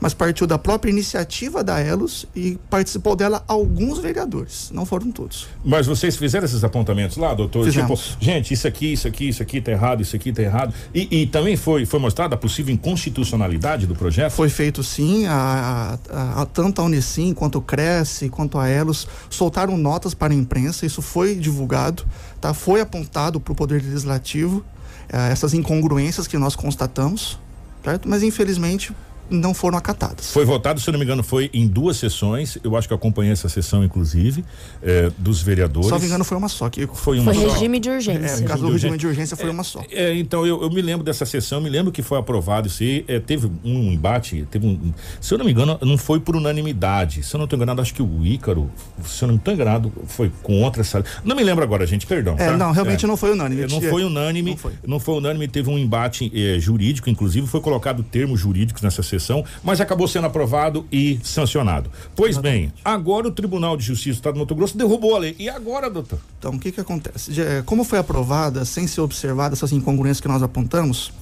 mas 0.01 0.15
partiu 0.15 0.47
da 0.47 0.57
própria 0.59 0.91
iniciativa 0.91 1.65
da 1.65 1.81
Elos 1.81 2.27
e 2.35 2.59
participou 2.71 3.17
dela 3.17 3.43
alguns 3.49 3.99
vereadores, 3.99 4.71
não 4.73 4.87
foram 4.87 5.11
todos. 5.11 5.49
Mas 5.65 5.87
vocês 5.87 6.17
fizeram 6.17 6.45
esses 6.45 6.63
apontamentos 6.63 7.17
lá, 7.17 7.35
doutor? 7.35 7.65
Fizemos. 7.65 8.11
Tipo, 8.11 8.25
gente, 8.25 8.55
isso 8.55 8.69
aqui, 8.69 8.93
isso 8.93 9.09
aqui, 9.09 9.29
isso 9.29 9.43
aqui 9.43 9.61
tá 9.61 9.73
errado, 9.73 10.03
isso 10.03 10.15
aqui 10.15 10.33
tá 10.33 10.43
errado. 10.43 10.73
E, 10.95 11.23
e 11.23 11.27
também 11.27 11.57
foi, 11.57 11.85
foi 11.85 11.99
mostrada 11.99 12.35
a 12.35 12.39
possível 12.39 12.73
inconstitucionalidade 12.73 13.87
do 13.87 13.95
projeto? 13.95 14.33
Foi 14.33 14.49
feito 14.49 14.83
sim, 14.83 15.27
a, 15.27 15.99
a, 16.11 16.43
a, 16.43 16.47
tanto 16.47 16.81
a 16.81 16.85
Unicim 16.85 17.35
quanto 17.35 17.59
o 17.59 17.63
Cresce, 17.63 18.29
quanto 18.29 18.59
a 18.59 18.69
Elos 18.69 19.09
soltaram 19.29 19.77
notas 19.77 20.15
para 20.15 20.33
a 20.33 20.37
imprensa, 20.37 20.87
isso 20.87 21.03
foi 21.03 21.35
divulgado, 21.35 22.05
tá? 22.41 22.55
Foi 22.55 22.81
apontado 22.81 23.41
para 23.41 23.53
o 23.53 23.57
Poder 23.57 23.83
Legislativo, 23.83 24.65
eh, 25.13 25.31
essas 25.31 25.53
incongruências 25.53 26.27
que 26.27 26.39
nós 26.39 26.57
constatamos, 26.57 27.39
certo? 27.83 28.09
Mas 28.09 28.23
infelizmente 28.23 28.95
não 29.31 29.55
foram 29.55 29.79
acatadas. 29.79 30.33
Foi 30.33 30.45
votado, 30.45 30.81
se 30.81 30.91
não 30.91 30.99
me 30.99 31.05
engano, 31.05 31.23
foi 31.23 31.51
em 31.53 31.67
duas 31.67 31.97
sessões. 31.97 32.59
Eu 32.63 32.77
acho 32.77 32.87
que 32.87 32.93
eu 32.93 32.97
acompanhei 32.97 33.33
essa 33.33 33.49
sessão, 33.49 33.85
inclusive, 33.85 34.45
eh, 34.83 35.11
dos 35.19 35.43
vereadores. 35.43 35.89
Só 35.89 35.99
me 35.99 36.07
engano, 36.07 36.25
foi 36.25 36.37
uma 36.37 36.49
só. 36.49 36.69
Que 36.69 36.87
foi 36.87 37.19
uma 37.19 37.33
foi 37.33 37.43
só. 37.43 37.53
regime 37.53 37.81
de 37.81 37.91
urgência. 37.91 38.45
É, 38.45 38.47
caso 38.47 38.67
do 38.67 38.73
regime 38.73 38.99
de 38.99 39.07
urgência 39.07 39.37
foi 39.37 39.49
é, 39.49 39.53
uma 39.53 39.65
só. 39.65 39.83
É, 39.91 40.15
então, 40.15 40.47
eu, 40.47 40.63
eu, 40.63 40.71
me 40.71 40.83
lembro 40.83 41.05
dessa 41.05 41.25
sessão, 41.25 41.61
me 41.61 41.71
lembro 41.71 41.93
que 41.93 42.03
foi 42.03 42.19
aprovado 42.19 42.69
isso 42.69 42.83
aí. 42.83 43.05
É, 43.09 43.19
teve 43.19 43.51
um 43.65 43.93
embate, 43.93 44.47
teve 44.51 44.67
um. 44.67 44.93
Se 45.21 45.33
eu 45.33 45.39
não 45.39 45.45
me 45.45 45.53
engano, 45.53 45.79
não 45.83 45.97
foi 45.97 46.21
por 46.21 46.37
unanimidade. 46.37 47.23
Se 47.23 47.35
eu 47.35 47.39
não 47.39 47.45
estou 47.45 47.57
enganado, 47.57 47.81
acho 47.81 47.95
que 47.95 48.03
o 48.03 48.27
Ícaro, 48.27 48.71
se 49.05 49.23
eu 49.23 49.29
não 49.29 49.37
estou 49.37 49.55
enganado, 49.55 49.93
foi 50.07 50.31
contra 50.43 50.83
essa. 50.83 51.05
Não 51.25 51.35
me 51.35 51.43
lembro 51.43 51.65
agora, 51.65 51.87
gente, 51.87 52.07
perdão. 52.07 52.35
É, 52.39 52.47
tá? 52.47 52.57
não, 52.57 52.73
realmente 52.73 53.05
é. 53.05 53.09
não 53.09 53.17
foi 53.17 53.33
unânime. 53.33 53.67
Não 53.67 53.81
foi 53.81 54.05
unânime. 54.05 54.51
Não 54.51 54.57
foi, 54.57 54.73
não 54.87 55.01
foi 55.01 55.15
unânime, 55.17 55.49
teve 55.49 55.71
um 55.71 55.79
embate 55.79 56.31
eh, 56.35 56.59
jurídico, 56.59 57.09
inclusive, 57.09 57.47
foi 57.47 57.61
colocado 57.61 58.03
termos 58.03 58.41
jurídicos 58.41 58.83
nessa 58.83 59.03
sessão, 59.03 59.22
mas 59.63 59.81
acabou 59.81 60.09
sendo 60.09 60.27
aprovado 60.27 60.87
e 60.91 61.19
sancionado. 61.23 61.91
Pois 62.17 62.37
bem, 62.39 62.73
agora 62.85 63.29
o 63.29 63.31
Tribunal 63.31 63.77
de 63.77 63.85
Justiça 63.85 64.15
do 64.15 64.19
Estado 64.19 64.35
do 64.35 64.41
Mato 64.41 64.55
Grosso 64.55 64.77
derrubou 64.77 65.15
a 65.15 65.19
lei. 65.19 65.37
E 65.39 65.49
agora, 65.49 65.89
doutor? 65.89 66.19
Então, 66.39 66.53
o 66.53 66.59
que 66.59 66.73
que 66.73 66.81
acontece? 66.81 67.41
É, 67.41 67.63
como 67.63 67.85
foi 67.85 67.99
aprovada, 67.99 68.65
sem 68.65 68.87
ser 68.87 69.01
observada 69.01 69.55
essas 69.55 69.73
incongruências 69.73 70.21
que 70.21 70.29
nós 70.29 70.43
apontamos, 70.43 71.13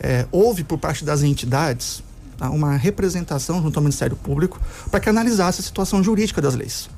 é, 0.00 0.26
houve 0.30 0.64
por 0.64 0.78
parte 0.78 1.04
das 1.04 1.22
entidades 1.22 2.02
tá, 2.36 2.50
uma 2.50 2.76
representação 2.76 3.62
junto 3.62 3.78
ao 3.78 3.82
Ministério 3.82 4.16
Público 4.16 4.60
para 4.90 5.00
que 5.00 5.08
analisasse 5.08 5.60
a 5.60 5.64
situação 5.64 6.02
jurídica 6.02 6.40
das 6.40 6.54
leis. 6.54 6.88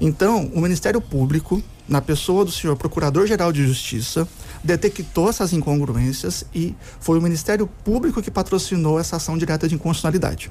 Então, 0.00 0.50
o 0.54 0.60
Ministério 0.60 1.00
Público, 1.00 1.62
na 1.88 2.00
pessoa 2.00 2.44
do 2.44 2.52
senhor 2.52 2.76
Procurador-Geral 2.76 3.52
de 3.52 3.66
Justiça, 3.66 4.28
detectou 4.62 5.28
essas 5.28 5.52
incongruências 5.52 6.44
e 6.54 6.74
foi 7.00 7.18
o 7.18 7.22
Ministério 7.22 7.66
Público 7.84 8.22
que 8.22 8.30
patrocinou 8.30 8.98
essa 8.98 9.16
ação 9.16 9.38
direta 9.38 9.68
de 9.68 9.74
inconstitucionalidade. 9.74 10.50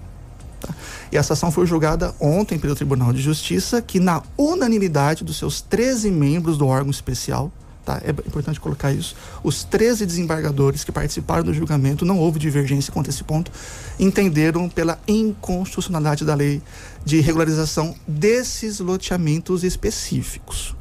Tá? 0.60 0.74
E 1.12 1.18
essa 1.18 1.34
ação 1.34 1.51
foi 1.51 1.66
julgada 1.66 2.14
ontem 2.20 2.58
pelo 2.58 2.76
Tribunal 2.76 3.14
de 3.14 3.22
Justiça, 3.22 3.82
que 3.82 3.99
na 3.99 4.24
unanimidade 4.38 5.24
dos 5.24 5.38
seus 5.38 5.62
13 5.62 6.10
membros 6.12 6.58
do 6.58 6.68
órgão 6.68 6.89
especial, 6.89 7.51
tá? 7.86 8.01
É 8.03 8.10
importante 8.10 8.60
colocar 8.60 8.91
isso. 8.91 9.16
Os 9.43 9.64
13 9.64 10.05
desembargadores 10.05 10.84
que 10.84 10.91
participaram 10.91 11.43
do 11.43 11.53
julgamento, 11.53 12.03
não 12.03 12.18
houve 12.20 12.39
divergência 12.39 12.91
quanto 12.91 13.08
a 13.08 13.10
esse 13.10 13.24
ponto, 13.24 13.51
entenderam 13.99 14.68
pela 14.68 14.99
inconstitucionalidade 15.08 16.26
da 16.26 16.36
lei 16.36 16.62
de 17.05 17.22
regularização 17.22 17.95
desses 18.05 18.80
loteamentos 18.80 19.64
específicos, 19.64 20.76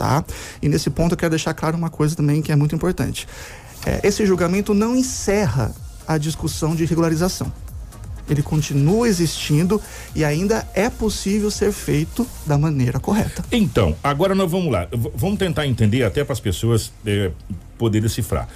tá? 0.00 0.24
E 0.62 0.68
nesse 0.68 0.88
ponto 0.88 1.12
eu 1.12 1.18
quero 1.18 1.30
deixar 1.30 1.52
claro 1.52 1.76
uma 1.76 1.90
coisa 1.90 2.16
também 2.16 2.40
que 2.40 2.50
é 2.50 2.56
muito 2.56 2.74
importante. 2.74 3.28
É, 3.84 4.00
esse 4.02 4.24
julgamento 4.24 4.72
não 4.72 4.96
encerra 4.96 5.74
a 6.08 6.16
discussão 6.16 6.74
de 6.74 6.86
regularização 6.86 7.52
ele 8.28 8.42
continua 8.42 9.08
existindo 9.08 9.82
e 10.14 10.24
ainda 10.24 10.64
é 10.72 10.88
possível 10.88 11.50
ser 11.50 11.72
feito 11.72 12.24
da 12.46 12.56
maneira 12.56 13.00
correta. 13.00 13.44
Então, 13.50 13.96
agora 14.04 14.36
nós 14.36 14.48
vamos 14.48 14.70
lá. 14.70 14.86
Vamos 15.16 15.36
tentar 15.36 15.66
entender 15.66 16.04
até 16.04 16.22
para 16.22 16.32
as 16.32 16.38
pessoas 16.38 16.92
eh, 17.04 17.32
poderem 17.76 18.06
decifrar. 18.06 18.48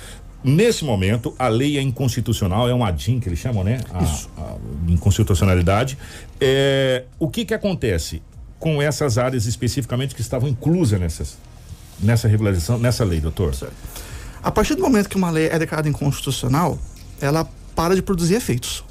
Nesse 0.45 0.85
momento, 0.85 1.35
a 1.37 1.49
lei 1.49 1.77
é 1.77 1.83
inconstitucional, 1.83 2.69
é 2.69 2.75
um 2.75 2.85
ADIM 2.85 3.19
que 3.19 3.29
eles 3.29 3.41
chamam, 3.41 3.65
né? 3.65 3.81
A, 3.93 4.03
Isso. 4.05 4.31
A 4.39 4.55
inconstitucionalidade. 4.87 5.99
É, 6.41 7.05
o 7.19 7.29
que 7.29 7.45
que 7.45 7.55
acontece 7.55 8.23
com 8.65 8.81
essas 8.81 9.19
áreas 9.19 9.45
especificamente 9.45 10.15
que 10.15 10.23
estavam 10.23 10.49
inclusas 10.49 10.99
nessas, 10.99 11.37
nessa 12.01 12.27
regularização, 12.27 12.79
nessa 12.79 13.05
lei, 13.05 13.21
doutor? 13.21 13.55
Certo. 13.55 13.75
A 14.43 14.51
partir 14.51 14.75
do 14.75 14.83
momento 14.83 15.07
que 15.07 15.17
uma 15.17 15.29
lei 15.31 15.49
é 15.49 15.59
declarada 15.59 15.87
inconstitucional, 15.87 16.79
ela 17.21 17.47
para 17.77 17.95
de 17.95 18.01
produzir 18.01 18.37
efeitos. 18.37 18.83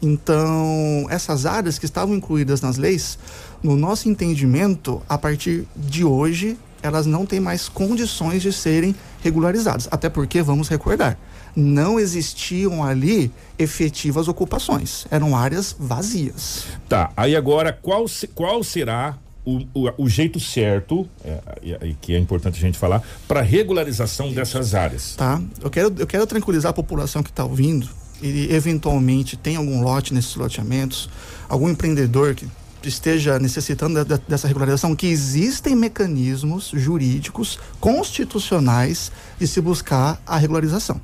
Então, 0.00 1.08
essas 1.10 1.44
áreas 1.44 1.76
que 1.76 1.86
estavam 1.86 2.14
incluídas 2.14 2.60
nas 2.60 2.76
leis, 2.76 3.18
no 3.60 3.74
nosso 3.74 4.08
entendimento, 4.08 5.02
a 5.08 5.18
partir 5.18 5.66
de 5.74 6.04
hoje, 6.04 6.56
elas 6.80 7.04
não 7.04 7.26
têm 7.26 7.40
mais 7.40 7.68
condições 7.68 8.40
de 8.40 8.52
serem 8.52 8.94
regularizadas. 9.24 9.88
Até 9.90 10.08
porque, 10.08 10.40
vamos 10.40 10.68
recordar, 10.68 11.18
não 11.54 11.98
existiam 11.98 12.82
ali 12.82 13.30
efetivas 13.58 14.28
ocupações, 14.28 15.06
eram 15.10 15.36
áreas 15.36 15.74
vazias. 15.78 16.64
Tá, 16.88 17.10
aí 17.16 17.36
agora, 17.36 17.72
qual, 17.72 18.06
qual 18.34 18.62
será 18.62 19.18
o, 19.44 19.58
o, 19.74 20.04
o, 20.04 20.08
jeito 20.08 20.38
certo, 20.38 21.08
é, 21.24 21.94
que 22.00 22.14
é 22.14 22.18
importante 22.18 22.58
a 22.58 22.60
gente 22.60 22.78
falar, 22.78 23.02
para 23.26 23.40
regularização 23.40 24.32
dessas 24.32 24.74
áreas? 24.74 25.14
Tá, 25.16 25.40
eu 25.62 25.70
quero, 25.70 25.94
eu 25.98 26.06
quero 26.06 26.26
tranquilizar 26.26 26.70
a 26.70 26.74
população 26.74 27.22
que 27.22 27.30
está 27.30 27.44
ouvindo 27.44 27.88
e 28.22 28.52
eventualmente 28.54 29.36
tem 29.36 29.56
algum 29.56 29.82
lote 29.82 30.12
nesses 30.12 30.34
loteamentos, 30.34 31.08
algum 31.48 31.68
empreendedor 31.70 32.34
que 32.34 32.46
esteja 32.88 33.38
necessitando 33.38 34.04
de, 34.04 34.16
de, 34.16 34.22
dessa 34.28 34.46
regularização, 34.46 34.94
que 34.94 35.06
existem 35.06 35.74
mecanismos 35.74 36.70
jurídicos 36.74 37.58
constitucionais 37.78 39.10
de 39.38 39.46
se 39.46 39.60
buscar 39.60 40.20
a 40.26 40.36
regularização. 40.36 41.00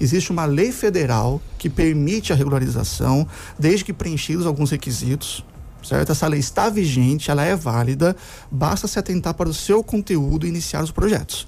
Existe 0.00 0.30
uma 0.30 0.44
lei 0.44 0.72
federal 0.72 1.40
que 1.58 1.68
permite 1.68 2.32
a 2.32 2.36
regularização, 2.36 3.26
desde 3.58 3.84
que 3.84 3.92
preenchidos 3.92 4.46
alguns 4.46 4.70
requisitos, 4.70 5.44
certo? 5.82 6.12
Essa 6.12 6.26
lei 6.26 6.40
está 6.40 6.68
vigente, 6.68 7.30
ela 7.30 7.44
é 7.44 7.54
válida, 7.54 8.16
basta 8.50 8.88
se 8.88 8.98
atentar 8.98 9.34
para 9.34 9.48
o 9.48 9.54
seu 9.54 9.82
conteúdo 9.82 10.46
e 10.46 10.48
iniciar 10.48 10.82
os 10.82 10.90
projetos. 10.90 11.46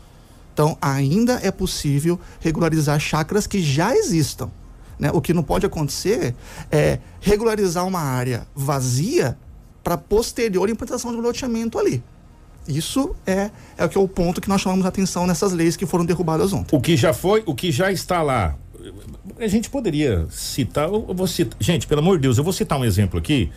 Então, 0.52 0.78
ainda 0.80 1.38
é 1.42 1.50
possível 1.50 2.18
regularizar 2.40 2.98
chacras 2.98 3.46
que 3.46 3.60
já 3.60 3.94
existam. 3.94 4.50
Né? 4.98 5.10
O 5.12 5.20
que 5.20 5.34
não 5.34 5.42
pode 5.42 5.66
acontecer 5.66 6.34
é 6.70 6.98
regularizar 7.20 7.86
uma 7.86 8.00
área 8.00 8.46
vazia 8.54 9.36
para 9.84 9.98
posterior 9.98 10.68
implantação 10.68 11.12
de 11.12 11.18
um 11.18 11.20
loteamento 11.20 11.78
ali. 11.78 12.02
Isso 12.68 13.14
é, 13.26 13.50
é 13.76 13.84
o 13.84 13.88
que 13.88 13.96
é 13.96 14.00
o 14.00 14.08
ponto 14.08 14.40
que 14.40 14.48
nós 14.48 14.60
chamamos 14.60 14.84
a 14.84 14.88
atenção 14.88 15.26
nessas 15.26 15.52
leis 15.52 15.76
que 15.76 15.86
foram 15.86 16.04
derrubadas 16.04 16.52
ontem. 16.52 16.74
O 16.76 16.80
que 16.80 16.96
já 16.96 17.12
foi, 17.12 17.42
o 17.46 17.54
que 17.54 17.70
já 17.70 17.92
está 17.92 18.22
lá. 18.22 18.56
A 19.38 19.48
gente 19.48 19.68
poderia 19.68 20.26
citar, 20.30 20.88
eu 20.88 21.14
vou 21.14 21.26
citar, 21.26 21.56
gente, 21.60 21.86
pelo 21.86 22.00
amor 22.00 22.16
de 22.16 22.22
Deus, 22.22 22.38
eu 22.38 22.44
vou 22.44 22.52
citar 22.52 22.78
um 22.78 22.84
exemplo 22.84 23.18
aqui 23.18 23.50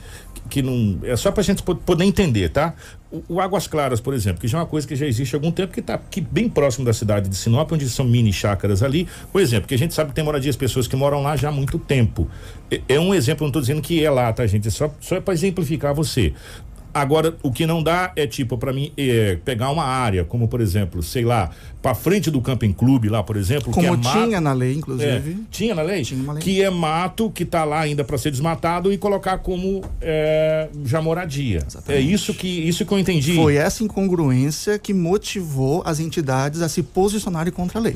que 0.49 0.61
não 0.61 0.99
é 1.03 1.15
só 1.15 1.31
para 1.31 1.41
a 1.41 1.43
gente 1.43 1.61
poder 1.63 2.03
entender, 2.03 2.49
tá? 2.49 2.73
O, 3.11 3.35
o, 3.35 3.41
Águas 3.41 3.67
Claras, 3.67 4.01
por 4.01 4.13
exemplo, 4.13 4.41
que 4.41 4.47
já 4.47 4.57
é 4.57 4.61
uma 4.61 4.67
coisa 4.67 4.87
que 4.87 4.95
já 4.95 5.05
existe 5.05 5.35
há 5.35 5.37
algum 5.37 5.51
tempo, 5.51 5.71
que 5.71 5.79
está 5.79 5.93
aqui 5.95 6.21
bem 6.21 6.49
próximo 6.49 6.85
da 6.85 6.93
cidade 6.93 7.29
de 7.29 7.35
Sinop, 7.35 7.71
onde 7.71 7.87
são 7.89 8.05
mini 8.05 8.33
chácaras 8.33 8.83
ali. 8.83 9.07
Por 9.31 9.41
exemplo, 9.41 9.67
que 9.67 9.75
a 9.75 9.77
gente 9.77 9.93
sabe 9.93 10.09
que 10.09 10.15
tem 10.15 10.23
moradias, 10.23 10.55
pessoas 10.55 10.87
que 10.87 10.95
moram 10.95 11.21
lá 11.21 11.35
já 11.35 11.49
há 11.49 11.51
muito 11.51 11.77
tempo. 11.77 12.27
É, 12.69 12.81
é 12.89 12.99
um 12.99 13.13
exemplo, 13.13 13.43
não 13.43 13.49
estou 13.49 13.61
dizendo 13.61 13.81
que 13.81 14.03
é 14.03 14.09
lá, 14.09 14.31
tá, 14.33 14.45
gente? 14.45 14.67
É 14.67 14.71
só, 14.71 14.93
só 14.99 15.15
é 15.15 15.21
para 15.21 15.33
exemplificar 15.33 15.93
você. 15.93 16.33
Agora, 16.93 17.35
o 17.43 17.51
que 17.51 17.65
não 17.65 17.83
dá 17.83 18.11
é 18.15 18.25
tipo, 18.25 18.57
para 18.57 18.73
mim, 18.73 18.91
é 18.97 19.37
pegar 19.45 19.69
uma 19.71 19.83
área, 19.83 20.23
como 20.23 20.47
por 20.47 20.59
exemplo, 20.59 21.03
sei 21.03 21.23
lá, 21.23 21.51
para 21.81 21.93
frente 21.93 22.31
do 22.31 22.41
camping 22.41 22.73
clube 22.73 23.09
lá, 23.09 23.23
por 23.23 23.37
exemplo. 23.37 23.71
Como 23.71 23.87
que 23.99 24.07
é 24.07 24.11
tinha 24.11 24.27
mato, 24.27 24.41
na 24.41 24.53
lei, 24.53 24.73
inclusive. 24.73 25.31
É, 25.31 25.35
tinha 25.51 25.75
na 25.75 25.81
lei? 25.81 26.03
Tinha 26.03 26.21
uma 26.21 26.33
lei. 26.33 26.41
Que 26.43 26.61
é 26.61 26.69
mato, 26.69 27.29
que 27.29 27.45
tá 27.45 27.63
lá 27.63 27.79
ainda 27.81 28.03
para 28.03 28.17
ser 28.17 28.31
desmatado 28.31 28.91
e 28.91 28.97
colocar 28.97 29.37
como 29.37 29.83
é, 30.01 30.67
já 30.83 31.01
moradia. 31.01 31.63
Exatamente. 31.65 31.91
É 31.91 32.13
isso 32.13 32.33
que, 32.33 32.47
isso 32.47 32.85
que 32.85 32.91
eu 32.91 32.99
entendi. 32.99 33.35
Foi 33.35 33.55
essa 33.55 33.83
incongruência 33.83 34.77
que 34.79 34.93
motivou 34.93 35.83
as 35.85 35.99
entidades 35.99 36.61
a 36.61 36.69
se 36.69 36.83
posicionarem 36.83 37.53
contra 37.53 37.79
a 37.79 37.81
lei. 37.81 37.95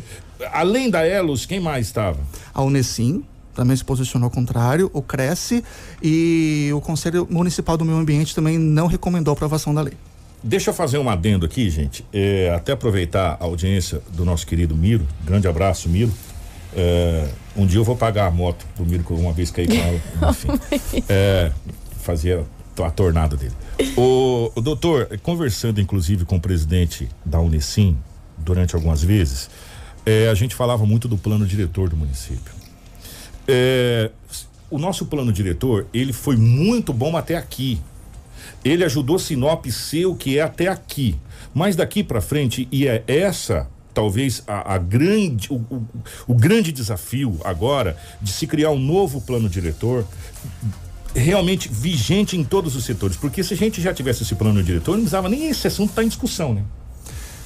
Além 0.51 0.89
da 0.89 1.05
Elos, 1.05 1.45
quem 1.45 1.59
mais 1.59 1.87
estava? 1.87 2.19
A 2.53 2.61
Unesim, 2.61 3.23
também 3.53 3.75
se 3.75 3.83
posicionou 3.83 4.29
contrário, 4.29 4.89
o 4.93 5.01
Cresce 5.01 5.63
e 6.01 6.71
o 6.73 6.81
Conselho 6.81 7.27
Municipal 7.29 7.77
do 7.77 7.85
Meio 7.85 7.97
Ambiente 7.97 8.35
também 8.35 8.57
não 8.57 8.87
recomendou 8.87 9.31
a 9.31 9.33
aprovação 9.33 9.73
da 9.73 9.81
lei. 9.81 9.93
Deixa 10.43 10.71
eu 10.71 10.73
fazer 10.73 10.97
um 10.97 11.09
adendo 11.09 11.45
aqui, 11.45 11.69
gente. 11.69 12.05
É, 12.11 12.53
até 12.53 12.73
aproveitar 12.73 13.37
a 13.39 13.45
audiência 13.45 14.01
do 14.11 14.25
nosso 14.25 14.45
querido 14.45 14.75
Miro. 14.75 15.07
Grande 15.23 15.47
abraço, 15.47 15.87
Miro. 15.87 16.11
É, 16.75 17.29
um 17.55 17.65
dia 17.65 17.79
eu 17.79 17.83
vou 17.83 17.95
pagar 17.95 18.27
a 18.27 18.31
moto 18.31 18.65
do 18.75 18.85
Miro, 18.85 19.03
que 19.03 19.13
uma 19.13 19.31
vez 19.31 19.51
caí 19.51 19.67
com 19.67 19.73
ela. 19.73 19.99
Enfim. 20.73 21.03
É, 21.07 21.51
fazia 22.01 22.43
a 22.83 22.91
tornada 22.91 23.37
dele. 23.37 23.53
O, 23.95 24.51
o 24.53 24.61
doutor, 24.61 25.17
conversando 25.21 25.79
inclusive 25.79 26.25
com 26.25 26.35
o 26.35 26.41
presidente 26.41 27.07
da 27.23 27.39
Unesim, 27.39 27.97
durante 28.37 28.75
algumas 28.75 29.01
vezes, 29.01 29.49
é, 30.05 30.27
a 30.29 30.33
gente 30.33 30.55
falava 30.55 30.85
muito 30.85 31.07
do 31.07 31.17
plano 31.17 31.45
diretor 31.45 31.89
do 31.89 31.95
município. 31.95 32.52
É, 33.47 34.11
o 34.69 34.79
nosso 34.79 35.05
plano 35.05 35.31
diretor, 35.31 35.85
ele 35.93 36.11
foi 36.11 36.35
muito 36.35 36.91
bom 36.91 37.15
até 37.15 37.37
aqui. 37.37 37.79
Ele 38.63 38.83
ajudou 38.83 39.19
Sinop 39.19 39.65
ser 39.67 40.05
o 40.05 40.15
que 40.15 40.37
é 40.37 40.41
até 40.41 40.67
aqui. 40.67 41.15
Mas 41.53 41.75
daqui 41.75 42.03
para 42.03 42.21
frente, 42.21 42.67
e 42.71 42.87
é 42.87 43.03
essa 43.07 43.69
talvez 43.93 44.41
a, 44.47 44.73
a 44.73 44.77
grande, 44.79 45.51
o, 45.51 45.57
o, 45.57 45.87
o, 46.27 46.33
grande 46.33 46.71
desafio 46.71 47.39
agora 47.43 47.95
de 48.19 48.31
se 48.31 48.47
criar 48.47 48.71
um 48.71 48.79
novo 48.79 49.21
plano 49.21 49.47
diretor 49.47 50.03
realmente 51.15 51.69
vigente 51.69 52.35
em 52.35 52.43
todos 52.43 52.75
os 52.75 52.83
setores. 52.83 53.15
Porque 53.15 53.43
se 53.43 53.53
a 53.53 53.57
gente 53.57 53.79
já 53.79 53.93
tivesse 53.93 54.23
esse 54.23 54.33
plano 54.33 54.63
diretor, 54.63 54.93
não 54.93 55.01
precisava 55.01 55.29
nem 55.29 55.47
esse 55.47 55.67
assunto 55.67 55.89
estar 55.91 56.01
tá 56.01 56.05
em 56.05 56.07
discussão, 56.07 56.55
né? 56.55 56.63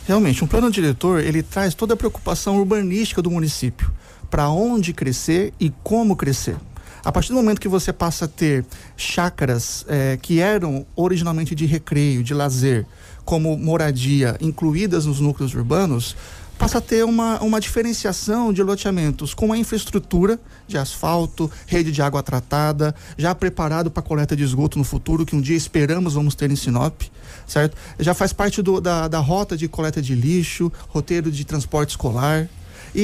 Realmente, 0.07 0.41
um 0.41 0.47
plano 0.47 0.71
diretor, 0.71 1.21
ele 1.21 1.43
traz 1.43 1.73
toda 1.73 1.93
a 1.93 1.97
preocupação 1.97 2.57
urbanística 2.57 3.21
do 3.21 3.29
município 3.29 3.91
para 4.29 4.49
onde 4.49 4.93
crescer 4.93 5.53
e 5.59 5.71
como 5.83 6.15
crescer. 6.15 6.57
A 7.03 7.11
partir 7.11 7.29
do 7.29 7.35
momento 7.35 7.61
que 7.61 7.69
você 7.69 7.93
passa 7.93 8.25
a 8.25 8.27
ter 8.27 8.65
chácaras 8.97 9.85
é, 9.87 10.17
que 10.21 10.39
eram 10.39 10.85
originalmente 10.95 11.55
de 11.55 11.65
recreio, 11.65 12.21
de 12.23 12.33
lazer, 12.33 12.85
como 13.23 13.57
moradia, 13.57 14.37
incluídas 14.41 15.05
nos 15.05 15.19
núcleos 15.19 15.53
urbanos, 15.53 16.15
passa 16.57 16.79
a 16.79 16.81
ter 16.81 17.05
uma, 17.05 17.39
uma 17.41 17.61
diferenciação 17.61 18.51
de 18.51 18.63
loteamentos 18.63 19.33
com 19.33 19.53
a 19.53 19.57
infraestrutura 19.57 20.39
de 20.67 20.77
asfalto, 20.77 21.49
rede 21.65 21.91
de 21.91 22.01
água 22.01 22.23
tratada, 22.23 22.95
já 23.17 23.33
preparado 23.35 23.91
para 23.91 24.03
coleta 24.03 24.35
de 24.35 24.43
esgoto 24.43 24.77
no 24.77 24.83
futuro, 24.83 25.25
que 25.25 25.35
um 25.35 25.41
dia 25.41 25.55
esperamos 25.55 26.15
vamos 26.15 26.35
ter 26.35 26.51
em 26.51 26.55
Sinop, 26.55 27.03
certo? 27.45 27.77
Já 27.99 28.13
faz 28.13 28.33
parte 28.33 28.61
do, 28.61 28.81
da, 28.81 29.07
da 29.07 29.19
rota 29.19 29.55
de 29.55 29.67
coleta 29.67 30.01
de 30.01 30.15
lixo, 30.15 30.71
roteiro 30.89 31.31
de 31.31 31.45
transporte 31.45 31.91
escolar. 31.91 32.49
E, 32.97 33.01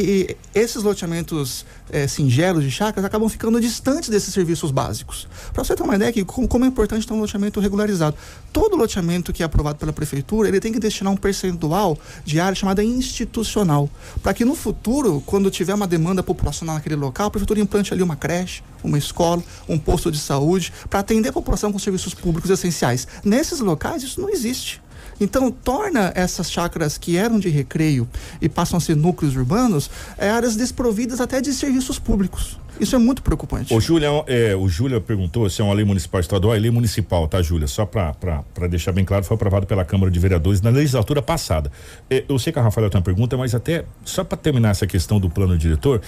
e 0.55 0.59
esses 0.59 0.81
loteamentos 0.81 1.63
é, 1.91 2.07
singelos 2.07 2.63
de 2.63 2.71
chácaras 2.71 3.05
acabam 3.05 3.29
ficando 3.29 3.61
distantes 3.61 4.09
desses 4.09 4.33
serviços 4.33 4.71
básicos. 4.71 5.27
Para 5.53 5.63
você 5.63 5.75
ter 5.75 5.83
uma 5.83 5.95
ideia 5.95 6.11
que 6.11 6.25
como, 6.25 6.47
como 6.47 6.65
é 6.65 6.67
importante 6.67 7.05
ter 7.05 7.13
um 7.13 7.19
loteamento 7.19 7.59
regularizado. 7.59 8.17
Todo 8.51 8.75
loteamento 8.75 9.31
que 9.31 9.43
é 9.43 9.45
aprovado 9.45 9.77
pela 9.77 9.93
prefeitura, 9.93 10.47
ele 10.47 10.59
tem 10.59 10.73
que 10.73 10.79
destinar 10.79 11.13
um 11.13 11.15
percentual 11.15 11.95
de 12.25 12.39
área 12.39 12.55
chamada 12.55 12.83
institucional, 12.83 13.87
para 14.23 14.33
que 14.33 14.43
no 14.43 14.55
futuro, 14.55 15.21
quando 15.27 15.51
tiver 15.51 15.75
uma 15.75 15.85
demanda 15.85 16.23
populacional 16.23 16.75
naquele 16.75 16.95
local, 16.95 17.27
a 17.27 17.31
prefeitura 17.31 17.59
implante 17.59 17.93
ali 17.93 18.01
uma 18.01 18.15
creche, 18.15 18.63
uma 18.83 18.97
escola, 18.97 19.43
um 19.69 19.77
posto 19.77 20.11
de 20.11 20.17
saúde, 20.17 20.73
para 20.89 21.01
atender 21.01 21.29
a 21.29 21.33
população 21.33 21.71
com 21.71 21.77
serviços 21.77 22.15
públicos 22.15 22.49
essenciais. 22.49 23.07
Nesses 23.23 23.59
locais 23.59 24.01
isso 24.01 24.19
não 24.19 24.29
existe. 24.29 24.81
Então, 25.19 25.51
torna 25.51 26.11
essas 26.15 26.51
chácaras 26.51 26.97
que 26.97 27.17
eram 27.17 27.39
de 27.39 27.49
recreio 27.49 28.07
e 28.41 28.49
passam 28.49 28.77
a 28.77 28.81
ser 28.81 28.95
núcleos 28.95 29.35
urbanos, 29.35 29.89
é, 30.17 30.29
áreas 30.29 30.55
desprovidas 30.55 31.21
até 31.21 31.41
de 31.41 31.53
serviços 31.53 31.99
públicos. 31.99 32.59
Isso 32.79 32.95
é 32.95 32.99
muito 32.99 33.21
preocupante. 33.21 33.73
O 33.73 33.79
Júlia, 33.79 34.07
é, 34.27 34.55
o 34.55 34.67
Júlia 34.67 34.99
perguntou 34.99 35.47
se 35.49 35.61
é 35.61 35.63
uma 35.63 35.73
lei 35.73 35.85
municipal 35.85 36.19
estadual, 36.19 36.55
é 36.55 36.59
lei 36.59 36.71
municipal, 36.71 37.27
tá, 37.27 37.41
Júlia? 37.41 37.67
Só 37.67 37.85
para 37.85 38.43
deixar 38.69 38.91
bem 38.91 39.05
claro, 39.05 39.23
foi 39.23 39.35
aprovado 39.35 39.67
pela 39.67 39.85
Câmara 39.85 40.09
de 40.09 40.19
Vereadores 40.19 40.61
na 40.61 40.69
legislatura 40.69 41.21
passada. 41.21 41.71
É, 42.09 42.23
eu 42.27 42.39
sei 42.39 42.51
que 42.51 42.59
a 42.59 42.61
Rafaela 42.61 42.89
tem 42.89 42.97
uma 42.97 43.03
pergunta, 43.03 43.37
mas 43.37 43.53
até 43.53 43.85
só 44.03 44.23
para 44.23 44.37
terminar 44.37 44.71
essa 44.71 44.87
questão 44.87 45.19
do 45.19 45.29
plano 45.29 45.57
diretor, 45.57 46.01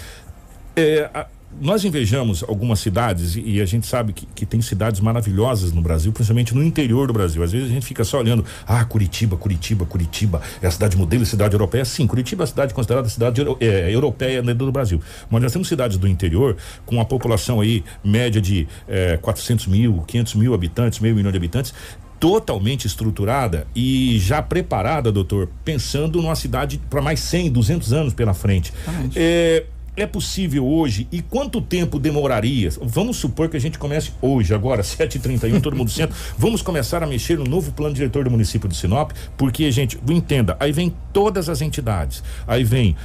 é, 0.75 1.09
a, 1.13 1.27
nós 1.61 1.85
invejamos 1.85 2.43
algumas 2.43 2.79
cidades 2.79 3.35
e, 3.35 3.61
a 3.61 3.65
gente 3.65 3.87
sabe 3.87 4.13
que, 4.13 4.25
que, 4.25 4.45
tem 4.45 4.61
cidades 4.61 4.99
maravilhosas 4.99 5.71
no 5.71 5.81
Brasil, 5.81 6.11
principalmente 6.11 6.53
no 6.53 6.63
interior 6.63 7.07
do 7.07 7.13
Brasil. 7.13 7.41
Às 7.43 7.51
vezes 7.51 7.69
a 7.69 7.73
gente 7.73 7.85
fica 7.85 8.03
só 8.03 8.19
olhando, 8.19 8.43
ah, 8.67 8.83
Curitiba, 8.83 9.37
Curitiba, 9.37 9.85
Curitiba, 9.85 10.41
é 10.61 10.67
a 10.67 10.71
cidade 10.71 10.97
modelo, 10.97 11.25
cidade 11.25 11.53
europeia. 11.53 11.85
Sim, 11.85 12.05
Curitiba 12.07 12.43
é 12.43 12.45
a 12.45 12.47
cidade 12.47 12.73
considerada 12.73 13.07
a 13.07 13.09
cidade 13.09 13.41
é, 13.59 13.93
europeia 13.93 14.41
do 14.43 14.71
Brasil. 14.71 15.01
Mas 15.29 15.41
nós 15.41 15.51
temos 15.51 15.67
cidades 15.67 15.97
do 15.97 16.07
interior 16.07 16.57
com 16.85 16.95
uma 16.95 17.05
população 17.05 17.61
aí 17.61 17.83
média 18.03 18.41
de 18.41 18.67
é, 18.87 19.17
400 19.17 19.67
mil, 19.67 20.03
500 20.05 20.35
mil 20.35 20.53
habitantes, 20.53 20.99
meio 20.99 21.15
milhão 21.15 21.31
de 21.31 21.37
habitantes, 21.37 21.73
totalmente 22.19 22.85
estruturada 22.85 23.67
e 23.75 24.17
já 24.19 24.41
preparada, 24.41 25.11
doutor, 25.11 25.49
pensando 25.63 26.21
numa 26.21 26.35
cidade 26.35 26.81
para 26.89 27.01
mais 27.01 27.19
100, 27.19 27.51
200 27.51 27.93
anos 27.93 28.13
pela 28.13 28.33
frente. 28.33 28.73
É, 29.15 29.65
é 29.95 30.05
possível 30.05 30.65
hoje 30.65 31.07
e 31.11 31.21
quanto 31.21 31.61
tempo 31.61 31.99
demoraria? 31.99 32.69
Vamos 32.81 33.17
supor 33.17 33.49
que 33.49 33.57
a 33.57 33.59
gente 33.59 33.77
comece 33.77 34.11
hoje, 34.21 34.53
agora, 34.53 34.81
7h31, 34.83 35.61
todo 35.61 35.75
mundo 35.75 35.91
senta. 35.91 36.13
Vamos 36.37 36.61
começar 36.61 37.03
a 37.03 37.07
mexer 37.07 37.37
no 37.37 37.45
novo 37.45 37.71
plano 37.71 37.93
diretor 37.93 38.23
do 38.23 38.31
município 38.31 38.67
de 38.67 38.75
Sinop, 38.75 39.11
porque, 39.37 39.71
gente, 39.71 39.99
entenda, 40.09 40.55
aí 40.59 40.71
vem 40.71 40.93
todas 41.13 41.49
as 41.49 41.61
entidades, 41.61 42.23
aí 42.47 42.63
vem 42.63 42.95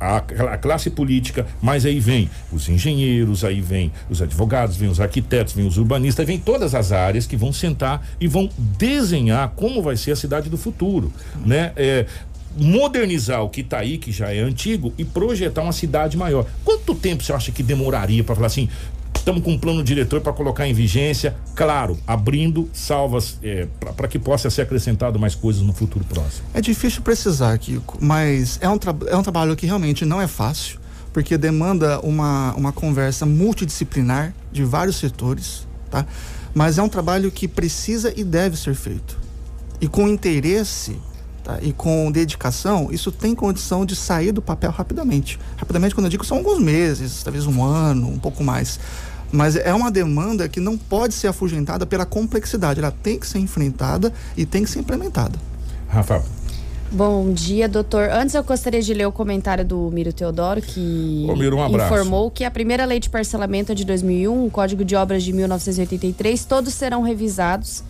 a, 0.00 0.16
a 0.16 0.58
classe 0.58 0.90
política, 0.90 1.46
mas 1.60 1.86
aí 1.86 2.00
vem 2.00 2.30
os 2.52 2.68
engenheiros, 2.68 3.44
aí 3.44 3.60
vem 3.60 3.92
os 4.10 4.20
advogados, 4.20 4.76
vem 4.76 4.88
os 4.88 5.00
arquitetos, 5.00 5.54
vem 5.54 5.66
os 5.66 5.78
urbanistas, 5.78 6.20
aí 6.20 6.26
vem 6.26 6.38
todas 6.38 6.74
as 6.74 6.92
áreas 6.92 7.26
que 7.26 7.36
vão 7.36 7.52
sentar 7.52 8.06
e 8.20 8.26
vão 8.26 8.48
desenhar 8.58 9.50
como 9.50 9.82
vai 9.82 9.96
ser 9.96 10.12
a 10.12 10.16
cidade 10.16 10.48
do 10.48 10.56
futuro, 10.56 11.12
né? 11.44 11.72
É, 11.76 12.06
modernizar 12.56 13.42
o 13.42 13.48
que 13.48 13.60
está 13.60 13.78
aí, 13.78 13.98
que 13.98 14.12
já 14.12 14.32
é 14.32 14.40
antigo, 14.40 14.92
e 14.98 15.04
projetar 15.04 15.62
uma 15.62 15.72
cidade 15.72 16.16
maior. 16.16 16.46
Quanto 16.64 16.94
tempo 16.94 17.22
você 17.22 17.32
acha 17.32 17.52
que 17.52 17.62
demoraria 17.62 18.22
para 18.22 18.34
falar 18.34 18.48
assim? 18.48 18.68
Estamos 19.14 19.44
com 19.44 19.52
um 19.52 19.58
plano 19.58 19.84
diretor 19.84 20.20
para 20.20 20.32
colocar 20.32 20.66
em 20.66 20.74
vigência, 20.74 21.36
claro, 21.54 21.96
abrindo 22.04 22.68
salvas 22.72 23.38
é, 23.40 23.68
para 23.96 24.08
que 24.08 24.18
possa 24.18 24.50
ser 24.50 24.62
acrescentado 24.62 25.16
mais 25.16 25.36
coisas 25.36 25.62
no 25.62 25.72
futuro 25.72 26.04
próximo. 26.04 26.44
É 26.52 26.60
difícil 26.60 27.02
precisar, 27.02 27.56
Kiko, 27.56 27.98
mas 28.00 28.58
é 28.60 28.68
um, 28.68 28.78
é 29.06 29.16
um 29.16 29.22
trabalho 29.22 29.54
que 29.54 29.64
realmente 29.64 30.04
não 30.04 30.20
é 30.20 30.26
fácil, 30.26 30.80
porque 31.12 31.38
demanda 31.38 32.00
uma, 32.00 32.52
uma 32.54 32.72
conversa 32.72 33.24
multidisciplinar 33.24 34.34
de 34.50 34.64
vários 34.64 34.96
setores, 34.96 35.68
tá? 35.88 36.04
Mas 36.52 36.76
é 36.76 36.82
um 36.82 36.88
trabalho 36.88 37.30
que 37.30 37.46
precisa 37.46 38.12
e 38.16 38.24
deve 38.24 38.56
ser 38.56 38.74
feito. 38.74 39.16
E 39.80 39.86
com 39.86 40.08
interesse 40.08 40.96
tá? 41.42 41.58
e 41.62 41.72
com 41.72 42.10
dedicação, 42.10 42.88
isso 42.90 43.10
tem 43.10 43.34
condição 43.34 43.84
de 43.84 43.94
sair 43.94 44.32
do 44.32 44.42
papel 44.42 44.70
rapidamente. 44.70 45.38
Rapidamente, 45.56 45.94
quando 45.94 46.06
eu 46.06 46.10
digo, 46.10 46.24
são 46.24 46.38
alguns 46.38 46.58
meses, 46.58 47.22
talvez 47.22 47.46
um 47.46 47.62
ano, 47.62 48.08
um 48.08 48.18
pouco 48.18 48.42
mais. 48.42 48.78
Mas 49.30 49.56
é 49.56 49.72
uma 49.72 49.90
demanda 49.90 50.48
que 50.48 50.60
não 50.60 50.76
pode 50.76 51.14
ser 51.14 51.28
afugentada 51.28 51.86
pela 51.86 52.04
complexidade. 52.04 52.80
Ela 52.80 52.90
tem 52.90 53.18
que 53.18 53.26
ser 53.26 53.38
enfrentada 53.38 54.12
e 54.36 54.44
tem 54.44 54.62
que 54.62 54.70
ser 54.70 54.80
implementada. 54.80 55.38
Rafa. 55.88 56.22
Bom 56.90 57.32
dia, 57.32 57.66
doutor. 57.66 58.10
Antes 58.10 58.34
eu 58.34 58.44
gostaria 58.44 58.82
de 58.82 58.92
ler 58.92 59.06
o 59.06 59.12
comentário 59.12 59.64
do 59.64 59.90
Miro 59.90 60.12
Teodoro, 60.12 60.60
que 60.60 61.26
Ô, 61.26 61.34
Miro, 61.34 61.56
um 61.56 61.74
informou 61.74 62.30
que 62.30 62.44
a 62.44 62.50
primeira 62.50 62.84
lei 62.84 63.00
de 63.00 63.08
parcelamento 63.08 63.72
é 63.72 63.74
de 63.74 63.82
2001, 63.86 64.44
o 64.44 64.50
Código 64.50 64.84
de 64.84 64.94
Obras 64.94 65.22
de 65.22 65.32
1983, 65.32 66.44
todos 66.44 66.74
serão 66.74 67.00
revisados 67.00 67.82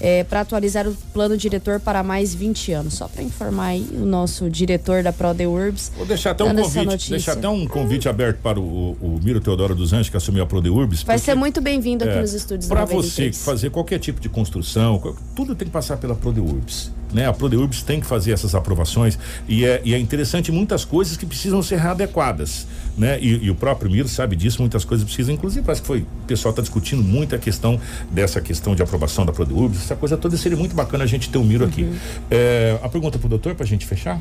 é, 0.00 0.24
para 0.24 0.40
atualizar 0.40 0.86
o 0.86 0.94
plano 1.12 1.36
diretor 1.36 1.80
para 1.80 2.02
mais 2.02 2.34
20 2.34 2.72
anos. 2.72 2.94
Só 2.94 3.08
para 3.08 3.22
informar 3.22 3.66
aí 3.66 3.86
o 3.92 4.04
nosso 4.04 4.48
diretor 4.48 5.02
da 5.02 5.12
ProDeurbs. 5.12 5.92
Vou 5.96 6.06
deixar 6.06 6.32
até 6.32 6.44
um 6.44 6.54
convite, 6.54 7.10
deixar 7.10 7.32
até 7.32 7.48
um 7.48 7.66
convite 7.66 8.08
aberto 8.08 8.38
para 8.38 8.58
o, 8.58 8.96
o, 9.00 9.20
Miro 9.22 9.40
Teodoro 9.40 9.74
dos 9.74 9.92
Anjos, 9.92 10.08
que 10.08 10.16
assumiu 10.16 10.42
a 10.42 10.46
ProDeurbs. 10.46 11.02
Vai 11.02 11.18
ser 11.18 11.34
muito 11.34 11.60
bem-vindo 11.60 12.04
aqui 12.04 12.16
é, 12.16 12.20
nos 12.20 12.32
estúdios 12.32 12.68
Para 12.68 12.84
você 12.84 13.32
fazer 13.32 13.70
qualquer 13.70 13.98
tipo 13.98 14.20
de 14.20 14.28
construção, 14.28 15.16
tudo 15.34 15.54
tem 15.54 15.66
que 15.66 15.72
passar 15.72 15.96
pela 15.96 16.14
ProDeurbs 16.14 16.98
né? 17.12 17.26
A 17.26 17.32
Prodeurbs 17.32 17.82
tem 17.82 18.00
que 18.00 18.06
fazer 18.06 18.32
essas 18.32 18.54
aprovações 18.54 19.18
e 19.48 19.64
é, 19.64 19.80
e 19.84 19.94
é 19.94 19.98
interessante 19.98 20.52
muitas 20.52 20.84
coisas 20.84 21.16
que 21.16 21.26
precisam 21.26 21.62
ser 21.62 21.78
readequadas, 21.78 22.66
né? 22.98 23.18
E, 23.20 23.44
e, 23.44 23.50
o 23.50 23.54
próprio 23.54 23.90
Miro 23.90 24.08
sabe 24.08 24.34
disso, 24.34 24.60
muitas 24.60 24.84
coisas 24.84 25.04
precisam, 25.04 25.34
inclusive 25.34 25.64
parece 25.64 25.80
que 25.80 25.86
foi, 25.86 26.00
o 26.00 26.26
pessoal 26.26 26.50
está 26.50 26.60
discutindo 26.60 27.02
muito 27.02 27.34
a 27.34 27.38
questão 27.38 27.80
dessa 28.10 28.40
questão 28.40 28.74
de 28.74 28.82
aprovação 28.82 29.24
da 29.24 29.32
Prodeurbs, 29.32 29.80
essa 29.80 29.94
coisa 29.94 30.16
toda 30.16 30.36
seria 30.36 30.58
muito 30.58 30.74
bacana 30.74 31.04
a 31.04 31.06
gente 31.06 31.30
ter 31.30 31.38
o 31.38 31.44
Miro 31.44 31.64
uhum. 31.64 31.70
aqui. 31.70 31.88
É, 32.30 32.78
a 32.82 32.88
pergunta 32.88 33.18
para 33.18 33.26
o 33.26 33.30
doutor, 33.30 33.54
para 33.54 33.64
a 33.64 33.66
gente 33.66 33.86
fechar? 33.86 34.20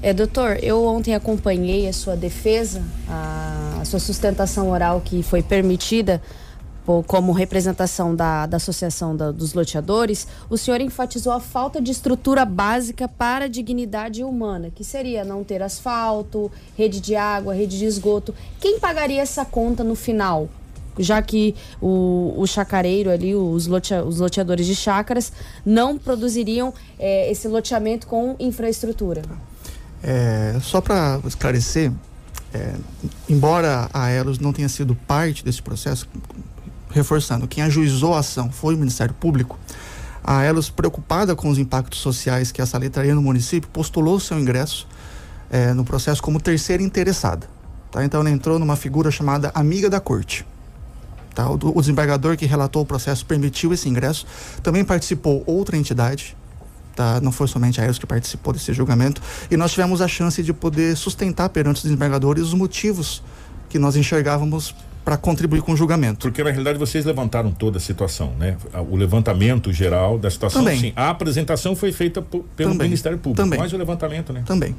É, 0.00 0.12
doutor, 0.12 0.58
eu 0.62 0.84
ontem 0.84 1.14
acompanhei 1.14 1.88
a 1.88 1.92
sua 1.92 2.16
defesa, 2.16 2.82
a, 3.08 3.78
a 3.80 3.84
sua 3.84 3.98
sustentação 3.98 4.70
oral 4.70 5.00
que 5.02 5.22
foi 5.22 5.42
permitida 5.42 6.20
como 7.06 7.32
representação 7.32 8.14
da, 8.14 8.46
da 8.46 8.58
Associação 8.58 9.16
da, 9.16 9.30
dos 9.30 9.54
Loteadores, 9.54 10.26
o 10.50 10.58
senhor 10.58 10.80
enfatizou 10.80 11.32
a 11.32 11.40
falta 11.40 11.80
de 11.80 11.90
estrutura 11.90 12.44
básica 12.44 13.08
para 13.08 13.46
a 13.46 13.48
dignidade 13.48 14.22
humana, 14.22 14.70
que 14.74 14.84
seria 14.84 15.24
não 15.24 15.42
ter 15.42 15.62
asfalto, 15.62 16.52
rede 16.76 17.00
de 17.00 17.16
água, 17.16 17.54
rede 17.54 17.78
de 17.78 17.86
esgoto. 17.86 18.34
Quem 18.60 18.78
pagaria 18.78 19.22
essa 19.22 19.44
conta 19.44 19.82
no 19.82 19.94
final? 19.94 20.48
Já 20.98 21.20
que 21.22 21.56
o, 21.80 22.34
o 22.36 22.46
chacareiro 22.46 23.10
ali, 23.10 23.34
os, 23.34 23.66
lotea, 23.66 24.04
os 24.04 24.20
loteadores 24.20 24.66
de 24.66 24.76
chácaras, 24.76 25.32
não 25.64 25.98
produziriam 25.98 26.72
é, 26.98 27.30
esse 27.30 27.48
loteamento 27.48 28.06
com 28.06 28.36
infraestrutura. 28.38 29.22
É, 30.02 30.56
só 30.60 30.80
para 30.80 31.20
esclarecer, 31.26 31.90
é, 32.52 32.74
embora 33.28 33.88
a 33.92 34.10
Elos 34.10 34.38
não 34.38 34.52
tenha 34.52 34.68
sido 34.68 34.94
parte 34.94 35.44
desse 35.44 35.60
processo, 35.60 36.06
reforçando, 36.94 37.48
quem 37.48 37.62
ajuizou 37.64 38.14
a 38.14 38.20
ação 38.20 38.50
foi 38.50 38.74
o 38.74 38.78
Ministério 38.78 39.12
Público, 39.12 39.58
a 40.22 40.42
Elos, 40.42 40.70
preocupada 40.70 41.36
com 41.36 41.50
os 41.50 41.58
impactos 41.58 41.98
sociais 41.98 42.50
que 42.50 42.62
essa 42.62 42.78
lei 42.78 42.88
traria 42.88 43.14
no 43.14 43.20
município, 43.20 43.68
postulou 43.68 44.18
seu 44.18 44.38
ingresso 44.38 44.86
é, 45.50 45.74
no 45.74 45.84
processo 45.84 46.22
como 46.22 46.40
terceira 46.40 46.82
interessada. 46.82 47.46
Tá? 47.90 48.02
Então 48.04 48.20
ela 48.20 48.30
entrou 48.30 48.58
numa 48.58 48.76
figura 48.76 49.10
chamada 49.10 49.50
amiga 49.54 49.90
da 49.90 50.00
corte. 50.00 50.46
Tá? 51.34 51.50
O, 51.50 51.58
o 51.74 51.80
desembargador 51.80 52.38
que 52.38 52.46
relatou 52.46 52.82
o 52.82 52.86
processo 52.86 53.26
permitiu 53.26 53.74
esse 53.74 53.86
ingresso. 53.86 54.24
Também 54.62 54.82
participou 54.84 55.42
outra 55.46 55.76
entidade, 55.76 56.34
Tá? 56.94 57.20
Não 57.20 57.32
foi 57.32 57.48
somente 57.48 57.80
a 57.80 57.84
EROS 57.84 57.98
que 57.98 58.06
participou 58.06 58.52
desse 58.52 58.72
julgamento. 58.72 59.20
E 59.50 59.56
nós 59.56 59.72
tivemos 59.72 60.00
a 60.00 60.06
chance 60.06 60.40
de 60.44 60.52
poder 60.52 60.96
sustentar 60.96 61.48
perante 61.48 61.78
os 61.78 61.82
desembargadores 61.82 62.44
os 62.44 62.54
motivos 62.54 63.20
que 63.68 63.80
nós 63.80 63.96
enxergávamos 63.96 64.72
para 65.04 65.16
contribuir 65.16 65.60
com 65.60 65.72
o 65.72 65.76
julgamento. 65.76 66.20
Porque 66.20 66.42
na 66.42 66.50
realidade 66.50 66.78
vocês 66.78 67.04
levantaram 67.04 67.50
toda 67.52 67.76
a 67.76 67.80
situação, 67.80 68.32
né? 68.38 68.56
O 68.90 68.96
levantamento 68.96 69.72
geral 69.72 70.18
da 70.18 70.30
situação, 70.30 70.62
Também. 70.62 70.80
sim. 70.80 70.92
A 70.96 71.10
apresentação 71.10 71.76
foi 71.76 71.92
feita 71.92 72.22
pelo 72.22 72.44
Também. 72.70 72.86
Ministério 72.88 73.18
Público, 73.18 73.42
Também. 73.42 73.58
mas 73.58 73.72
o 73.72 73.76
levantamento, 73.76 74.32
né? 74.32 74.42
Também. 74.46 74.74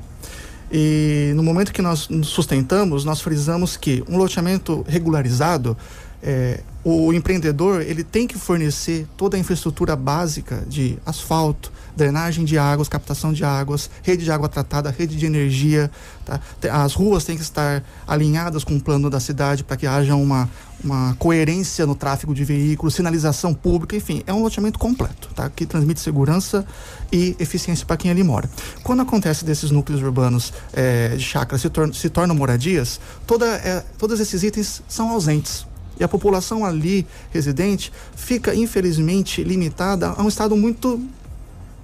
E 0.72 1.32
no 1.36 1.44
momento 1.44 1.72
que 1.72 1.82
nós 1.82 2.10
sustentamos, 2.24 3.06
nós 3.06 3.22
frisamos 3.22 3.78
que 3.78 4.04
um 4.10 4.18
loteamento 4.18 4.84
regularizado, 4.88 5.78
é, 6.26 6.60
o 6.84 7.14
empreendedor 7.14 7.82
ele 7.82 8.04
tem 8.04 8.26
que 8.28 8.38
fornecer 8.38 9.08
toda 9.16 9.38
a 9.38 9.40
infraestrutura 9.40 9.96
básica 9.96 10.64
de 10.68 10.98
asfalto, 11.06 11.72
drenagem 11.96 12.44
de 12.44 12.58
águas, 12.58 12.90
captação 12.90 13.32
de 13.32 13.44
águas, 13.44 13.90
rede 14.04 14.24
de 14.24 14.32
água 14.32 14.50
tratada, 14.50 14.90
rede 14.90 15.16
de 15.16 15.26
energia. 15.26 15.90
Tá? 16.26 16.40
As 16.72 16.94
ruas 16.94 17.24
têm 17.24 17.36
que 17.36 17.44
estar 17.44 17.84
alinhadas 18.08 18.64
com 18.64 18.76
o 18.76 18.82
plano 18.82 19.10
da 19.10 19.20
cidade 19.20 19.64
para 19.64 19.78
que 19.78 19.88
haja 19.88 20.16
uma, 20.16 20.50
uma 20.84 21.16
coerência 21.18 21.86
no 21.86 21.96
tráfego 21.96 22.34
de 22.34 22.44
veículos, 22.44 22.96
sinalização 22.96 23.54
pública, 23.54 23.96
enfim, 23.96 24.24
é 24.26 24.34
um 24.34 24.42
loteamento 24.42 24.80
completo, 24.80 25.30
tá? 25.36 25.50
que 25.50 25.66
transmite 25.66 26.00
segurança 26.00 26.66
e 27.12 27.36
eficiência 27.40 27.86
para 27.86 27.98
quem 27.98 28.10
ali 28.10 28.24
mora. 28.24 28.50
Quando 28.84 29.02
acontece 29.02 29.46
desses 29.46 29.70
núcleos 29.70 30.02
urbanos 30.02 30.54
é, 30.74 31.16
de 31.16 31.24
chácaras 31.24 31.62
se, 31.62 31.70
tor 31.70 31.94
se 31.94 32.10
tornam 32.10 32.36
moradias, 32.36 33.00
toda, 33.26 33.46
é, 33.46 33.84
todos 33.98 34.20
esses 34.20 34.44
itens 34.44 34.82
são 34.88 35.10
ausentes. 35.10 35.66
E 36.00 36.04
a 36.04 36.08
população 36.08 36.66
ali 36.66 37.06
residente 37.32 37.92
fica, 38.16 38.54
infelizmente, 38.54 39.44
limitada 39.44 40.10
a 40.10 40.22
um 40.22 40.28
estado 40.28 40.56
muito 40.56 41.02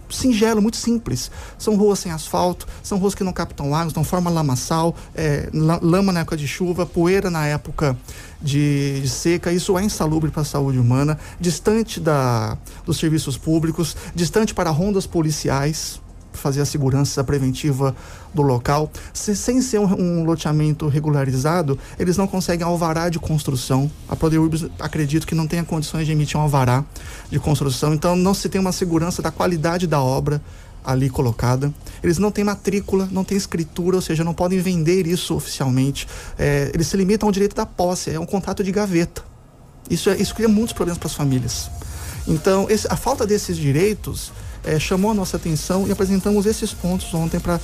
singelo, 0.10 0.62
muito 0.62 0.78
simples. 0.78 1.32
São 1.58 1.76
ruas 1.76 2.00
sem 2.00 2.12
asfalto, 2.12 2.68
são 2.84 2.98
ruas 2.98 3.16
que 3.16 3.24
não 3.24 3.34
captam 3.34 3.74
água, 3.74 3.94
não 3.96 4.04
formam 4.04 4.34
lamaçal, 4.34 4.96
é, 5.16 5.50
lama 5.54 6.12
na 6.12 6.22
época 6.22 6.38
de 6.38 6.48
chuva, 6.48 6.86
poeira 6.86 7.30
na 7.30 7.48
época 7.48 7.98
de, 8.42 9.00
de 9.02 9.10
seca. 9.10 9.52
Isso 9.52 9.78
é 9.78 9.84
insalubre 9.84 10.30
para 10.30 10.42
a 10.42 10.46
saúde 10.46 10.78
humana, 10.78 11.18
distante 11.40 12.00
da, 12.00 12.58
dos 12.86 12.98
serviços 12.98 13.38
públicos, 13.38 13.96
distante 14.14 14.54
para 14.54 14.70
rondas 14.70 15.08
policiais 15.08 16.00
fazer 16.34 16.62
a 16.62 16.66
segurança 16.66 17.24
preventiva 17.24 17.96
do 18.34 18.42
local. 18.42 18.92
Se, 19.14 19.36
sem 19.36 19.62
ser 19.62 19.80
um, 19.80 20.22
um, 20.22 20.24
loteamento 20.24 20.88
regularizado, 20.88 21.78
eles 22.00 22.18
não 22.18 22.28
conseguem 22.28 22.66
alvará 22.66 23.10
de 23.10 23.20
construção. 23.20 23.92
A 24.08 24.16
Prodeurbis 24.16 24.66
acredito 24.80 25.28
que 25.28 25.36
não 25.36 25.48
tenha 25.48 25.64
condições 25.64 26.06
de 26.06 26.12
emitir 26.12 26.38
um 26.38 26.42
alvará 26.42 26.84
de 27.30 27.40
construção, 27.40 27.94
então 27.94 28.16
não 28.16 28.34
se 28.34 28.50
tem 28.50 28.60
uma 28.60 28.72
segurança 28.72 29.22
da 29.22 29.32
qualidade 29.32 29.88
da 29.88 30.02
obra 30.02 30.42
ali 30.84 31.10
colocada. 31.10 31.72
Eles 32.04 32.18
não 32.18 32.32
têm 32.32 32.44
matrícula, 32.44 33.08
não 33.12 33.24
têm 33.24 33.38
escritura, 33.38 33.98
ou 33.98 34.02
seja, 34.02 34.24
não 34.24 34.34
podem 34.34 34.60
vender 34.60 35.06
isso 35.06 35.36
oficialmente. 35.36 36.08
É, 36.38 36.72
eles 36.74 36.88
se 36.88 36.98
limitam 36.98 37.28
ao 37.28 37.32
direito 37.32 37.56
da 37.56 37.66
posse, 37.66 38.10
é 38.10 38.20
um 38.20 38.26
contrato 38.26 38.64
de 38.64 38.72
gaveta. 38.72 39.24
Isso, 39.90 40.10
é, 40.10 40.18
isso 40.18 40.34
cria 40.34 40.48
muitos 40.48 40.74
problemas 40.74 40.98
para 40.98 41.08
as 41.08 41.14
famílias. 41.14 41.70
Então, 42.28 42.70
esse, 42.70 42.88
a 42.90 42.96
falta 42.96 43.26
desses 43.26 43.58
direitos 43.58 44.32
é, 44.64 44.80
chamou 44.80 45.12
a 45.12 45.14
nossa 45.14 45.38
atenção 45.38 45.88
e 45.88 45.92
apresentamos 45.92 46.46
esses 46.46 46.74
pontos 46.74 47.14
ontem 47.14 47.40
para 47.40 47.60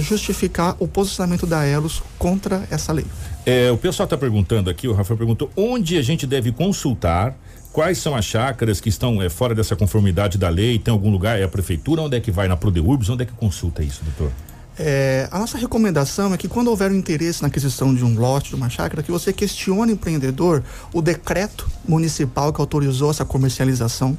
justificar 0.00 0.76
o 0.78 0.86
posicionamento 0.86 1.46
da 1.46 1.64
Elos 1.64 2.02
contra 2.18 2.66
essa 2.70 2.92
lei. 2.92 3.06
É, 3.46 3.70
o 3.70 3.76
pessoal 3.76 4.04
está 4.04 4.16
perguntando 4.16 4.70
aqui, 4.70 4.88
o 4.88 4.92
Rafael 4.92 5.18
perguntou, 5.18 5.50
onde 5.56 5.96
a 5.96 6.02
gente 6.02 6.26
deve 6.26 6.52
consultar 6.52 7.36
quais 7.72 7.98
são 7.98 8.14
as 8.14 8.24
chácaras 8.24 8.80
que 8.80 8.88
estão 8.88 9.20
é, 9.20 9.28
fora 9.28 9.54
dessa 9.54 9.74
conformidade 9.74 10.38
da 10.38 10.48
lei? 10.48 10.78
Tem 10.78 10.92
algum 10.92 11.10
lugar? 11.10 11.38
É 11.38 11.42
a 11.42 11.48
prefeitura? 11.48 12.02
Onde 12.02 12.16
é 12.16 12.20
que 12.20 12.30
vai? 12.30 12.46
Na 12.46 12.56
Prodeurbs? 12.56 13.08
Onde 13.10 13.24
é 13.24 13.26
que 13.26 13.32
consulta 13.32 13.82
isso, 13.82 14.02
doutor? 14.04 14.32
É, 14.78 15.28
a 15.30 15.38
nossa 15.38 15.56
recomendação 15.56 16.34
é 16.34 16.36
que 16.36 16.48
quando 16.48 16.68
houver 16.68 16.90
um 16.90 16.96
interesse 16.96 17.42
na 17.42 17.48
aquisição 17.48 17.94
de 17.94 18.04
um 18.04 18.18
lote, 18.18 18.50
de 18.50 18.56
uma 18.56 18.68
chácara, 18.68 19.02
que 19.02 19.10
você 19.10 19.32
questione 19.32 19.92
o 19.92 19.94
empreendedor 19.94 20.62
o 20.92 21.00
decreto 21.00 21.68
municipal 21.86 22.52
que 22.52 22.60
autorizou 22.60 23.10
essa 23.10 23.24
comercialização 23.24 24.18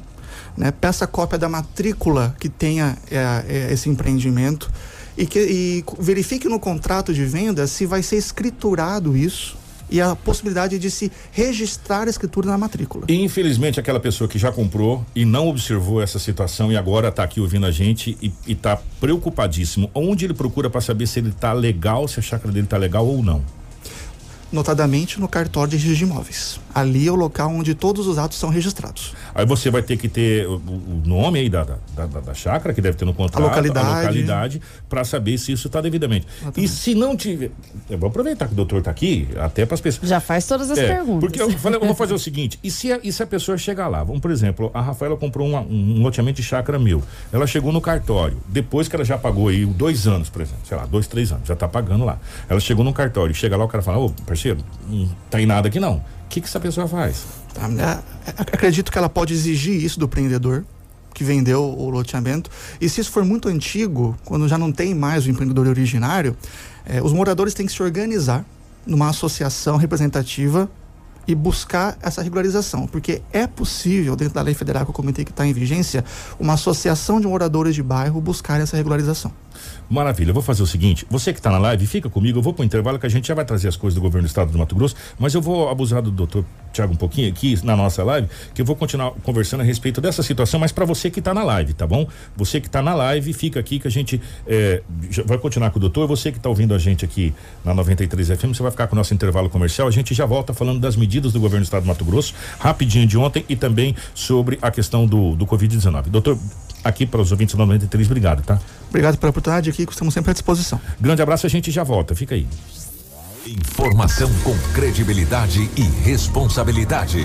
né? 0.56 0.70
Peça 0.70 1.06
cópia 1.06 1.38
da 1.38 1.48
matrícula 1.48 2.34
que 2.40 2.48
tenha 2.48 2.96
é, 3.10 3.44
é, 3.48 3.72
esse 3.72 3.88
empreendimento 3.88 4.70
e, 5.16 5.26
que, 5.26 5.38
e 5.38 5.84
verifique 5.98 6.48
no 6.48 6.58
contrato 6.58 7.12
de 7.12 7.24
venda 7.24 7.66
se 7.66 7.86
vai 7.86 8.02
ser 8.02 8.16
escriturado 8.16 9.16
isso 9.16 9.56
e 9.88 10.00
a 10.00 10.16
possibilidade 10.16 10.78
de 10.78 10.90
se 10.90 11.12
registrar 11.30 12.06
a 12.06 12.10
escritura 12.10 12.48
na 12.48 12.58
matrícula. 12.58 13.06
Infelizmente 13.08 13.78
aquela 13.78 14.00
pessoa 14.00 14.26
que 14.26 14.38
já 14.38 14.50
comprou 14.50 15.04
e 15.14 15.24
não 15.24 15.48
observou 15.48 16.02
essa 16.02 16.18
situação 16.18 16.72
e 16.72 16.76
agora 16.76 17.08
está 17.08 17.22
aqui 17.22 17.40
ouvindo 17.40 17.66
a 17.66 17.70
gente 17.70 18.16
e 18.20 18.32
está 18.46 18.78
preocupadíssimo. 19.00 19.90
Onde 19.94 20.24
ele 20.24 20.34
procura 20.34 20.68
para 20.68 20.80
saber 20.80 21.06
se 21.06 21.20
ele 21.20 21.28
está 21.28 21.52
legal, 21.52 22.08
se 22.08 22.18
a 22.18 22.22
chácara 22.22 22.52
dele 22.52 22.66
está 22.66 22.76
legal 22.76 23.06
ou 23.06 23.22
não? 23.22 23.42
notadamente 24.52 25.20
no 25.20 25.28
cartório 25.28 25.70
de 25.70 25.76
registro 25.76 26.06
de 26.06 26.12
imóveis. 26.12 26.60
Ali 26.74 27.06
é 27.08 27.10
o 27.10 27.16
local 27.16 27.50
onde 27.50 27.74
todos 27.74 28.06
os 28.06 28.18
atos 28.18 28.38
são 28.38 28.48
registrados. 28.48 29.14
Aí 29.36 29.44
você 29.44 29.70
vai 29.70 29.82
ter 29.82 29.98
que 29.98 30.08
ter 30.08 30.46
o, 30.46 30.54
o 30.54 31.02
nome 31.04 31.40
aí 31.40 31.50
da, 31.50 31.62
da, 31.62 32.06
da, 32.06 32.20
da, 32.20 32.32
chácara, 32.34 32.72
que 32.72 32.80
deve 32.80 32.96
ter 32.96 33.04
no 33.04 33.12
contrato, 33.12 33.44
a 33.44 33.46
localidade, 33.46 33.86
a 33.86 33.96
localidade 33.96 34.62
para 34.88 35.04
saber 35.04 35.36
se 35.36 35.52
isso 35.52 35.66
está 35.66 35.82
devidamente. 35.82 36.26
Exatamente. 36.40 36.64
E 36.64 36.68
se 36.68 36.94
não 36.94 37.14
tiver. 37.14 37.50
Eu 37.90 37.98
vou 37.98 38.08
aproveitar 38.08 38.46
que 38.46 38.54
o 38.54 38.56
doutor 38.56 38.78
está 38.78 38.90
aqui, 38.90 39.28
até 39.38 39.66
para 39.66 39.74
as 39.74 39.80
pessoas. 39.82 40.08
Já 40.08 40.20
faz 40.20 40.46
todas 40.46 40.70
as 40.70 40.78
é, 40.78 40.86
perguntas. 40.88 41.20
Porque 41.20 41.42
eu, 41.42 41.50
falei, 41.58 41.78
eu 41.78 41.84
vou 41.84 41.94
fazer 41.94 42.14
o 42.14 42.18
seguinte: 42.18 42.58
e 42.64 42.70
se, 42.70 42.90
a, 42.90 42.98
e 43.02 43.12
se 43.12 43.22
a 43.22 43.26
pessoa 43.26 43.58
chegar 43.58 43.88
lá? 43.88 44.02
Vamos, 44.02 44.22
por 44.22 44.30
exemplo, 44.30 44.70
a 44.72 44.80
Rafaela 44.80 45.18
comprou 45.18 45.46
uma, 45.46 45.60
um 45.60 46.00
loteamento 46.00 46.40
de 46.40 46.42
chácara 46.42 46.78
meu. 46.78 47.02
Ela 47.30 47.46
chegou 47.46 47.70
no 47.70 47.80
cartório, 47.82 48.38
depois 48.48 48.88
que 48.88 48.96
ela 48.96 49.04
já 49.04 49.18
pagou 49.18 49.48
aí 49.48 49.66
dois 49.66 50.06
anos, 50.06 50.30
por 50.30 50.40
exemplo, 50.40 50.60
sei 50.64 50.78
lá, 50.78 50.86
dois, 50.86 51.06
três 51.06 51.30
anos, 51.30 51.46
já 51.46 51.52
está 51.52 51.68
pagando 51.68 52.06
lá. 52.06 52.18
Ela 52.48 52.58
chegou 52.58 52.82
no 52.82 52.92
cartório, 52.94 53.34
chega 53.34 53.54
lá, 53.54 53.66
o 53.66 53.68
cara 53.68 53.82
fala: 53.82 53.98
Ô, 53.98 54.10
parceiro, 54.26 54.60
não 54.88 55.10
tem 55.28 55.44
nada 55.44 55.68
aqui 55.68 55.78
não. 55.78 55.96
O 55.96 56.28
que, 56.28 56.40
que 56.40 56.46
essa 56.46 56.58
pessoa 56.58 56.88
faz? 56.88 57.45
Tá, 57.56 58.02
acredito 58.36 58.92
que 58.92 58.98
ela 58.98 59.08
pode 59.08 59.32
exigir 59.32 59.82
isso 59.82 59.98
do 59.98 60.06
empreendedor 60.06 60.64
que 61.14 61.24
vendeu 61.24 61.62
o 61.62 61.88
loteamento. 61.88 62.50
E 62.78 62.88
se 62.88 63.00
isso 63.00 63.10
for 63.10 63.24
muito 63.24 63.48
antigo, 63.48 64.14
quando 64.24 64.46
já 64.46 64.58
não 64.58 64.70
tem 64.70 64.94
mais 64.94 65.26
o 65.26 65.30
empreendedor 65.30 65.66
originário, 65.66 66.36
eh, 66.84 67.02
os 67.02 67.12
moradores 67.12 67.54
têm 67.54 67.64
que 67.64 67.72
se 67.72 67.82
organizar 67.82 68.44
numa 68.86 69.08
associação 69.08 69.78
representativa 69.78 70.70
e 71.26 71.34
buscar 71.34 71.96
essa 72.00 72.22
regularização, 72.22 72.86
porque 72.86 73.20
é 73.32 73.46
possível, 73.46 74.14
dentro 74.14 74.34
da 74.34 74.42
lei 74.42 74.54
federal 74.54 74.84
que 74.84 74.90
eu 74.90 74.94
comentei 74.94 75.24
que 75.24 75.32
está 75.32 75.46
em 75.46 75.52
vigência, 75.52 76.04
uma 76.38 76.52
associação 76.52 77.20
de 77.20 77.26
moradores 77.26 77.74
de 77.74 77.82
bairro 77.82 78.20
buscar 78.20 78.60
essa 78.60 78.76
regularização. 78.76 79.32
Maravilha, 79.88 80.30
eu 80.30 80.34
vou 80.34 80.42
fazer 80.42 80.62
o 80.62 80.66
seguinte: 80.66 81.06
você 81.10 81.32
que 81.32 81.38
está 81.38 81.50
na 81.50 81.58
live, 81.58 81.86
fica 81.86 82.08
comigo, 82.08 82.38
eu 82.38 82.42
vou 82.42 82.52
para 82.52 82.62
o 82.62 82.64
intervalo 82.64 82.98
que 82.98 83.06
a 83.06 83.08
gente 83.08 83.28
já 83.28 83.34
vai 83.34 83.44
trazer 83.44 83.68
as 83.68 83.76
coisas 83.76 83.94
do 83.94 84.00
governo 84.00 84.26
do 84.26 84.28
estado 84.28 84.50
do 84.50 84.58
Mato 84.58 84.74
Grosso, 84.74 84.96
mas 85.18 85.34
eu 85.34 85.40
vou 85.40 85.68
abusar 85.68 86.02
do 86.02 86.10
doutor 86.10 86.44
Tiago 86.72 86.92
um 86.92 86.96
pouquinho 86.96 87.28
aqui 87.28 87.58
na 87.64 87.74
nossa 87.74 88.04
live, 88.04 88.28
que 88.54 88.60
eu 88.60 88.66
vou 88.66 88.76
continuar 88.76 89.12
conversando 89.22 89.60
a 89.60 89.64
respeito 89.64 90.00
dessa 90.00 90.22
situação, 90.22 90.60
mas 90.60 90.72
para 90.72 90.84
você 90.84 91.10
que 91.10 91.18
está 91.18 91.32
na 91.32 91.42
live, 91.42 91.72
tá 91.72 91.86
bom? 91.86 92.06
Você 92.36 92.60
que 92.60 92.66
está 92.66 92.82
na 92.82 92.94
live, 92.94 93.32
fica 93.32 93.58
aqui 93.58 93.78
que 93.78 93.88
a 93.88 93.90
gente 93.90 94.20
é, 94.46 94.82
vai 95.24 95.38
continuar 95.38 95.70
com 95.70 95.78
o 95.78 95.80
doutor. 95.80 96.06
Você 96.06 96.30
que 96.30 96.38
está 96.38 96.48
ouvindo 96.48 96.74
a 96.74 96.78
gente 96.78 97.04
aqui 97.04 97.34
na 97.64 97.72
93 97.74 98.28
FM, 98.28 98.48
você 98.48 98.62
vai 98.62 98.70
ficar 98.70 98.86
com 98.86 98.94
o 98.94 98.98
nosso 98.98 99.14
intervalo 99.14 99.48
comercial. 99.48 99.88
A 99.88 99.90
gente 99.90 100.14
já 100.14 100.26
volta 100.26 100.52
falando 100.52 100.80
das 100.80 100.96
medidas 100.96 101.32
do 101.32 101.40
governo 101.40 101.62
do 101.62 101.66
estado 101.66 101.82
do 101.82 101.88
Mato 101.88 102.04
Grosso, 102.04 102.34
rapidinho 102.58 103.06
de 103.06 103.16
ontem 103.16 103.44
e 103.48 103.56
também 103.56 103.94
sobre 104.14 104.58
a 104.60 104.70
questão 104.70 105.06
do, 105.06 105.34
do 105.34 105.46
Covid-19. 105.46 106.08
Doutor, 106.08 106.38
aqui 106.84 107.06
para 107.06 107.20
os 107.20 107.32
ouvintes 107.32 107.54
da 107.54 107.64
93. 107.64 108.06
Obrigado, 108.06 108.42
tá? 108.42 108.60
Obrigado 108.96 109.18
pela 109.18 109.28
oportunidade 109.28 109.68
aqui, 109.68 109.82
estamos 109.82 110.14
sempre 110.14 110.30
à 110.30 110.32
disposição. 110.32 110.80
Grande 110.98 111.20
abraço, 111.20 111.44
a 111.44 111.50
gente 111.50 111.70
já 111.70 111.84
volta. 111.84 112.14
Fica 112.14 112.34
aí. 112.34 112.46
Informação 113.46 114.30
com 114.42 114.56
credibilidade 114.72 115.68
e 115.76 115.82
responsabilidade. 115.82 117.22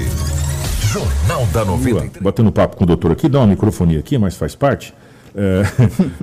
Jornal 0.92 1.46
da 1.46 1.64
93. 1.64 2.22
Batendo 2.22 2.52
papo 2.52 2.76
com 2.76 2.84
o 2.84 2.88
doutor 2.88 3.14
aqui, 3.14 3.30
dá 3.30 3.40
uma 3.40 3.48
microfonia 3.48 4.00
aqui, 4.00 4.18
mas 4.18 4.36
faz 4.36 4.54
parte. 4.54 4.94
É, 5.34 5.62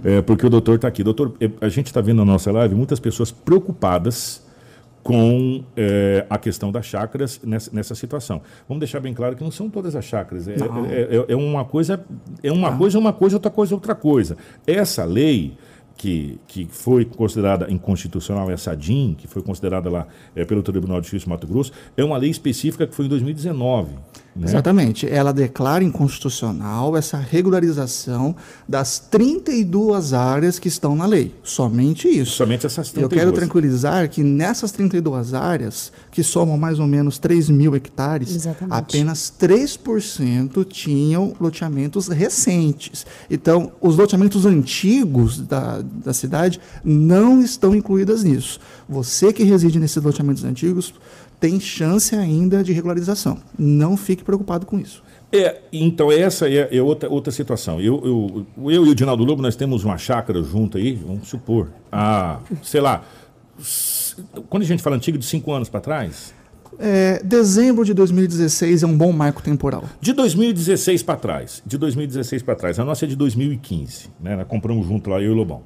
é, 0.18 0.20
porque 0.20 0.44
o 0.44 0.51
doutor 0.51 0.74
está 0.74 0.86
aqui. 0.86 1.03
Doutor, 1.03 1.34
é, 1.40 1.51
a 1.62 1.70
gente 1.70 1.86
está 1.86 2.03
vendo 2.03 2.18
na 2.18 2.26
nossa 2.26 2.53
live 2.53 2.74
muitas 2.74 3.01
pessoas 3.01 3.30
preocupadas 3.30 4.42
com 5.03 5.64
é, 5.76 6.26
a 6.28 6.38
questão 6.38 6.70
das 6.70 6.86
chácaras 6.86 7.40
nessa, 7.42 7.70
nessa, 7.74 7.94
situação. 7.94 8.42
Vamos 8.68 8.80
deixar 8.80 9.01
bem 9.01 9.14
claro 9.14 9.36
que 9.36 9.42
não 9.42 9.51
são 9.51 9.70
todas 9.70 9.96
as 9.96 10.05
chácaras. 10.05 10.49
É, 10.49 10.53
é, 10.53 10.57
é, 10.57 11.24
é 11.28 11.36
uma 11.36 11.64
coisa, 11.64 12.05
é 12.42 12.53
uma 12.53 12.76
coisa, 12.76 12.99
uma 12.99 13.12
coisa, 13.12 13.36
outra 13.36 13.51
coisa, 13.51 13.74
outra 13.74 13.94
coisa. 13.94 14.36
Essa 14.66 15.05
lei 15.05 15.57
que, 15.99 16.38
que 16.46 16.66
foi 16.70 17.05
considerada 17.05 17.70
inconstitucional, 17.70 18.51
essa 18.51 18.74
DIN, 18.74 19.14
que 19.18 19.26
foi 19.26 19.42
considerada 19.42 19.90
lá 19.90 20.07
é, 20.34 20.44
pelo 20.44 20.62
Tribunal 20.62 21.01
de 21.01 21.07
Justiça 21.07 21.24
de 21.24 21.30
Mato 21.30 21.46
Grosso, 21.46 21.72
é 21.96 22.05
uma 22.05 22.16
lei 22.16 22.30
específica 22.30 22.86
que 22.86 22.94
foi 22.94 23.07
em 23.07 23.09
2019. 23.09 23.96
Né? 24.39 24.47
Exatamente. 24.47 25.09
Ela 25.09 25.32
declara 25.32 25.82
inconstitucional 25.82 26.97
essa 26.97 27.18
regularização 27.18 28.36
das 28.68 28.99
32 28.99 30.12
áreas 30.12 30.59
que 30.59 30.68
estão 30.68 30.95
na 30.95 31.07
lei. 31.07 31.34
Somente 31.43 32.09
isso. 32.09 32.32
Somente 32.32 32.64
essas 32.64 32.91
32. 32.93 33.03
Eu 33.03 33.18
quero 33.18 33.32
tranquilizar 33.32 34.09
que 34.09 34.22
nessas 34.22 34.70
32 34.70 35.34
áreas, 35.34 35.93
que 36.12 36.22
somam 36.22 36.57
mais 36.57 36.78
ou 36.78 36.86
menos 36.86 37.18
3 37.18 37.51
mil 37.51 37.74
hectares, 37.74 38.34
Exatamente. 38.34 38.72
apenas 38.72 39.32
3% 39.41 40.64
tinham 40.68 41.34
loteamentos 41.41 42.07
recentes. 42.07 43.05
Então, 43.28 43.72
os 43.80 43.97
loteamentos 43.97 44.47
antigos 44.47 45.41
da, 45.41 45.82
da 45.82 46.12
cidade 46.12 46.61
não 46.84 47.43
estão 47.43 47.74
incluídas 47.74 48.22
nisso. 48.22 48.61
Você 48.89 49.32
que 49.32 49.43
reside 49.43 49.80
nesses 49.80 50.03
loteamentos 50.03 50.45
antigos 50.45 50.95
tem 51.41 51.61
chance 51.61 52.14
ainda 52.14 52.62
de 52.62 52.72
regularização. 52.72 53.39
Não 53.59 53.97
fique 53.97 54.24
preocupado 54.24 54.66
com 54.66 54.78
isso. 54.78 55.03
É, 55.30 55.61
então 55.72 56.11
essa 56.11 56.49
é, 56.49 56.76
é, 56.76 56.82
outra, 56.82 57.09
outra 57.09 57.30
situação. 57.30 57.80
Eu, 57.80 58.03
eu, 58.05 58.70
eu 58.70 58.86
e 58.86 58.91
o 58.91 58.95
Dinaldo 58.95 59.24
Lobo, 59.24 59.43
nós 59.43 59.57
temos 59.57 59.84
uma 59.84 59.99
chácara 59.99 60.43
junto 60.43 60.78
aí, 60.78 60.95
vamos 60.95 61.28
supor, 61.28 61.68
a, 61.93 62.41
sei 62.62 62.80
lá, 62.80 63.05
quando 64.49 64.62
a 64.62 64.66
gente 64.66 64.82
fala 64.82 64.97
antigo, 64.97 65.18
de 65.18 65.26
cinco 65.26 65.53
anos 65.53 65.68
para 65.68 65.80
trás? 65.80 66.32
É, 66.78 67.20
dezembro 67.24 67.84
de 67.84 67.93
2016 67.93 68.84
é 68.84 68.86
um 68.86 68.97
bom 68.97 69.12
marco 69.12 69.43
temporal. 69.43 69.84
De 70.01 70.12
2016 70.12 71.03
para 71.03 71.16
trás, 71.16 71.62
de 71.66 71.76
2016 71.76 72.43
para 72.43 72.55
trás, 72.55 72.78
a 72.78 72.84
nossa 72.84 73.05
é 73.05 73.09
de 73.09 73.16
2015, 73.16 74.09
né? 74.20 74.36
Nós 74.36 74.47
compramos 74.47 74.86
junto 74.86 75.11
lá, 75.11 75.20
eu 75.20 75.24
e 75.24 75.28
o 75.30 75.34
Lobão. 75.34 75.62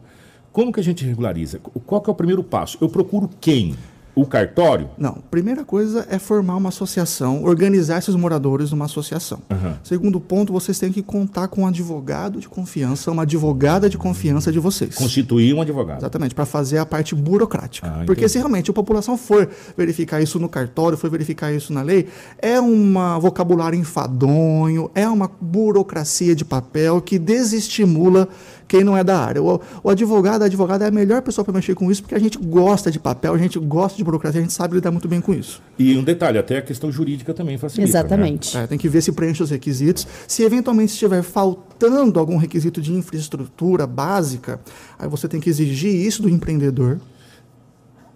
Como 0.50 0.72
que 0.72 0.80
a 0.80 0.82
gente 0.82 1.04
regulariza? 1.04 1.58
Qual 1.58 2.00
que 2.00 2.10
é 2.10 2.12
o 2.12 2.16
primeiro 2.16 2.42
passo? 2.42 2.78
Eu 2.80 2.88
procuro 2.88 3.28
quem? 3.40 3.74
O 4.14 4.26
cartório? 4.26 4.90
Não. 4.98 5.18
Primeira 5.30 5.64
coisa 5.64 6.06
é 6.10 6.18
formar 6.18 6.56
uma 6.56 6.68
associação, 6.68 7.44
organizar 7.44 7.98
esses 7.98 8.14
moradores 8.14 8.70
numa 8.70 8.84
associação. 8.84 9.38
Uhum. 9.50 9.74
Segundo 9.82 10.20
ponto, 10.20 10.52
vocês 10.52 10.78
têm 10.78 10.92
que 10.92 11.02
contar 11.02 11.48
com 11.48 11.62
um 11.62 11.66
advogado 11.66 12.38
de 12.38 12.48
confiança, 12.48 13.10
uma 13.10 13.22
advogada 13.22 13.88
de 13.88 13.96
confiança 13.96 14.52
de 14.52 14.58
vocês. 14.58 14.94
Constituir 14.94 15.54
um 15.54 15.62
advogado. 15.62 16.00
Exatamente, 16.00 16.34
para 16.34 16.44
fazer 16.44 16.78
a 16.78 16.84
parte 16.84 17.14
burocrática. 17.14 17.86
Ah, 17.88 18.02
Porque 18.04 18.28
se 18.28 18.36
realmente 18.36 18.70
a 18.70 18.74
população 18.74 19.16
for 19.16 19.48
verificar 19.76 20.20
isso 20.20 20.38
no 20.38 20.48
cartório, 20.48 20.98
for 20.98 21.08
verificar 21.08 21.50
isso 21.52 21.72
na 21.72 21.80
lei, 21.80 22.08
é 22.38 22.60
um 22.60 22.94
vocabulário 23.18 23.78
enfadonho, 23.78 24.90
é 24.94 25.08
uma 25.08 25.30
burocracia 25.40 26.34
de 26.34 26.44
papel 26.44 27.00
que 27.00 27.18
desestimula 27.18 28.28
quem 28.72 28.82
não 28.82 28.96
é 28.96 29.04
da 29.04 29.18
área. 29.18 29.42
O, 29.42 29.60
o 29.84 29.90
advogado, 29.90 30.40
a 30.40 30.46
advogada 30.46 30.86
é 30.86 30.88
a 30.88 30.90
melhor 30.90 31.20
pessoa 31.20 31.44
para 31.44 31.52
mexer 31.52 31.74
com 31.74 31.90
isso, 31.90 32.00
porque 32.00 32.14
a 32.14 32.18
gente 32.18 32.38
gosta 32.38 32.90
de 32.90 32.98
papel, 32.98 33.34
a 33.34 33.36
gente 33.36 33.58
gosta 33.58 33.98
de 33.98 34.02
burocracia, 34.02 34.40
a 34.40 34.42
gente 34.42 34.54
sabe 34.54 34.76
lidar 34.76 34.90
muito 34.90 35.06
bem 35.06 35.20
com 35.20 35.34
isso. 35.34 35.60
E 35.78 35.94
um 35.94 36.02
detalhe, 36.02 36.38
até 36.38 36.56
a 36.56 36.62
questão 36.62 36.90
jurídica 36.90 37.34
também 37.34 37.58
facilita. 37.58 37.86
Exatamente. 37.86 38.56
É, 38.56 38.66
tem 38.66 38.78
que 38.78 38.88
ver 38.88 39.02
se 39.02 39.12
preenche 39.12 39.42
os 39.42 39.50
requisitos. 39.50 40.06
Se 40.26 40.42
eventualmente 40.42 40.90
estiver 40.90 41.22
faltando 41.22 42.18
algum 42.18 42.38
requisito 42.38 42.80
de 42.80 42.94
infraestrutura 42.94 43.86
básica, 43.86 44.58
aí 44.98 45.06
você 45.06 45.28
tem 45.28 45.38
que 45.38 45.50
exigir 45.50 45.94
isso 45.94 46.22
do 46.22 46.30
empreendedor, 46.30 46.98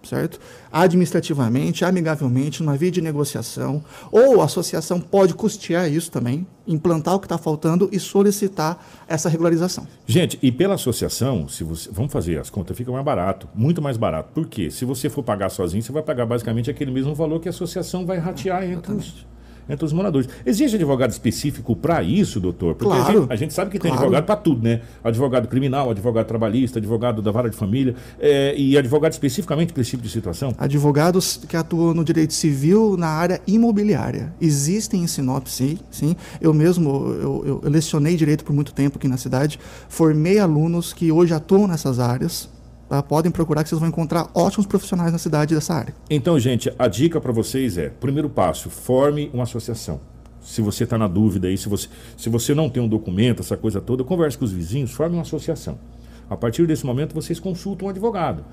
certo? 0.07 0.39
Administrativamente, 0.71 1.85
amigavelmente, 1.85 2.63
numa 2.63 2.75
via 2.77 2.91
de 2.91 3.01
negociação. 3.01 3.83
Ou 4.11 4.41
a 4.41 4.45
associação 4.45 4.99
pode 4.99 5.33
custear 5.33 5.91
isso 5.91 6.09
também, 6.11 6.47
implantar 6.65 7.15
o 7.15 7.19
que 7.19 7.25
está 7.25 7.37
faltando 7.37 7.89
e 7.91 7.99
solicitar 7.99 8.83
essa 9.07 9.29
regularização. 9.29 9.87
Gente, 10.05 10.39
e 10.41 10.51
pela 10.51 10.75
associação, 10.75 11.47
se 11.47 11.63
você, 11.63 11.89
vamos 11.91 12.11
fazer 12.11 12.39
as 12.39 12.49
contas, 12.49 12.75
fica 12.77 12.91
mais 12.91 13.05
barato, 13.05 13.47
muito 13.53 13.81
mais 13.81 13.97
barato. 13.97 14.31
Por 14.33 14.47
quê? 14.47 14.71
Se 14.71 14.85
você 14.85 15.09
for 15.09 15.23
pagar 15.23 15.49
sozinho, 15.49 15.83
você 15.83 15.91
vai 15.91 16.03
pagar 16.03 16.25
basicamente 16.25 16.69
aquele 16.69 16.91
mesmo 16.91 17.13
valor 17.13 17.39
que 17.39 17.47
a 17.47 17.51
associação 17.51 18.05
vai 18.05 18.17
ratear 18.17 18.63
entre 18.63 18.93
os, 18.93 19.25
entre 19.69 19.85
os 19.85 19.93
moradores. 19.93 20.27
Existe 20.45 20.75
advogado 20.75 21.11
específico 21.11 21.75
para 21.75 22.01
isso, 22.03 22.39
doutor? 22.39 22.75
Porque 22.75 22.93
a, 22.93 22.97
Claro. 23.03 23.21
gente, 23.21 23.33
a 23.33 23.35
gente 23.35 23.53
sabe 23.53 23.71
que 23.71 23.79
tem 23.79 23.91
Claro. 23.91 24.03
advogado 24.05 24.25
para 24.25 24.35
tudo, 24.35 24.61
né? 24.63 24.81
Advogado 25.03 25.47
criminal, 25.47 25.89
advogado 25.91 26.25
trabalhista, 26.27 26.79
advogado 26.79 27.21
da 27.21 27.31
vara 27.31 27.49
de 27.49 27.55
família, 27.55 27.95
é, 28.19 28.55
e 28.57 28.77
advogado 28.77 29.11
especificamente 29.13 29.73
para 29.73 29.81
esse 29.81 29.91
tipo 29.91 30.03
de 30.03 30.09
situação. 30.09 30.53
Advogados 30.57 31.41
que 31.47 31.55
atuam 31.57 31.93
no 31.93 32.03
direito 32.03 32.33
civil 32.33 32.95
na 32.97 33.07
área 33.07 33.41
imobiliária. 33.47 34.33
Existem 34.39 35.03
em 35.03 35.07
Sinop, 35.07 35.47
sim. 35.47 35.77
sim. 35.91 36.15
Eu 36.39 36.53
mesmo, 36.53 36.89
eu, 36.89 37.43
eu- 37.45 37.61
eu 37.63 37.69
lecionei 37.69 38.15
direito 38.15 38.43
por 38.43 38.53
muito 38.53 38.73
tempo 38.73 38.97
aqui 38.97 39.07
na 39.07 39.17
cidade, 39.17 39.59
formei 39.89 40.39
alunos 40.39 40.93
que 40.93 41.11
hoje 41.11 41.33
atuam 41.33 41.67
nessas 41.67 41.99
áreas. 41.99 42.49
Tá? 42.87 43.01
Podem 43.03 43.31
procurar 43.31 43.63
que 43.63 43.69
vocês 43.69 43.79
vão 43.79 43.89
encontrar 43.89 44.29
ótimos 44.33 44.65
profissionais 44.65 45.11
na 45.11 45.17
cidade 45.17 45.53
dessa 45.53 45.73
área. 45.73 45.93
Então, 46.09 46.39
gente, 46.39 46.71
a 46.77 46.87
dica 46.87 47.19
para 47.19 47.31
vocês 47.31 47.77
é: 47.77 47.89
primeiro 47.89 48.29
passo, 48.29 48.69
forme 48.69 49.29
uma 49.33 49.43
associação. 49.43 49.99
Se 50.41 50.61
você 50.61 50.85
está 50.85 50.97
na 50.97 51.07
dúvida 51.07 51.47
aí, 51.47 51.57
se 51.57 51.67
você, 51.67 51.89
se 52.15 52.29
você 52.29 52.55
não 52.55 52.69
tem 52.69 52.81
um 52.81 52.87
documento, 52.87 53.41
essa 53.41 53.57
coisa 53.57 53.81
toda, 53.81 54.03
converse 54.03 54.37
com 54.37 54.45
os 54.45 54.51
vizinhos, 54.51 54.91
forme 54.91 55.15
uma 55.15 55.23
associação. 55.23 55.77
A 56.29 56.35
partir 56.35 56.65
desse 56.67 56.85
momento, 56.85 57.13
vocês 57.13 57.39
consultam 57.39 57.87
um 57.87 57.89
advogado. 57.89 58.43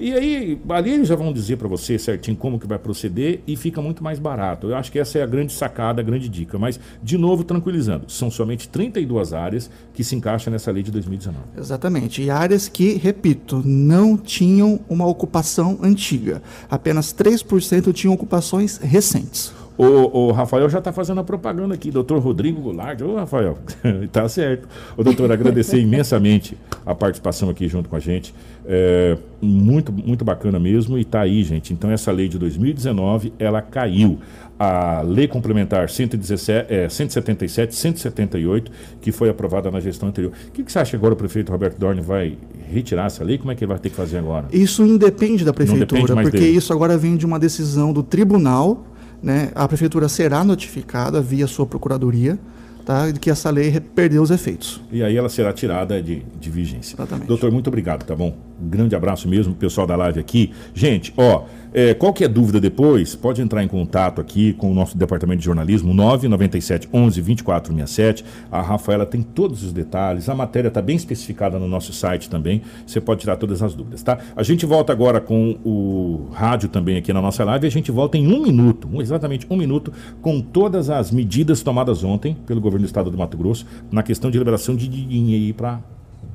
E 0.00 0.12
aí, 0.12 0.60
ali 0.68 0.92
eles 0.92 1.08
já 1.08 1.16
vão 1.16 1.32
dizer 1.32 1.56
para 1.56 1.66
você 1.66 1.98
certinho 1.98 2.36
como 2.36 2.56
que 2.56 2.68
vai 2.68 2.78
proceder 2.78 3.40
e 3.48 3.56
fica 3.56 3.82
muito 3.82 4.02
mais 4.02 4.20
barato. 4.20 4.68
Eu 4.68 4.76
acho 4.76 4.92
que 4.92 4.98
essa 4.98 5.18
é 5.18 5.22
a 5.22 5.26
grande 5.26 5.52
sacada, 5.52 6.00
a 6.00 6.04
grande 6.04 6.28
dica. 6.28 6.56
Mas, 6.56 6.78
de 7.02 7.18
novo, 7.18 7.42
tranquilizando, 7.42 8.08
são 8.08 8.30
somente 8.30 8.68
32 8.68 9.32
áreas 9.32 9.68
que 9.92 10.04
se 10.04 10.14
encaixam 10.14 10.52
nessa 10.52 10.70
lei 10.70 10.84
de 10.84 10.92
2019. 10.92 11.44
Exatamente. 11.56 12.22
E 12.22 12.30
áreas 12.30 12.68
que, 12.68 12.94
repito, 12.94 13.60
não 13.64 14.16
tinham 14.16 14.78
uma 14.88 15.04
ocupação 15.04 15.80
antiga. 15.82 16.40
Apenas 16.70 17.12
3% 17.12 17.92
tinham 17.92 18.14
ocupações 18.14 18.78
recentes. 18.78 19.52
O, 19.78 20.26
o 20.26 20.32
Rafael 20.32 20.68
já 20.68 20.80
está 20.80 20.92
fazendo 20.92 21.20
a 21.20 21.24
propaganda 21.24 21.72
aqui, 21.72 21.92
doutor 21.92 22.18
Rodrigo 22.18 22.60
Goulart. 22.60 23.00
Ô, 23.00 23.14
Rafael, 23.14 23.56
tá 24.10 24.28
certo. 24.28 24.68
Ô, 24.96 25.04
doutor, 25.04 25.30
agradecer 25.30 25.78
imensamente 25.78 26.58
a 26.84 26.96
participação 26.96 27.48
aqui 27.48 27.68
junto 27.68 27.88
com 27.88 27.94
a 27.94 28.00
gente. 28.00 28.34
É, 28.66 29.16
muito, 29.40 29.92
muito 29.92 30.24
bacana 30.24 30.58
mesmo. 30.58 30.98
E 30.98 31.04
tá 31.04 31.20
aí, 31.20 31.44
gente. 31.44 31.72
Então, 31.72 31.92
essa 31.92 32.10
lei 32.10 32.28
de 32.28 32.36
2019, 32.38 33.32
ela 33.38 33.62
caiu. 33.62 34.18
A 34.58 35.02
lei 35.02 35.28
complementar 35.28 35.88
117, 35.88 36.74
é, 36.74 36.88
177, 36.88 37.72
178, 37.72 38.72
que 39.00 39.12
foi 39.12 39.28
aprovada 39.28 39.70
na 39.70 39.78
gestão 39.78 40.08
anterior. 40.08 40.32
O 40.48 40.50
que, 40.50 40.64
que 40.64 40.72
você 40.72 40.80
acha 40.80 40.96
agora 40.96 41.14
o 41.14 41.16
prefeito 41.16 41.52
Roberto 41.52 41.78
Dorne 41.78 42.00
vai 42.00 42.36
retirar 42.68 43.06
essa 43.06 43.22
lei? 43.22 43.38
Como 43.38 43.52
é 43.52 43.54
que 43.54 43.62
ele 43.62 43.68
vai 43.68 43.78
ter 43.78 43.90
que 43.90 43.94
fazer 43.94 44.18
agora? 44.18 44.46
Isso 44.52 44.84
independe 44.84 45.44
da 45.44 45.52
depende 45.52 45.70
prefeitura, 45.70 46.16
mais 46.16 46.28
porque 46.28 46.40
dele. 46.44 46.58
isso 46.58 46.72
agora 46.72 46.98
vem 46.98 47.16
de 47.16 47.24
uma 47.24 47.38
decisão 47.38 47.92
do 47.92 48.02
tribunal, 48.02 48.84
né? 49.22 49.50
A 49.54 49.66
prefeitura 49.66 50.08
será 50.08 50.44
notificada 50.44 51.20
via 51.20 51.46
sua 51.46 51.66
procuradoria, 51.66 52.38
tá? 52.84 53.10
De 53.10 53.18
que 53.18 53.30
essa 53.30 53.50
lei 53.50 53.80
perdeu 53.80 54.22
os 54.22 54.30
efeitos. 54.30 54.80
E 54.90 55.02
aí 55.02 55.16
ela 55.16 55.28
será 55.28 55.52
tirada 55.52 56.00
de, 56.02 56.22
de 56.40 56.50
vigência. 56.50 56.94
Exatamente. 56.96 57.26
Doutor, 57.26 57.50
muito 57.50 57.68
obrigado, 57.68 58.04
tá 58.04 58.14
bom? 58.14 58.36
Grande 58.60 58.96
abraço 58.96 59.28
mesmo, 59.28 59.54
pessoal 59.54 59.86
da 59.86 59.94
live 59.94 60.18
aqui. 60.18 60.52
Gente, 60.74 61.12
ó, 61.16 61.44
é, 61.72 61.94
qualquer 61.94 62.28
dúvida 62.28 62.60
depois, 62.60 63.14
pode 63.14 63.40
entrar 63.40 63.62
em 63.62 63.68
contato 63.68 64.20
aqui 64.20 64.52
com 64.54 64.70
o 64.70 64.74
nosso 64.74 64.96
departamento 64.96 65.38
de 65.38 65.44
jornalismo, 65.44 65.94
997 65.94 66.88
11 66.92 67.22
2467. 67.22 68.24
A 68.50 68.60
Rafaela 68.60 69.06
tem 69.06 69.22
todos 69.22 69.62
os 69.62 69.72
detalhes, 69.72 70.28
a 70.28 70.34
matéria 70.34 70.68
está 70.68 70.82
bem 70.82 70.96
especificada 70.96 71.58
no 71.58 71.68
nosso 71.68 71.92
site 71.92 72.28
também. 72.28 72.62
Você 72.86 73.00
pode 73.00 73.20
tirar 73.20 73.36
todas 73.36 73.62
as 73.62 73.74
dúvidas, 73.74 74.02
tá? 74.02 74.18
A 74.34 74.42
gente 74.42 74.66
volta 74.66 74.92
agora 74.92 75.20
com 75.20 75.56
o 75.64 76.28
rádio 76.32 76.68
também 76.68 76.96
aqui 76.96 77.12
na 77.12 77.22
nossa 77.22 77.44
live 77.44 77.66
a 77.66 77.70
gente 77.70 77.92
volta 77.92 78.18
em 78.18 78.26
um 78.26 78.42
minuto, 78.42 78.88
exatamente 79.00 79.46
um 79.50 79.56
minuto, 79.56 79.92
com 80.20 80.40
todas 80.40 80.90
as 80.90 81.10
medidas 81.12 81.62
tomadas 81.62 82.02
ontem 82.02 82.36
pelo 82.46 82.60
governo 82.60 82.84
do 82.84 82.86
estado 82.86 83.10
do 83.10 83.18
Mato 83.18 83.36
Grosso 83.36 83.66
na 83.90 84.02
questão 84.02 84.30
de 84.30 84.38
liberação 84.38 84.74
de 84.74 84.88
dinheiro 84.88 85.54
para 85.54 85.80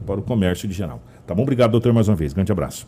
para 0.05 0.19
o 0.19 0.23
comércio 0.23 0.67
de 0.67 0.73
geral. 0.73 1.01
Tá 1.33 1.35
bom? 1.35 1.41
Obrigado, 1.41 1.71
doutor, 1.71 1.91
mais 1.91 2.07
uma 2.07 2.15
vez. 2.15 2.31
Grande 2.31 2.51
abraço. 2.51 2.85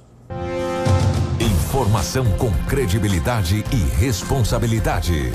Informação 1.39 2.23
com 2.37 2.51
credibilidade 2.67 3.65
e 3.73 3.99
responsabilidade. 3.99 5.31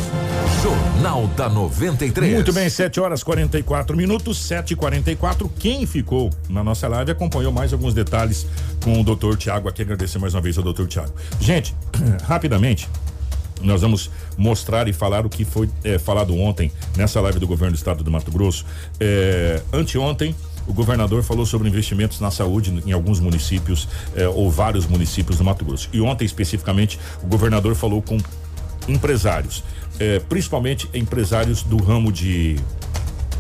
Jornal 0.63 1.27
da 1.37 1.49
93. 1.49 2.35
Muito 2.35 2.53
bem, 2.53 2.71
7 2.71 3.01
horas 3.01 3.25
44 3.25 3.97
minutos, 3.97 4.39
7 4.39 4.75
e 4.75 4.77
44 4.77 5.49
Quem 5.59 5.87
ficou 5.87 6.31
na 6.49 6.63
nossa 6.63 6.87
live 6.87 7.11
acompanhou 7.11 7.51
mais 7.51 7.73
alguns 7.73 7.95
detalhes 7.95 8.47
com 8.81 9.01
o 9.01 9.03
doutor 9.03 9.37
Tiago 9.37 9.69
aqui. 9.69 9.83
Agradecer 9.83 10.21
mais 10.21 10.33
uma 10.33 10.41
vez 10.41 10.57
ao 10.57 10.63
doutor 10.63 10.87
Tiago. 10.87 11.13
Gente, 11.41 11.75
rapidamente. 12.23 12.89
Nós 13.61 13.83
vamos 13.83 14.11
mostrar 14.39 14.89
e 14.89 14.93
falar 14.93 15.27
o 15.27 15.29
que 15.29 15.45
foi 15.45 15.69
eh, 15.85 15.99
falado 15.99 16.35
ontem 16.35 16.73
nessa 16.97 17.21
live 17.21 17.39
do 17.39 17.47
governo 17.47 17.75
do 17.75 17.77
estado 17.77 18.03
do 18.03 18.11
Mato 18.11 18.31
Grosso. 18.31 18.65
Eh, 18.99 19.61
anteontem, 19.73 20.35
o 20.71 20.73
governador 20.73 21.23
falou 21.25 21.45
sobre 21.45 21.69
investimentos 21.69 22.21
na 22.21 22.31
saúde 22.31 22.83
em 22.87 22.93
alguns 22.93 23.19
municípios, 23.19 23.89
eh, 24.15 24.29
ou 24.29 24.49
vários 24.49 24.87
municípios 24.87 25.37
do 25.37 25.45
Mato 25.45 25.65
Grosso. 25.65 25.89
E 25.93 26.01
ontem, 26.01 26.25
especificamente, 26.25 26.99
o 27.23 27.27
governador 27.27 27.75
falou 27.75 28.01
com 28.01 28.17
empresários, 28.89 29.65
eh, 29.99 30.21
principalmente 30.29 30.89
empresários 30.95 31.65
do 31.65 31.77
ramo 31.77 32.13
de 32.13 32.57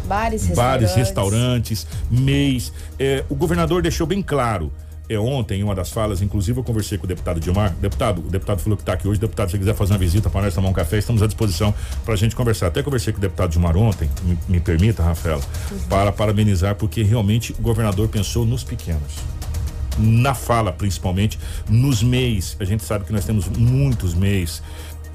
Bares, 0.08 0.48
bares, 0.48 0.92
restaurantes. 0.92 1.86
restaurantes, 1.86 1.86
MEIs. 2.10 2.72
É, 2.98 3.24
o 3.28 3.36
governador 3.36 3.80
deixou 3.80 4.08
bem 4.08 4.20
claro. 4.20 4.72
É, 5.10 5.18
ontem, 5.18 5.58
em 5.58 5.64
uma 5.64 5.74
das 5.74 5.90
falas, 5.90 6.22
inclusive 6.22 6.60
eu 6.60 6.62
conversei 6.62 6.96
com 6.96 7.04
o 7.04 7.08
deputado 7.08 7.40
Dilmar. 7.40 7.74
Deputado, 7.80 8.20
o 8.20 8.30
deputado 8.30 8.60
falou 8.60 8.76
que 8.76 8.82
está 8.82 8.92
aqui 8.92 9.08
hoje. 9.08 9.18
Deputado, 9.18 9.50
se 9.50 9.58
quiser 9.58 9.74
fazer 9.74 9.92
uma 9.92 9.98
visita 9.98 10.30
para 10.30 10.42
nós 10.42 10.54
tomar 10.54 10.68
um 10.68 10.72
café, 10.72 10.98
estamos 10.98 11.20
à 11.20 11.26
disposição 11.26 11.74
para 12.04 12.14
a 12.14 12.16
gente 12.16 12.36
conversar. 12.36 12.68
Até 12.68 12.80
conversei 12.80 13.12
com 13.12 13.18
o 13.18 13.20
deputado 13.20 13.50
Dilmar 13.50 13.76
ontem, 13.76 14.08
me, 14.22 14.38
me 14.48 14.60
permita, 14.60 15.02
Rafaela, 15.02 15.42
para 15.88 16.12
parabenizar, 16.12 16.76
porque 16.76 17.02
realmente 17.02 17.50
o 17.58 17.60
governador 17.60 18.06
pensou 18.06 18.46
nos 18.46 18.62
pequenos 18.62 19.16
na 19.98 20.32
fala 20.32 20.72
principalmente, 20.72 21.38
nos 21.68 22.04
MEIs. 22.04 22.56
A 22.60 22.64
gente 22.64 22.84
sabe 22.84 23.04
que 23.04 23.12
nós 23.12 23.24
temos 23.24 23.48
muitos 23.48 24.14
MEIs, 24.14 24.62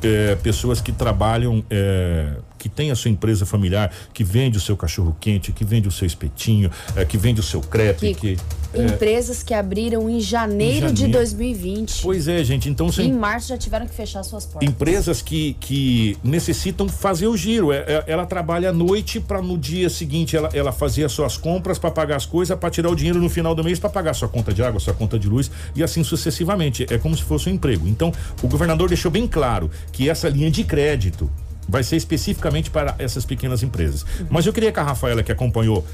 é, 0.03 0.35
pessoas 0.35 0.81
que 0.81 0.91
trabalham, 0.91 1.63
é, 1.69 2.35
que 2.57 2.69
tem 2.69 2.91
a 2.91 2.95
sua 2.95 3.11
empresa 3.11 3.45
familiar, 3.45 3.91
que 4.13 4.23
vende 4.23 4.57
o 4.57 4.61
seu 4.61 4.75
cachorro 4.77 5.15
quente, 5.19 5.51
que 5.51 5.63
vende 5.65 5.87
o 5.87 5.91
seu 5.91 6.05
espetinho, 6.07 6.69
é, 6.95 7.03
que 7.05 7.17
vende 7.17 7.39
o 7.39 7.43
seu 7.43 7.61
crepe, 7.61 8.13
Que- 8.13 8.35
que. 8.35 8.37
é, 8.73 8.85
Empresas 8.85 9.41
que 9.43 9.53
abriram 9.53 10.09
em 10.09 10.19
janeiro, 10.19 10.87
Em 10.89 10.93
de 10.93 11.01
janeiro. 11.01 11.19
2020. 11.19 12.01
pois 12.01 12.27
é, 12.27 12.43
gente. 12.43 12.69
Então 12.69 12.87
Em 12.87 12.91
são 12.91 13.13
março 13.13 13.49
já 13.49 13.57
tiveram 13.57 13.85
que 13.87 13.93
fechar 13.93 14.23
suas 14.23 14.45
portas. 14.45 14.67
empresas 14.69 15.21
que, 15.21 15.55
que 15.59 16.17
necessitam 16.23 16.87
fazer 16.89 17.27
o 17.27 17.37
giro. 17.37 17.71
É- 17.71 17.77
é- 17.87 18.03
Ela 18.07 18.25
trabalha 18.25 18.69
à 18.69 18.73
noite 18.73 19.19
para 19.19 19.41
no 19.41 19.57
dia 19.57 19.89
seguinte 19.89 20.35
ela, 20.35 20.49
ela 20.53 20.71
fazer 20.71 21.03
as 21.05 21.11
suas 21.11 21.37
compras 21.37 21.77
para 21.79 21.91
pagar 21.91 22.15
as 22.17 22.25
coisas, 22.25 22.57
para 22.57 22.69
tirar 22.69 22.89
o 22.89 22.95
dinheiro 22.95 23.19
no 23.19 23.29
final 23.29 23.53
do 23.55 23.63
mês 23.63 23.79
para 23.79 23.89
pagar 23.89 24.13
sua 24.13 24.27
conta 24.27 24.53
de 24.53 24.61
água, 24.63 24.79
sua 24.79 24.93
conta 24.93 25.17
de 25.17 25.27
luz 25.27 25.49
e 25.75 25.81
assim 25.83 26.03
sucessivamente. 26.03 26.85
É 26.89 26.97
como 26.97 27.15
se 27.15 27.23
fosse 27.23 27.49
um 27.49 27.53
emprego. 27.53 27.87
Então, 27.87 28.11
o 28.41 28.47
governador 28.47 28.87
deixou 28.89 29.09
bem 29.11 29.27
claro 29.27 29.69
que 29.91 30.09
essa 30.09 30.27
linha 30.29 30.49
de 30.51 30.63
crédito 30.63 31.29
vai 31.67 31.83
ser 31.83 31.95
especificamente 31.95 32.69
para 32.69 32.95
essas 32.99 33.25
pequenas 33.25 33.63
empresas. 33.63 34.05
Mas 34.29 34.45
eu 34.45 34.53
queria 34.53 34.71
que 34.71 34.79
a 34.79 34.83
Rafaela, 34.83 35.23
que 35.23 35.31
acompanhou, 35.31 35.85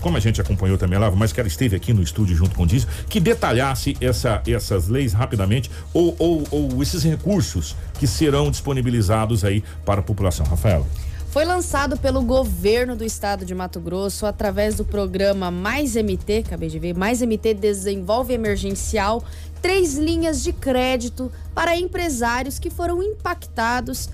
como 0.00 0.16
a 0.16 0.20
gente 0.20 0.40
acompanhou 0.40 0.76
também 0.76 0.98
lá, 0.98 1.10
mas 1.10 1.32
que 1.32 1.40
ela 1.40 1.48
esteve 1.48 1.76
aqui 1.76 1.92
no 1.92 2.02
estúdio 2.02 2.36
junto 2.36 2.54
com 2.54 2.64
o 2.64 2.66
Diesel, 2.66 2.88
que 3.08 3.20
detalhasse 3.20 3.96
essa, 4.00 4.42
essas 4.46 4.88
leis 4.88 5.12
rapidamente 5.12 5.70
ou, 5.92 6.14
ou, 6.18 6.44
ou 6.50 6.82
esses 6.82 7.02
recursos 7.02 7.76
que 7.98 8.06
serão 8.06 8.50
disponibilizados 8.50 9.44
aí 9.44 9.62
para 9.84 10.00
a 10.00 10.02
população. 10.02 10.46
Rafaela. 10.46 10.86
Foi 11.32 11.46
lançado 11.46 11.96
pelo 11.96 12.20
governo 12.20 12.94
do 12.94 13.04
estado 13.04 13.46
de 13.46 13.54
Mato 13.54 13.80
Grosso 13.80 14.26
através 14.26 14.74
do 14.74 14.84
programa 14.84 15.50
Mais 15.50 15.94
MT, 15.94 16.44
acabei 16.46 16.68
de 16.68 16.78
ver, 16.78 16.94
Mais 16.94 17.22
MT 17.22 17.54
Desenvolve 17.54 18.34
Emergencial, 18.34 19.24
três 19.62 19.96
linhas 19.96 20.42
de 20.42 20.52
crédito 20.52 21.32
para 21.54 21.74
empresários 21.74 22.58
que 22.58 22.68
foram 22.68 23.02
impactados 23.02 24.10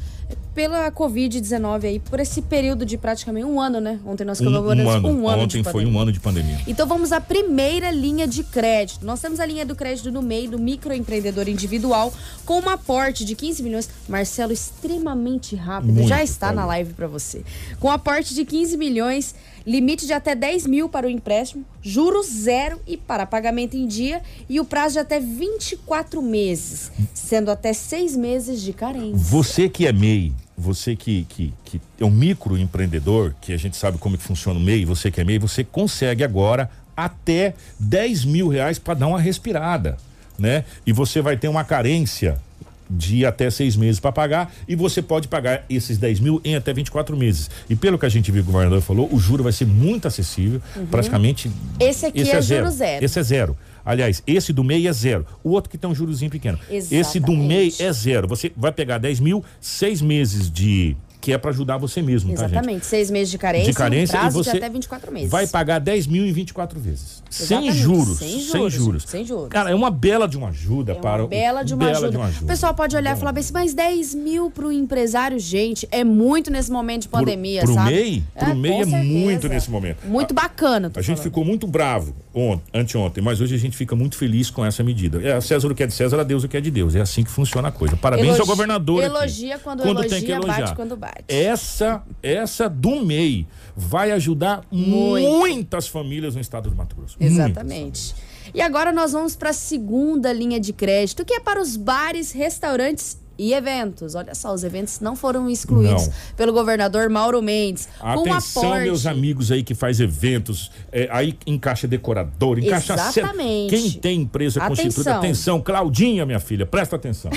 pela 0.59 0.91
Covid-19 0.91 1.85
aí, 1.85 2.01
por 2.01 2.19
esse 2.19 2.43
período 2.43 2.85
de 2.85 2.99
praticamente 2.99 3.47
um 3.47 3.61
ano, 3.61 3.81
né? 3.81 4.01
Ontem 4.05 4.25
nós 4.25 4.41
Um, 4.41 4.47
comemoramos 4.47 4.85
um 4.85 4.91
ano. 4.91 5.09
um 5.09 5.29
ano 5.29 5.43
Ontem 5.45 5.63
foi 5.63 5.87
um 5.87 5.97
ano 5.97 6.11
de 6.11 6.19
pandemia. 6.19 6.59
Então 6.67 6.85
vamos 6.85 7.13
à 7.13 7.21
primeira 7.21 7.93
linha 7.93 8.27
de 8.27 8.43
crédito. 8.43 9.07
Nós 9.07 9.21
temos 9.21 9.39
a 9.39 9.47
linha 9.47 9.65
do 9.65 9.77
crédito 9.77 10.11
no 10.11 10.21
meio 10.21 10.51
do 10.51 10.59
microempreendedor 10.59 11.49
individual 11.49 12.13
com 12.45 12.59
um 12.59 12.69
aporte 12.69 13.25
de 13.25 13.37
15 13.37 13.63
milhões. 13.63 13.89
Marcelo, 14.09 14.53
extremamente 14.53 15.55
rápido, 15.55 15.93
Muito, 15.93 16.09
já 16.09 16.25
está 16.25 16.53
na 16.53 16.67
live 16.67 16.93
para 16.93 17.07
você. 17.07 17.45
Com 17.79 17.89
aporte 17.89 18.35
de 18.35 18.45
15 18.45 18.77
milhões, 18.77 19.37
limite 19.65 20.07
de 20.07 20.13
até 20.13 20.35
10 20.35 20.67
mil 20.67 20.89
para 20.89 21.07
o 21.07 21.11
empréstimo, 21.11 21.65
juros 21.81 22.27
zero 22.27 22.81
e 22.85 22.97
para 22.97 23.25
pagamento 23.27 23.77
em 23.77 23.87
dia 23.87 24.21
e 24.49 24.59
o 24.59 24.65
prazo 24.65 24.95
de 24.95 24.99
até 24.99 25.21
24 25.21 26.21
meses, 26.21 26.91
sendo 27.15 27.49
até 27.49 27.73
seis 27.73 28.17
meses 28.17 28.61
de 28.61 28.73
carência. 28.73 29.15
Você 29.19 29.69
que 29.69 29.87
é 29.87 29.93
MEI, 29.93 30.33
você 30.59 30.97
que, 30.97 31.25
que, 31.29 31.55
que 31.65 31.81
é 32.01 32.05
um 32.05 32.11
microempreendedor, 32.11 33.33
que 33.41 33.53
a 33.53 33.57
gente 33.57 33.77
sabe 33.77 33.97
como 33.97 34.19
que 34.19 34.25
funciona 34.25 34.59
o 34.59 34.63
MEI, 34.63 34.85
você 34.85 35.09
que 35.09 35.21
é 35.21 35.25
MEI, 35.25 35.39
você 35.39 35.63
consegue 35.63 36.25
agora 36.25 36.69
até 36.97 37.55
10 37.79 38.25
mil 38.25 38.49
reais 38.49 38.77
para 38.77 38.95
dar 38.95 39.07
uma 39.07 39.21
respirada, 39.21 39.97
né? 40.37 40.65
E 40.85 40.93
você 40.93 41.23
vai 41.23 41.37
ter 41.37 41.47
uma 41.47 41.63
carência 41.63 42.41
de 42.89 43.26
até 43.26 43.51
seis 43.51 43.76
meses 43.76 44.01
para 44.01 44.12
pagar 44.12 44.53
e 44.66 44.74
você 44.74 45.03
pode 45.03 45.28
pagar 45.28 45.64
esses 45.68 45.99
10 45.99 46.20
mil 46.20 46.41
em 46.45 46.57
até 46.57 46.72
24 46.72 47.16
meses. 47.16 47.51
E 47.68 47.76
pelo 47.76 47.99
que 47.99 48.07
a 48.07 48.09
gente 48.09 48.30
viu 48.30 48.43
que 48.43 48.49
o 48.49 48.53
governador 48.53 48.80
falou, 48.80 49.09
o 49.12 49.18
juro 49.18 49.43
vai 49.43 49.53
ser 49.53 49.66
muito 49.66 50.09
acessível, 50.09 50.61
praticamente. 50.91 51.49
Uhum. 51.49 51.55
Esse 51.80 52.07
aqui 52.07 52.20
é 52.20 52.43
juro 52.43 52.70
zero. 52.70 53.05
Esse 53.05 53.18
é 53.18 53.22
zero. 53.22 53.57
Aliás, 53.84 54.22
esse 54.26 54.53
do 54.53 54.62
MEI 54.62 54.86
é 54.86 54.93
zero. 54.93 55.26
O 55.43 55.51
outro 55.51 55.70
que 55.70 55.78
tem 55.78 55.89
um 55.89 55.95
jurozinho 55.95 56.30
pequeno. 56.30 56.59
Esse 56.68 57.18
do 57.18 57.32
Exatamente. 57.32 57.47
MEI 57.47 57.74
é 57.78 57.93
zero. 57.93 58.28
Você 58.28 58.53
vai 58.55 58.70
pegar 58.70 58.99
10 58.99 59.20
mil, 59.20 59.43
seis 59.61 60.03
meses 60.03 60.51
de. 60.51 60.95
Que 61.21 61.33
é 61.33 61.39
para 61.39 61.51
ajudar 61.51 61.77
você 61.79 62.01
mesmo, 62.01 62.33
tá, 62.35 62.43
gente? 62.43 62.53
Exatamente, 62.53 62.87
seis 62.87 63.11
meses 63.11 63.31
de 63.31 63.39
carência, 63.39 63.73
De 63.73 63.77
carência 63.77 64.16
um 64.16 64.21
prazo 64.21 64.39
e 64.41 64.45
você 64.45 64.51
de 64.53 64.57
até 64.59 64.69
24 64.69 65.12
meses. 65.12 65.31
vai 65.31 65.47
pagar 65.47 65.79
10 65.81 66.07
mil 66.07 66.25
em 66.27 66.33
24 66.33 66.79
vezes. 66.81 67.23
Sem 67.31 67.45
Exatamente, 67.59 67.77
juros. 67.79 68.19
sem 68.19 68.29
Sem 68.29 68.41
juros, 68.41 68.73
juros. 68.73 69.03
sem 69.07 69.25
juros. 69.25 69.49
Cara, 69.49 69.71
é 69.71 69.75
uma 69.75 69.91
bela 69.91 70.27
de 70.29 70.37
uma 70.39 70.49
ajuda 70.49 70.93
É 70.93 70.95
para 70.95 71.23
uma 71.23 71.25
o- 71.25 71.29
bela 71.29 71.62
de 71.62 71.75
uma, 71.75 71.85
bela 71.85 71.93
ajuda. 71.99 72.11
de 72.11 72.16
uma 72.16 72.27
ajuda. 72.27 72.45
O 72.45 72.47
pessoal 72.47 72.75
pode 72.75 72.97
olhar 72.97 73.16
e 73.16 73.19
falar 73.19 73.33
bem 73.33 73.41
assim, 73.41 73.53
mas 73.53 73.75
10 73.75 74.14
mil 74.14 74.51
pro 74.51 74.71
empresário, 74.73 75.39
gente, 75.39 75.87
é 75.91 76.03
muito 76.05 76.51
nesse 76.51 76.71
momento 76.71 77.03
de 77.03 77.09
pandemia, 77.09 77.62
pro 77.62 77.75
sabe? 77.75 77.91
MEI, 77.93 78.23
pro 78.39 78.51
É, 78.51 78.55
MEI 78.55 78.81
é 78.83 78.85
muito 79.03 79.49
nesse 79.49 79.71
momento. 79.71 80.07
Muito 80.07 80.33
bacana, 80.33 80.89
tô 80.91 80.99
A 81.01 81.03
gente 81.03 81.21
ficou 81.21 81.45
muito 81.45 81.66
bravo 81.66 82.14
ontem, 82.35 82.62
anteontem, 82.73 83.23
mas 83.23 83.41
hoje 83.41 83.55
a 83.55 83.59
gente 83.59 83.77
fica 83.77 83.95
muito 83.97 84.16
feliz 84.16 84.49
com 84.51 84.64
essa 84.64 84.83
medida. 84.83 85.21
É 85.23 85.41
César 85.41 85.69
o 85.69 85.75
que 85.75 85.83
é 85.83 85.87
de 85.87 85.95
César, 85.95 86.21
a 86.21 86.25
Deus 86.25 86.45
o 86.45 86.49
que 86.49 86.57
é 86.57 86.61
de 86.61 86.71
Deus. 86.71 86.95
É 86.95 87.01
assim 87.01 87.23
que 87.25 87.31
funciona 87.31 87.69
a 87.69 87.73
coisa. 87.73 87.97
Parabéns 87.97 88.29
Elogi- 88.29 88.41
ao 88.41 88.47
governador. 88.47 89.03
aqui. 89.05 89.07
Elogia 89.14 89.59
quando, 89.59 89.83
tem 89.83 89.91
elogia, 89.91 90.21
que 90.21 90.33
elogiar. 90.33 90.61
bate 90.61 90.75
quando 90.77 90.97
bate. 90.97 91.08
Essa, 91.27 92.03
essa 92.23 92.69
do 92.69 93.05
MEI 93.05 93.47
vai 93.77 94.11
ajudar 94.13 94.63
Muito. 94.71 95.29
muitas 95.29 95.89
famílias 95.89 96.35
no 96.35 96.41
estado 96.41 96.71
do 96.71 96.77
Mato 96.77 96.97
Grosso. 96.97 97.17
Exatamente. 97.21 98.15
E 98.55 98.61
agora 98.61 98.93
nós 98.93 99.13
vamos 99.13 99.37
para 99.37 99.51
a 99.51 99.53
segunda 99.53 100.33
linha 100.33 100.59
de 100.59 100.73
crédito, 100.73 101.25
que 101.25 101.35
é 101.35 101.41
para 101.41 101.61
os 101.61 101.77
bares, 101.77 102.33
restaurantes 102.33 103.19
e 103.39 103.55
eventos. 103.55 104.14
Olha 104.14 104.34
só, 104.34 104.53
os 104.53 104.64
eventos 104.64 105.01
não 105.01 105.14
foram 105.14 105.49
excluídos 105.49 106.09
Não. 106.09 106.14
pelo 106.36 106.53
governador 106.53 107.09
Mauro 107.09 107.41
Mendes. 107.41 107.89
Atenção, 108.01 108.62
aporte. 108.64 108.84
meus 108.84 109.07
amigos 109.07 109.53
aí 109.53 109.62
que 109.62 109.74
faz 109.74 110.01
eventos, 110.01 110.70
é, 110.91 111.09
aí 111.11 111.39
encaixa 111.47 111.86
decorador, 111.86 112.59
encaixa 112.59 112.95
Exatamente. 112.95 113.70
Quem 113.70 113.91
tem 113.93 114.20
empresa 114.22 114.61
constituída, 114.61 115.01
Atenção. 115.12 115.18
atenção, 115.18 115.61
Claudinha, 115.61 116.26
minha 116.26 116.41
filha, 116.41 116.66
presta 116.66 116.97
atenção. 116.97 117.30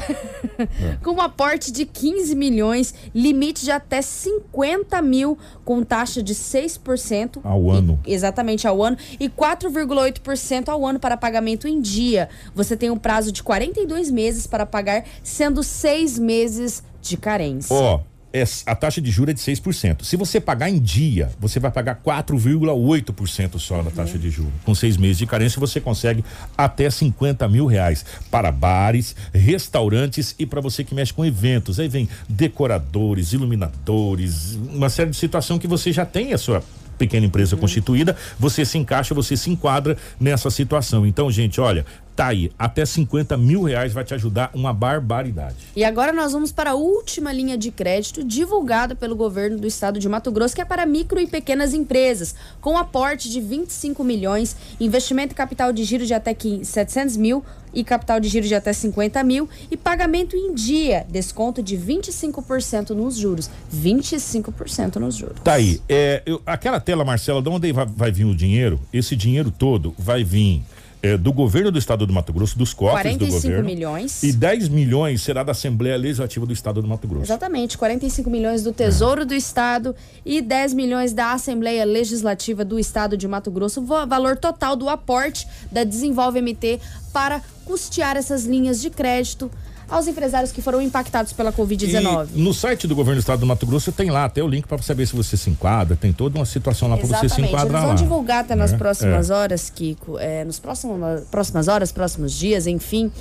com 1.04 1.12
um 1.12 1.22
aporte 1.22 1.72
de 1.72 1.86
15 1.86 2.36
milhões, 2.36 2.93
limite 3.14 3.64
de 3.64 3.72
até 3.72 4.02
50 4.02 5.02
mil, 5.02 5.38
com 5.64 5.84
taxa 5.84 6.24
de 6.24 6.34
6%. 6.34 7.39
Ao 7.43 7.70
ano. 7.70 7.99
E- 8.06 8.14
exatamente, 8.14 8.68
ao 8.68 8.82
ano. 8.82 8.97
E 9.20 9.30
4,8% 9.30 10.70
ao 10.70 10.86
ano 10.86 10.99
para 10.99 11.16
pagamento 11.18 11.68
em 11.68 11.80
dia. 11.82 12.30
Você 12.56 12.76
tem 12.76 12.89
um 12.89 12.97
prazo 12.97 13.32
de 13.32 13.43
42 13.43 14.10
meses 14.10 14.47
para 14.47 14.66
pagar, 14.66 15.04
sendo 15.24 15.62
seis 15.92 16.18
meses 16.18 16.84
de 17.02 17.18
carência. 17.18 17.76
Ó, 17.76 18.00
é- 18.32 18.46
a 18.66 18.76
taxa 18.76 19.02
de 19.02 19.12
juros 19.12 19.32
é 19.32 19.34
de 19.34 19.42
6%. 19.42 20.06
Se 20.06 20.16
você 20.16 20.39
pagar 20.39 20.70
em 20.70 20.80
dia, 20.80 21.30
você 21.38 21.60
vai 21.60 21.70
pagar 21.70 21.96
4,8% 21.96 23.60
só 23.60 23.84
na 23.84 23.92
taxa 23.92 24.18
de 24.18 24.30
juros. 24.30 24.54
Com 24.64 24.74
seis 24.74 24.96
meses 24.96 25.18
de 25.18 25.26
carência, 25.26 25.60
você 25.60 25.82
consegue 25.82 26.24
até 26.58 26.89
50 26.89 27.46
mil 27.50 27.66
reais 27.66 28.06
para 28.30 28.52
bares, 28.54 29.16
restaurantes 29.34 30.34
e 30.39 30.46
para 30.46 30.62
você 30.62 30.82
que 30.86 30.96
mexe 30.96 31.14
com 31.14 31.26
eventos. 31.26 31.78
Aí 31.78 31.89
vem 31.89 32.08
decoradores, 32.30 33.34
iluminadores, 33.34 34.58
uma 34.74 34.89
série 34.89 35.10
de 35.10 35.18
situação 35.18 35.60
que 35.60 35.68
você 35.68 35.92
já 35.92 36.06
tem 36.06 36.32
a 36.32 36.38
sua 36.38 36.64
pequena 36.98 37.26
empresa 37.26 37.58
constituída, 37.58 38.16
você 38.39 38.64
se 38.64 38.78
encaixa, 38.78 39.16
você 39.16 39.36
se 39.36 39.50
enquadra 39.50 39.98
nessa 40.20 40.52
situação. 40.52 41.04
Então, 41.04 41.32
gente, 41.32 41.60
olha, 41.60 41.84
tá 42.16 42.28
aí, 42.28 42.51
até 42.57 42.86
50 42.86 43.36
mil 43.38 43.64
reais 43.64 43.93
vai 43.93 44.03
te 44.03 44.14
ajudar 44.14 44.51
uma 44.53 44.74
barbaridade. 44.74 45.55
E 45.76 45.84
agora 45.84 46.12
nós 46.12 46.34
vamos 46.34 46.51
para 46.51 46.72
a 46.72 46.76
última 46.76 47.32
linha 47.32 47.57
de 47.57 47.72
crédito 47.72 48.24
divulgada 48.24 48.93
pelo 48.95 49.16
governo 49.16 49.57
do 49.57 49.68
estado 49.68 49.99
de 49.99 50.07
Mato 50.09 50.32
Grosso, 50.32 50.53
que 50.55 50.62
é 50.62 50.66
para 50.66 50.86
micro 50.86 51.20
e 51.20 51.28
pequenas 51.28 51.74
empresas, 51.74 52.36
com 52.59 52.78
aporte 52.78 53.30
de 53.30 53.39
25 53.41 54.03
milhões, 54.03 54.55
investimento 54.80 55.34
e 55.34 55.36
capital 55.36 55.72
de 55.74 55.84
giro 55.84 56.05
de 56.05 56.14
até 56.14 56.34
15 56.34 56.66
700 56.66 57.18
mil 57.18 57.43
e 57.74 57.84
capital 57.86 58.20
de 58.20 58.28
giro 58.28 58.45
de 58.45 58.53
até 58.53 58.74
50 58.74 59.24
mil 59.24 59.47
e 59.72 59.78
pagamento 59.78 60.36
em 60.36 60.53
dia, 60.53 61.05
desconto 61.09 61.64
de 61.64 61.78
25% 61.78 62.89
nos 62.89 63.16
juros. 63.16 63.49
25% 63.74 64.97
nos 64.97 65.16
juros. 65.16 65.38
Tá 65.43 65.53
aí. 65.53 65.82
É, 65.88 66.22
eu- 66.26 66.41
aquela 66.45 66.80
tela, 66.80 67.03
Marcela, 67.05 67.41
de 67.41 67.49
onde 67.49 67.72
vai, 67.72 67.86
vai 67.86 68.12
vir 68.12 68.26
o 68.26 68.36
dinheiro? 68.36 68.80
Esse 68.91 69.16
dinheiro 69.16 69.51
todo 69.51 69.93
vai 69.97 70.24
vir 70.24 70.62
é, 71.04 71.18
do 71.18 71.34
governo 71.34 71.72
do 71.72 71.80
estado 71.80 72.06
do 72.06 72.14
Mato 72.14 72.32
Grosso, 72.32 72.58
dos 72.58 72.74
cofres 72.74 73.14
do 73.14 73.20
45 73.20 73.41
governo. 73.41 73.66
milhões. 73.66 74.24
E 74.24 74.32
10 74.32 74.70
milhões 74.70 75.22
será 75.22 75.43
da 75.43 75.52
Assembleia 75.52 75.97
Legislativa 75.97 76.45
do 76.45 76.54
estado 76.54 76.82
do 76.82 76.88
Mato 76.88 77.08
Grosso. 77.08 77.26
Exatamente, 77.26 77.78
45 77.78 78.30
milhões 78.30 78.64
do 78.64 78.72
Tesouro 78.72 79.26
do 79.26 79.34
Estado 79.34 79.95
e 80.26 80.41
10 80.41 80.74
milhões 80.74 81.14
da 81.14 81.34
Assembleia 81.34 81.84
Legislativa 81.84 82.64
do 82.64 82.78
Estado 82.78 83.18
de 83.18 83.28
Mato 83.28 83.49
Grosso, 83.49 83.82
valor 83.82 84.38
total 84.38 84.76
do 84.76 84.88
aporte 84.89 85.47
da 85.72 85.84
Desenvolve 85.84 86.41
MT 86.41 86.80
para 87.12 87.41
custear 87.66 88.16
essas 88.16 88.45
linhas 88.45 88.82
de 88.82 88.89
crédito 88.89 89.49
aos 89.92 90.08
empresários 90.08 90.52
que 90.52 90.62
foram 90.62 90.82
impactados 90.82 91.34
pela 91.34 91.52
Covid-19. 91.54 92.30
E 92.34 92.42
no 92.42 92.54
site 92.54 92.88
do 92.88 92.96
governo 92.96 93.18
do 93.18 93.24
estado 93.24 93.42
do 93.42 93.46
Mato 93.46 93.66
Grosso 93.68 93.92
tem 93.92 94.10
lá 94.10 94.26
até 94.26 94.42
o 94.42 94.48
link 94.48 94.66
para 94.66 94.82
saber 94.82 95.06
se 95.06 95.16
você 95.16 95.36
se 95.38 95.50
enquadra, 95.50 95.96
tem 95.96 96.14
toda 96.14 96.39
uma 96.39 96.46
situação 96.46 96.88
lá 96.88 96.96
para 96.98 97.06
você 97.06 97.14
se 97.20 97.26
Exatamente. 97.26 97.39
Eles 97.42 97.50
enquadrar 97.54 97.82
vão 97.82 97.89
lá. 97.92 97.96
divulgar 97.96 98.39
até 98.44 98.56
nas 98.56 98.72
É, 98.74 98.78
próximas 98.78 99.30
é. 99.30 99.34
horas, 99.34 99.70
Kiko, 99.70 100.18
é, 100.18 100.46
nos 100.46 100.58
próximos, 100.58 101.22
próximas 101.30 101.68
horas, 101.68 101.92
próximos 101.92 102.32
dias, 102.32 102.66
enfim. 102.66 103.12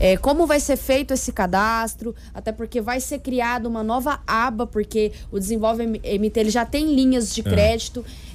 é, 0.00 0.16
como 0.16 0.46
vai 0.46 0.60
ser 0.60 0.76
feito 0.76 1.12
esse 1.12 1.32
cadastro, 1.32 2.14
até 2.32 2.52
porque 2.52 2.80
vai 2.80 3.00
ser 3.00 3.18
criada 3.18 3.68
uma 3.68 3.82
nova 3.82 4.20
aba, 4.26 4.64
porque 4.64 5.10
o 5.32 5.40
Desenvolve 5.40 5.84
MT 5.86 6.38
ele 6.38 6.50
já 6.50 6.64
tem 6.64 6.94
linhas 6.94 7.34
de 7.34 7.40
É. 7.40 7.44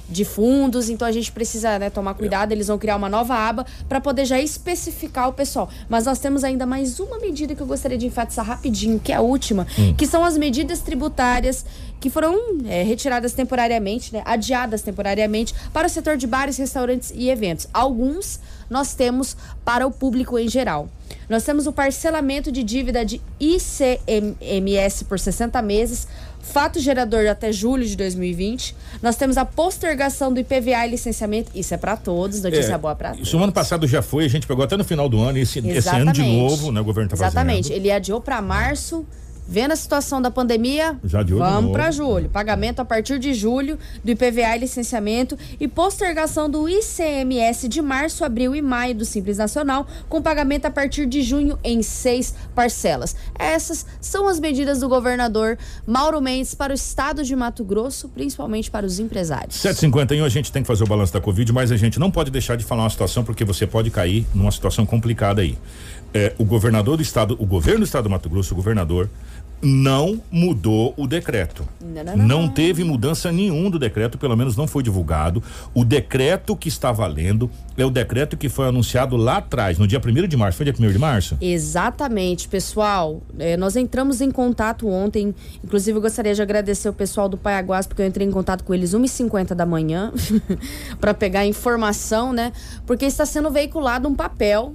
de 0.08 0.24
fundos, 0.24 0.88
então 0.88 1.06
a 1.06 1.12
gente 1.12 1.32
precisa 1.32 1.78
né, 1.78 1.90
tomar 1.90 2.14
cuidado, 2.14 2.52
eles 2.52 2.68
vão 2.68 2.78
criar 2.78 2.96
uma 2.96 3.08
nova 3.08 3.34
aba 3.34 3.66
para 3.88 4.00
poder 4.00 4.24
já 4.24 4.38
especificar 4.38 5.28
o 5.28 5.32
pessoal. 5.32 5.68
Mas 5.88 6.04
nós 6.04 6.18
temos 6.18 6.44
ainda 6.44 6.66
mais 6.66 7.00
uma 7.00 7.18
medida 7.18 7.54
que 7.54 7.60
eu 7.60 7.66
gostaria 7.66 7.96
de 7.96 8.06
enfatizar 8.06 8.44
rapidinho, 8.44 9.00
que 9.00 9.12
é 9.12 9.16
a 9.16 9.20
última, 9.20 9.66
que 9.96 10.06
são 10.06 10.24
as 10.24 10.36
medidas 10.36 10.80
tributárias 10.80 11.64
que 12.00 12.10
foram 12.10 12.36
é, 12.66 12.82
retiradas 12.82 13.32
temporariamente, 13.32 14.12
né, 14.12 14.22
adiadas 14.26 14.82
temporariamente 14.82 15.54
para 15.72 15.86
o 15.86 15.90
setor 15.90 16.18
de 16.18 16.26
bares, 16.26 16.58
restaurantes 16.58 17.10
e 17.14 17.30
eventos. 17.30 17.66
Alguns 17.72 18.38
nós 18.68 18.94
temos 18.94 19.36
para 19.64 19.86
o 19.86 19.90
público 19.90 20.38
em 20.38 20.48
geral. 20.48 20.88
Nós 21.28 21.42
temos 21.44 21.66
o 21.66 21.72
parcelamento 21.72 22.52
de 22.52 22.62
dívida 22.62 23.04
de 23.04 23.20
ICMS 23.40 25.04
por 25.06 25.18
60 25.18 25.60
meses, 25.62 26.06
fato 26.42 26.78
gerador 26.78 27.26
até 27.26 27.50
julho 27.50 27.86
de 27.86 27.96
2020. 27.96 28.76
Nós 29.02 29.16
temos 29.16 29.36
a 29.38 29.44
postergação 29.44 30.32
do 30.32 30.40
IPVA 30.40 30.86
e 30.86 30.90
licenciamento. 30.90 31.50
Isso 31.54 31.72
é 31.72 31.76
para 31.76 31.96
todos, 31.96 32.42
notícia 32.42 32.74
É, 32.74 32.78
boa 32.78 32.94
para 32.94 33.10
todos. 33.12 33.26
Isso 33.26 33.36
no 33.38 33.44
ano 33.44 33.52
passado 33.52 33.86
já 33.86 34.02
foi, 34.02 34.24
a 34.24 34.28
gente 34.28 34.46
pegou 34.46 34.64
até 34.64 34.76
no 34.76 34.84
final 34.84 35.08
do 35.08 35.20
ano, 35.20 35.38
e 35.38 35.42
esse, 35.42 35.66
esse 35.66 35.88
ano 35.88 36.12
de 36.12 36.22
novo, 36.22 36.70
né, 36.70 36.80
o 36.80 36.84
governo 36.84 37.10
tá 37.10 37.16
fazendo. 37.16 37.32
Exatamente. 37.32 37.72
Ele 37.72 37.90
adiou 37.90 38.20
para 38.20 38.40
março 38.42 39.06
Vendo 39.46 39.72
a 39.72 39.76
situação 39.76 40.22
da 40.22 40.30
pandemia, 40.30 40.98
vamos 41.02 41.72
para 41.72 41.90
julho. 41.90 42.30
Pagamento 42.30 42.80
a 42.80 42.84
partir 42.84 43.18
de 43.18 43.34
julho 43.34 43.78
do 44.02 44.10
IPVA 44.10 44.56
e 44.56 44.60
licenciamento 44.60 45.38
e 45.60 45.68
postergação 45.68 46.48
do 46.48 46.66
ICMS 46.66 47.68
de 47.68 47.82
março, 47.82 48.24
abril 48.24 48.56
e 48.56 48.62
maio 48.62 48.94
do 48.94 49.04
Simples 49.04 49.36
Nacional, 49.36 49.86
com 50.08 50.22
pagamento 50.22 50.64
a 50.64 50.70
partir 50.70 51.04
de 51.06 51.22
junho 51.22 51.58
em 51.62 51.82
seis 51.82 52.34
parcelas. 52.54 53.14
Essas 53.38 53.84
são 54.00 54.26
as 54.28 54.40
medidas 54.40 54.80
do 54.80 54.88
governador 54.88 55.58
Mauro 55.86 56.20
Mendes 56.22 56.54
para 56.54 56.72
o 56.72 56.74
estado 56.74 57.22
de 57.22 57.36
Mato 57.36 57.62
Grosso, 57.64 58.08
principalmente 58.08 58.70
para 58.70 58.86
os 58.86 58.98
empresários. 58.98 59.56
751 59.56 60.24
a 60.24 60.28
gente 60.28 60.50
tem 60.50 60.62
que 60.62 60.66
fazer 60.66 60.84
o 60.84 60.86
balanço 60.86 61.12
da 61.12 61.20
Covid, 61.20 61.52
mas 61.52 61.70
a 61.70 61.76
gente 61.76 62.00
não 62.00 62.10
pode 62.10 62.30
deixar 62.30 62.56
de 62.56 62.64
falar 62.64 62.84
uma 62.84 62.90
situação 62.90 63.22
porque 63.22 63.44
você 63.44 63.66
pode 63.66 63.90
cair 63.90 64.26
numa 64.34 64.50
situação 64.50 64.86
complicada 64.86 65.42
aí. 65.42 65.58
É, 66.14 66.32
o 66.38 66.44
governador 66.44 66.96
do 66.96 67.02
estado, 67.02 67.36
o 67.40 67.44
governo 67.44 67.80
do 67.80 67.84
estado 67.84 68.04
do 68.04 68.10
Mato 68.10 68.30
Grosso, 68.30 68.54
o 68.54 68.56
governador, 68.56 69.10
não 69.62 70.20
mudou 70.30 70.92
o 70.96 71.06
decreto. 71.06 71.66
Não, 71.80 72.04
não, 72.04 72.16
não, 72.16 72.26
não. 72.42 72.48
teve 72.48 72.84
mudança 72.84 73.32
nenhum 73.32 73.70
do 73.70 73.78
decreto, 73.78 74.18
pelo 74.18 74.36
menos 74.36 74.56
não 74.56 74.66
foi 74.66 74.82
divulgado. 74.82 75.42
O 75.72 75.84
decreto 75.84 76.56
que 76.56 76.68
está 76.68 76.92
valendo 76.92 77.50
é 77.76 77.84
o 77.84 77.90
decreto 77.90 78.36
que 78.36 78.48
foi 78.48 78.68
anunciado 78.68 79.16
lá 79.16 79.38
atrás, 79.38 79.78
no 79.78 79.86
dia 79.86 80.00
1 80.04 80.28
de 80.28 80.36
março. 80.36 80.58
Foi 80.58 80.70
dia 80.70 80.74
1 80.78 80.92
de 80.92 80.98
março? 80.98 81.38
Exatamente, 81.40 82.48
pessoal. 82.48 83.22
É, 83.38 83.56
nós 83.56 83.76
entramos 83.76 84.20
em 84.20 84.30
contato 84.30 84.88
ontem. 84.88 85.34
Inclusive, 85.62 85.96
eu 85.98 86.02
gostaria 86.02 86.34
de 86.34 86.42
agradecer 86.42 86.88
o 86.88 86.92
pessoal 86.92 87.28
do 87.28 87.36
Paiaguás, 87.36 87.86
porque 87.86 88.02
eu 88.02 88.06
entrei 88.06 88.26
em 88.26 88.30
contato 88.30 88.64
com 88.64 88.74
eles 88.74 88.92
1h50 88.92 89.54
da 89.54 89.64
manhã 89.64 90.12
para 91.00 91.14
pegar 91.14 91.46
informação, 91.46 92.32
né? 92.32 92.52
Porque 92.86 93.04
está 93.04 93.24
sendo 93.24 93.50
veiculado 93.50 94.08
um 94.08 94.14
papel 94.14 94.74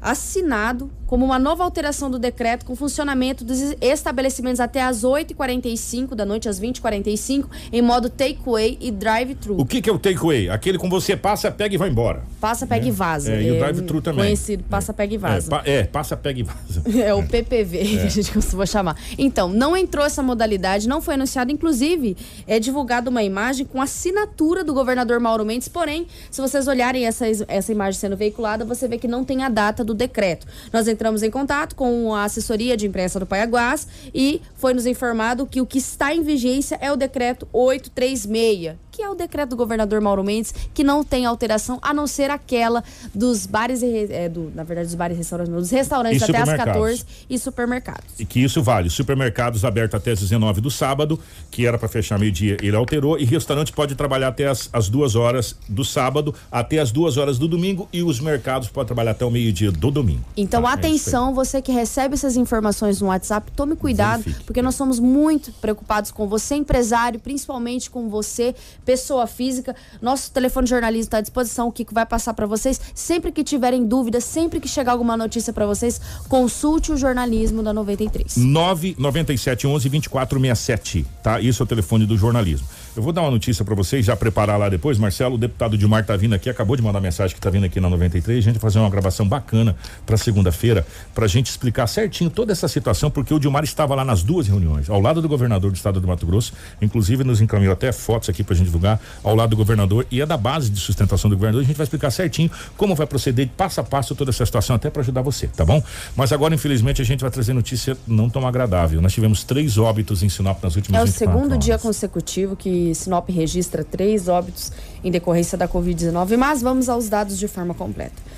assinado 0.00 0.90
como 1.10 1.24
uma 1.24 1.40
nova 1.40 1.64
alteração 1.64 2.08
do 2.08 2.20
decreto 2.20 2.64
com 2.64 2.76
funcionamento 2.76 3.44
dos 3.44 3.74
estabelecimentos 3.80 4.60
até 4.60 4.80
às 4.80 5.02
8h45 5.02 6.14
da 6.14 6.24
noite, 6.24 6.48
às 6.48 6.60
20h45, 6.60 7.46
em 7.72 7.82
modo 7.82 8.08
takeaway 8.08 8.78
e 8.80 8.92
drive-thru. 8.92 9.60
O 9.60 9.66
que, 9.66 9.82
que 9.82 9.90
é 9.90 9.92
o 9.92 9.98
takeaway? 9.98 10.48
Aquele 10.48 10.78
com 10.78 10.88
você 10.88 11.16
passa, 11.16 11.50
pega 11.50 11.74
e 11.74 11.78
vai 11.78 11.88
embora. 11.90 12.22
Passa, 12.40 12.64
pega 12.64 12.86
e 12.86 12.92
vaza. 12.92 13.32
É, 13.32 13.42
e 13.42 13.50
o 13.50 13.58
drive-thru 13.58 14.00
também. 14.00 14.24
Conhecido, 14.26 14.62
passa, 14.70 14.92
pega 14.94 15.12
e 15.12 15.16
É, 15.16 15.18
vaza. 15.18 15.50
pa- 15.50 15.62
é, 15.66 15.82
passa, 15.82 16.16
pega 16.16 16.38
e 16.38 16.42
vaza. 16.44 16.80
É 17.04 17.12
o 17.12 17.26
PPV 17.26 17.78
que 17.78 17.98
a 18.06 18.08
gente 18.08 18.30
costuma 18.32 18.64
chamar. 18.64 18.96
Então, 19.18 19.48
não 19.48 19.76
entrou 19.76 20.04
essa 20.06 20.22
modalidade, 20.22 20.88
não 20.88 21.00
foi 21.00 21.14
anunciado. 21.14 21.50
Inclusive, 21.50 22.16
é 22.46 22.60
divulgada 22.60 23.10
uma 23.10 23.24
imagem 23.24 23.66
com 23.66 23.82
assinatura 23.82 24.62
do 24.62 24.72
governador 24.72 25.18
Mauro 25.18 25.44
Mendes. 25.44 25.66
Porém, 25.66 26.06
se 26.30 26.40
vocês 26.40 26.68
olharem 26.68 27.04
essa, 27.04 27.24
essa 27.48 27.72
imagem 27.72 27.98
sendo 27.98 28.16
veiculada, 28.16 28.64
você 28.64 28.86
vê 28.86 28.96
que 28.96 29.08
não 29.08 29.24
tem 29.24 29.42
a 29.42 29.48
data 29.48 29.82
do 29.82 29.92
decreto. 29.92 30.46
Nós 30.72 30.86
entramos 30.86 30.99
em 31.22 31.30
contato 31.30 31.74
com 31.74 32.14
a 32.14 32.24
assessoria 32.24 32.76
de 32.76 32.86
imprensa 32.86 33.18
do 33.18 33.26
Paiaguás 33.26 33.86
e 34.14 34.42
foi 34.54 34.74
nos 34.74 34.84
informado 34.86 35.46
que 35.46 35.60
o 35.60 35.66
que 35.66 35.78
está 35.78 36.14
em 36.14 36.22
vigência 36.22 36.78
é 36.80 36.92
o 36.92 36.96
decreto 36.96 37.48
836, 37.52 38.76
que 38.90 39.02
é 39.02 39.08
o 39.08 39.14
decreto 39.14 39.50
do 39.50 39.56
governador 39.56 40.00
Mauro 40.00 40.24
Mendes, 40.24 40.54
que 40.74 40.82
não 40.84 41.04
tem 41.04 41.26
alteração 41.26 41.78
a 41.82 41.92
não 41.92 42.06
ser 42.06 42.30
aquela 42.30 42.82
dos 43.14 43.46
bares 43.46 43.82
e 43.82 44.06
é, 44.10 44.28
do, 44.28 44.50
na 44.54 44.62
verdade, 44.62 44.88
dos 44.88 44.94
bares 44.94 45.16
e 45.16 45.18
restaurantes, 45.18 45.54
dos 45.54 45.70
restaurantes 45.70 46.20
E 46.20 46.24
até 46.24 46.38
às 46.38 46.48
supermercados. 46.48 46.74
14 46.74 47.06
e 47.28 47.38
supermercados. 47.38 48.04
E 48.18 48.24
que 48.24 48.40
isso 48.40 48.62
vale. 48.62 48.90
Supermercados 48.90 49.64
abertos 49.64 49.94
até 49.94 50.12
às 50.12 50.20
19 50.20 50.60
do 50.60 50.70
sábado, 50.70 51.18
que 51.50 51.66
era 51.66 51.78
para 51.78 51.88
fechar 51.88 52.18
meio-dia, 52.18 52.56
ele 52.62 52.76
alterou. 52.76 53.18
E 53.18 53.24
restaurante 53.24 53.72
pode 53.72 53.94
trabalhar 53.94 54.28
até 54.28 54.46
as, 54.46 54.68
as 54.72 54.88
duas 54.88 55.14
horas 55.14 55.56
do 55.68 55.84
sábado, 55.84 56.34
até 56.50 56.78
as 56.78 56.90
duas 56.90 57.16
horas 57.16 57.38
do 57.38 57.48
domingo. 57.48 57.88
E 57.92 58.02
os 58.02 58.20
mercados 58.20 58.68
podem 58.68 58.86
trabalhar 58.86 59.12
até 59.12 59.24
o 59.24 59.30
meio-dia 59.30 59.70
do 59.70 59.90
domingo. 59.90 60.24
Então, 60.36 60.64
é 60.64 60.66
aí. 60.68 60.74
atenção, 60.74 61.34
você 61.34 61.62
que 61.62 61.72
recebe 61.72 62.14
essas 62.14 62.36
informações 62.36 63.00
no 63.00 63.08
WhatsApp, 63.08 63.50
tome 63.52 63.76
cuidado, 63.76 64.24
porque 64.46 64.62
nós 64.62 64.74
somos 64.74 64.98
muito 64.98 65.52
preocupados 65.52 66.10
com 66.10 66.26
você, 66.26 66.54
empresário, 66.54 67.20
principalmente 67.20 67.90
com 67.90 68.08
você, 68.08 68.54
pessoa 68.84 69.26
física. 69.26 69.74
Nosso 70.00 70.32
telefone 70.32 70.64
de 70.64 70.70
jornalismo 70.70 71.04
está 71.04 71.18
à 71.18 71.20
disposição, 71.20 71.68
o 71.68 71.72
Kiko 71.72 71.94
vai 71.94 72.06
passar 72.06 72.34
para 72.34 72.46
vocês. 72.46 72.80
Sempre 72.94 73.32
que 73.32 73.44
tiverem 73.44 73.86
dúvidas, 73.86 74.24
sempre 74.24 74.60
que 74.60 74.68
chegar 74.68 74.92
alguma 74.92 75.16
notícia 75.16 75.52
para 75.52 75.66
vocês, 75.66 76.00
consulte 76.28 76.92
o 76.92 76.96
jornalismo 76.96 77.62
da 77.62 77.72
93. 77.72 78.36
997 78.36 79.66
11 79.66 79.88
2467, 79.88 81.06
tá? 81.22 81.40
Isso 81.40 81.62
é 81.62 81.64
o 81.64 81.66
telefone 81.66 82.06
do 82.06 82.16
jornalismo. 82.16 82.66
Eu 82.96 83.04
vou 83.04 83.12
dar 83.12 83.22
uma 83.22 83.30
notícia 83.30 83.64
para 83.64 83.74
vocês, 83.74 84.04
já 84.04 84.16
preparar 84.16 84.58
lá 84.58 84.68
depois. 84.68 84.98
Marcelo, 84.98 85.36
o 85.36 85.38
deputado 85.38 85.78
Dilmar 85.78 86.04
tá 86.04 86.16
vindo 86.16 86.34
aqui, 86.34 86.50
acabou 86.50 86.74
de 86.74 86.82
mandar 86.82 87.00
mensagem 87.00 87.32
que 87.32 87.40
tá 87.40 87.48
vindo 87.48 87.64
aqui 87.64 87.78
na 87.78 87.88
93. 87.88 88.38
A 88.38 88.40
gente 88.40 88.54
vai 88.54 88.60
fazer 88.62 88.80
uma 88.80 88.90
gravação 88.90 89.28
bacana 89.28 89.76
para 90.04 90.16
segunda-feira, 90.16 90.84
pra 91.14 91.28
gente 91.28 91.46
explicar 91.46 91.86
certinho 91.86 92.28
toda 92.28 92.50
essa 92.50 92.66
situação, 92.66 93.08
porque 93.08 93.32
o 93.32 93.38
Dilmar 93.38 93.62
estava 93.62 93.94
lá 93.94 94.04
nas 94.04 94.24
duas 94.24 94.48
reuniões, 94.48 94.90
ao 94.90 95.00
lado 95.00 95.22
do 95.22 95.28
governador 95.28 95.70
do 95.70 95.76
estado 95.76 96.00
do 96.00 96.08
Mato 96.08 96.26
Grosso, 96.26 96.52
inclusive 96.82 97.22
nos 97.22 97.40
encaminhou 97.40 97.72
até 97.72 97.92
fotos 97.92 98.28
aqui 98.28 98.42
pra 98.42 98.56
gente 98.56 98.66
divulgar, 98.66 99.00
ao 99.22 99.36
lado 99.36 99.50
do 99.50 99.56
governador 99.56 100.04
e 100.10 100.20
é 100.20 100.26
da 100.26 100.36
base 100.36 100.68
de 100.68 100.80
sustentação 100.80 101.30
do 101.30 101.36
governador. 101.36 101.62
A 101.62 101.66
gente 101.66 101.76
vai 101.76 101.84
explicar 101.84 102.10
certinho 102.10 102.50
como 102.76 102.96
vai 102.96 103.06
proceder 103.06 103.48
passo 103.56 103.80
a 103.80 103.84
passo 103.84 104.16
toda 104.16 104.32
essa 104.32 104.44
situação, 104.44 104.74
até 104.74 104.90
para 104.90 105.02
ajudar 105.02 105.22
você, 105.22 105.46
tá 105.46 105.64
bom? 105.64 105.80
Mas 106.16 106.32
agora, 106.32 106.52
infelizmente, 106.56 107.00
a 107.00 107.04
gente 107.04 107.20
vai 107.20 107.30
trazer 107.30 107.52
notícia 107.52 107.96
não 108.04 108.28
tão 108.28 108.44
agradável. 108.48 109.00
Nós 109.00 109.12
tivemos 109.12 109.44
três 109.44 109.78
óbitos 109.78 110.24
em 110.24 110.28
Sinop 110.28 110.60
nas 110.64 110.74
últimas 110.74 110.98
É 111.00 111.04
o 111.04 111.06
24 111.06 111.38
segundo 111.38 111.56
dia 111.56 111.74
horas. 111.74 111.82
consecutivo 111.82 112.56
que 112.56 112.79
Sinop 112.94 113.28
registra 113.28 113.84
três 113.84 114.28
óbitos 114.28 114.72
em 115.02 115.10
decorrência 115.10 115.56
da 115.56 115.66
Covid-19, 115.68 116.36
mas 116.36 116.62
vamos 116.62 116.88
aos 116.88 117.08
dados 117.08 117.38
de 117.38 117.48
forma 117.48 117.74
completa. 117.74 118.30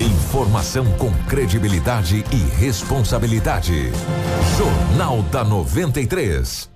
Informação 0.00 0.84
com 0.98 1.12
credibilidade 1.28 2.24
e 2.32 2.36
responsabilidade. 2.58 3.90
Jornal 4.58 5.22
da 5.22 5.44
93. 5.44 6.73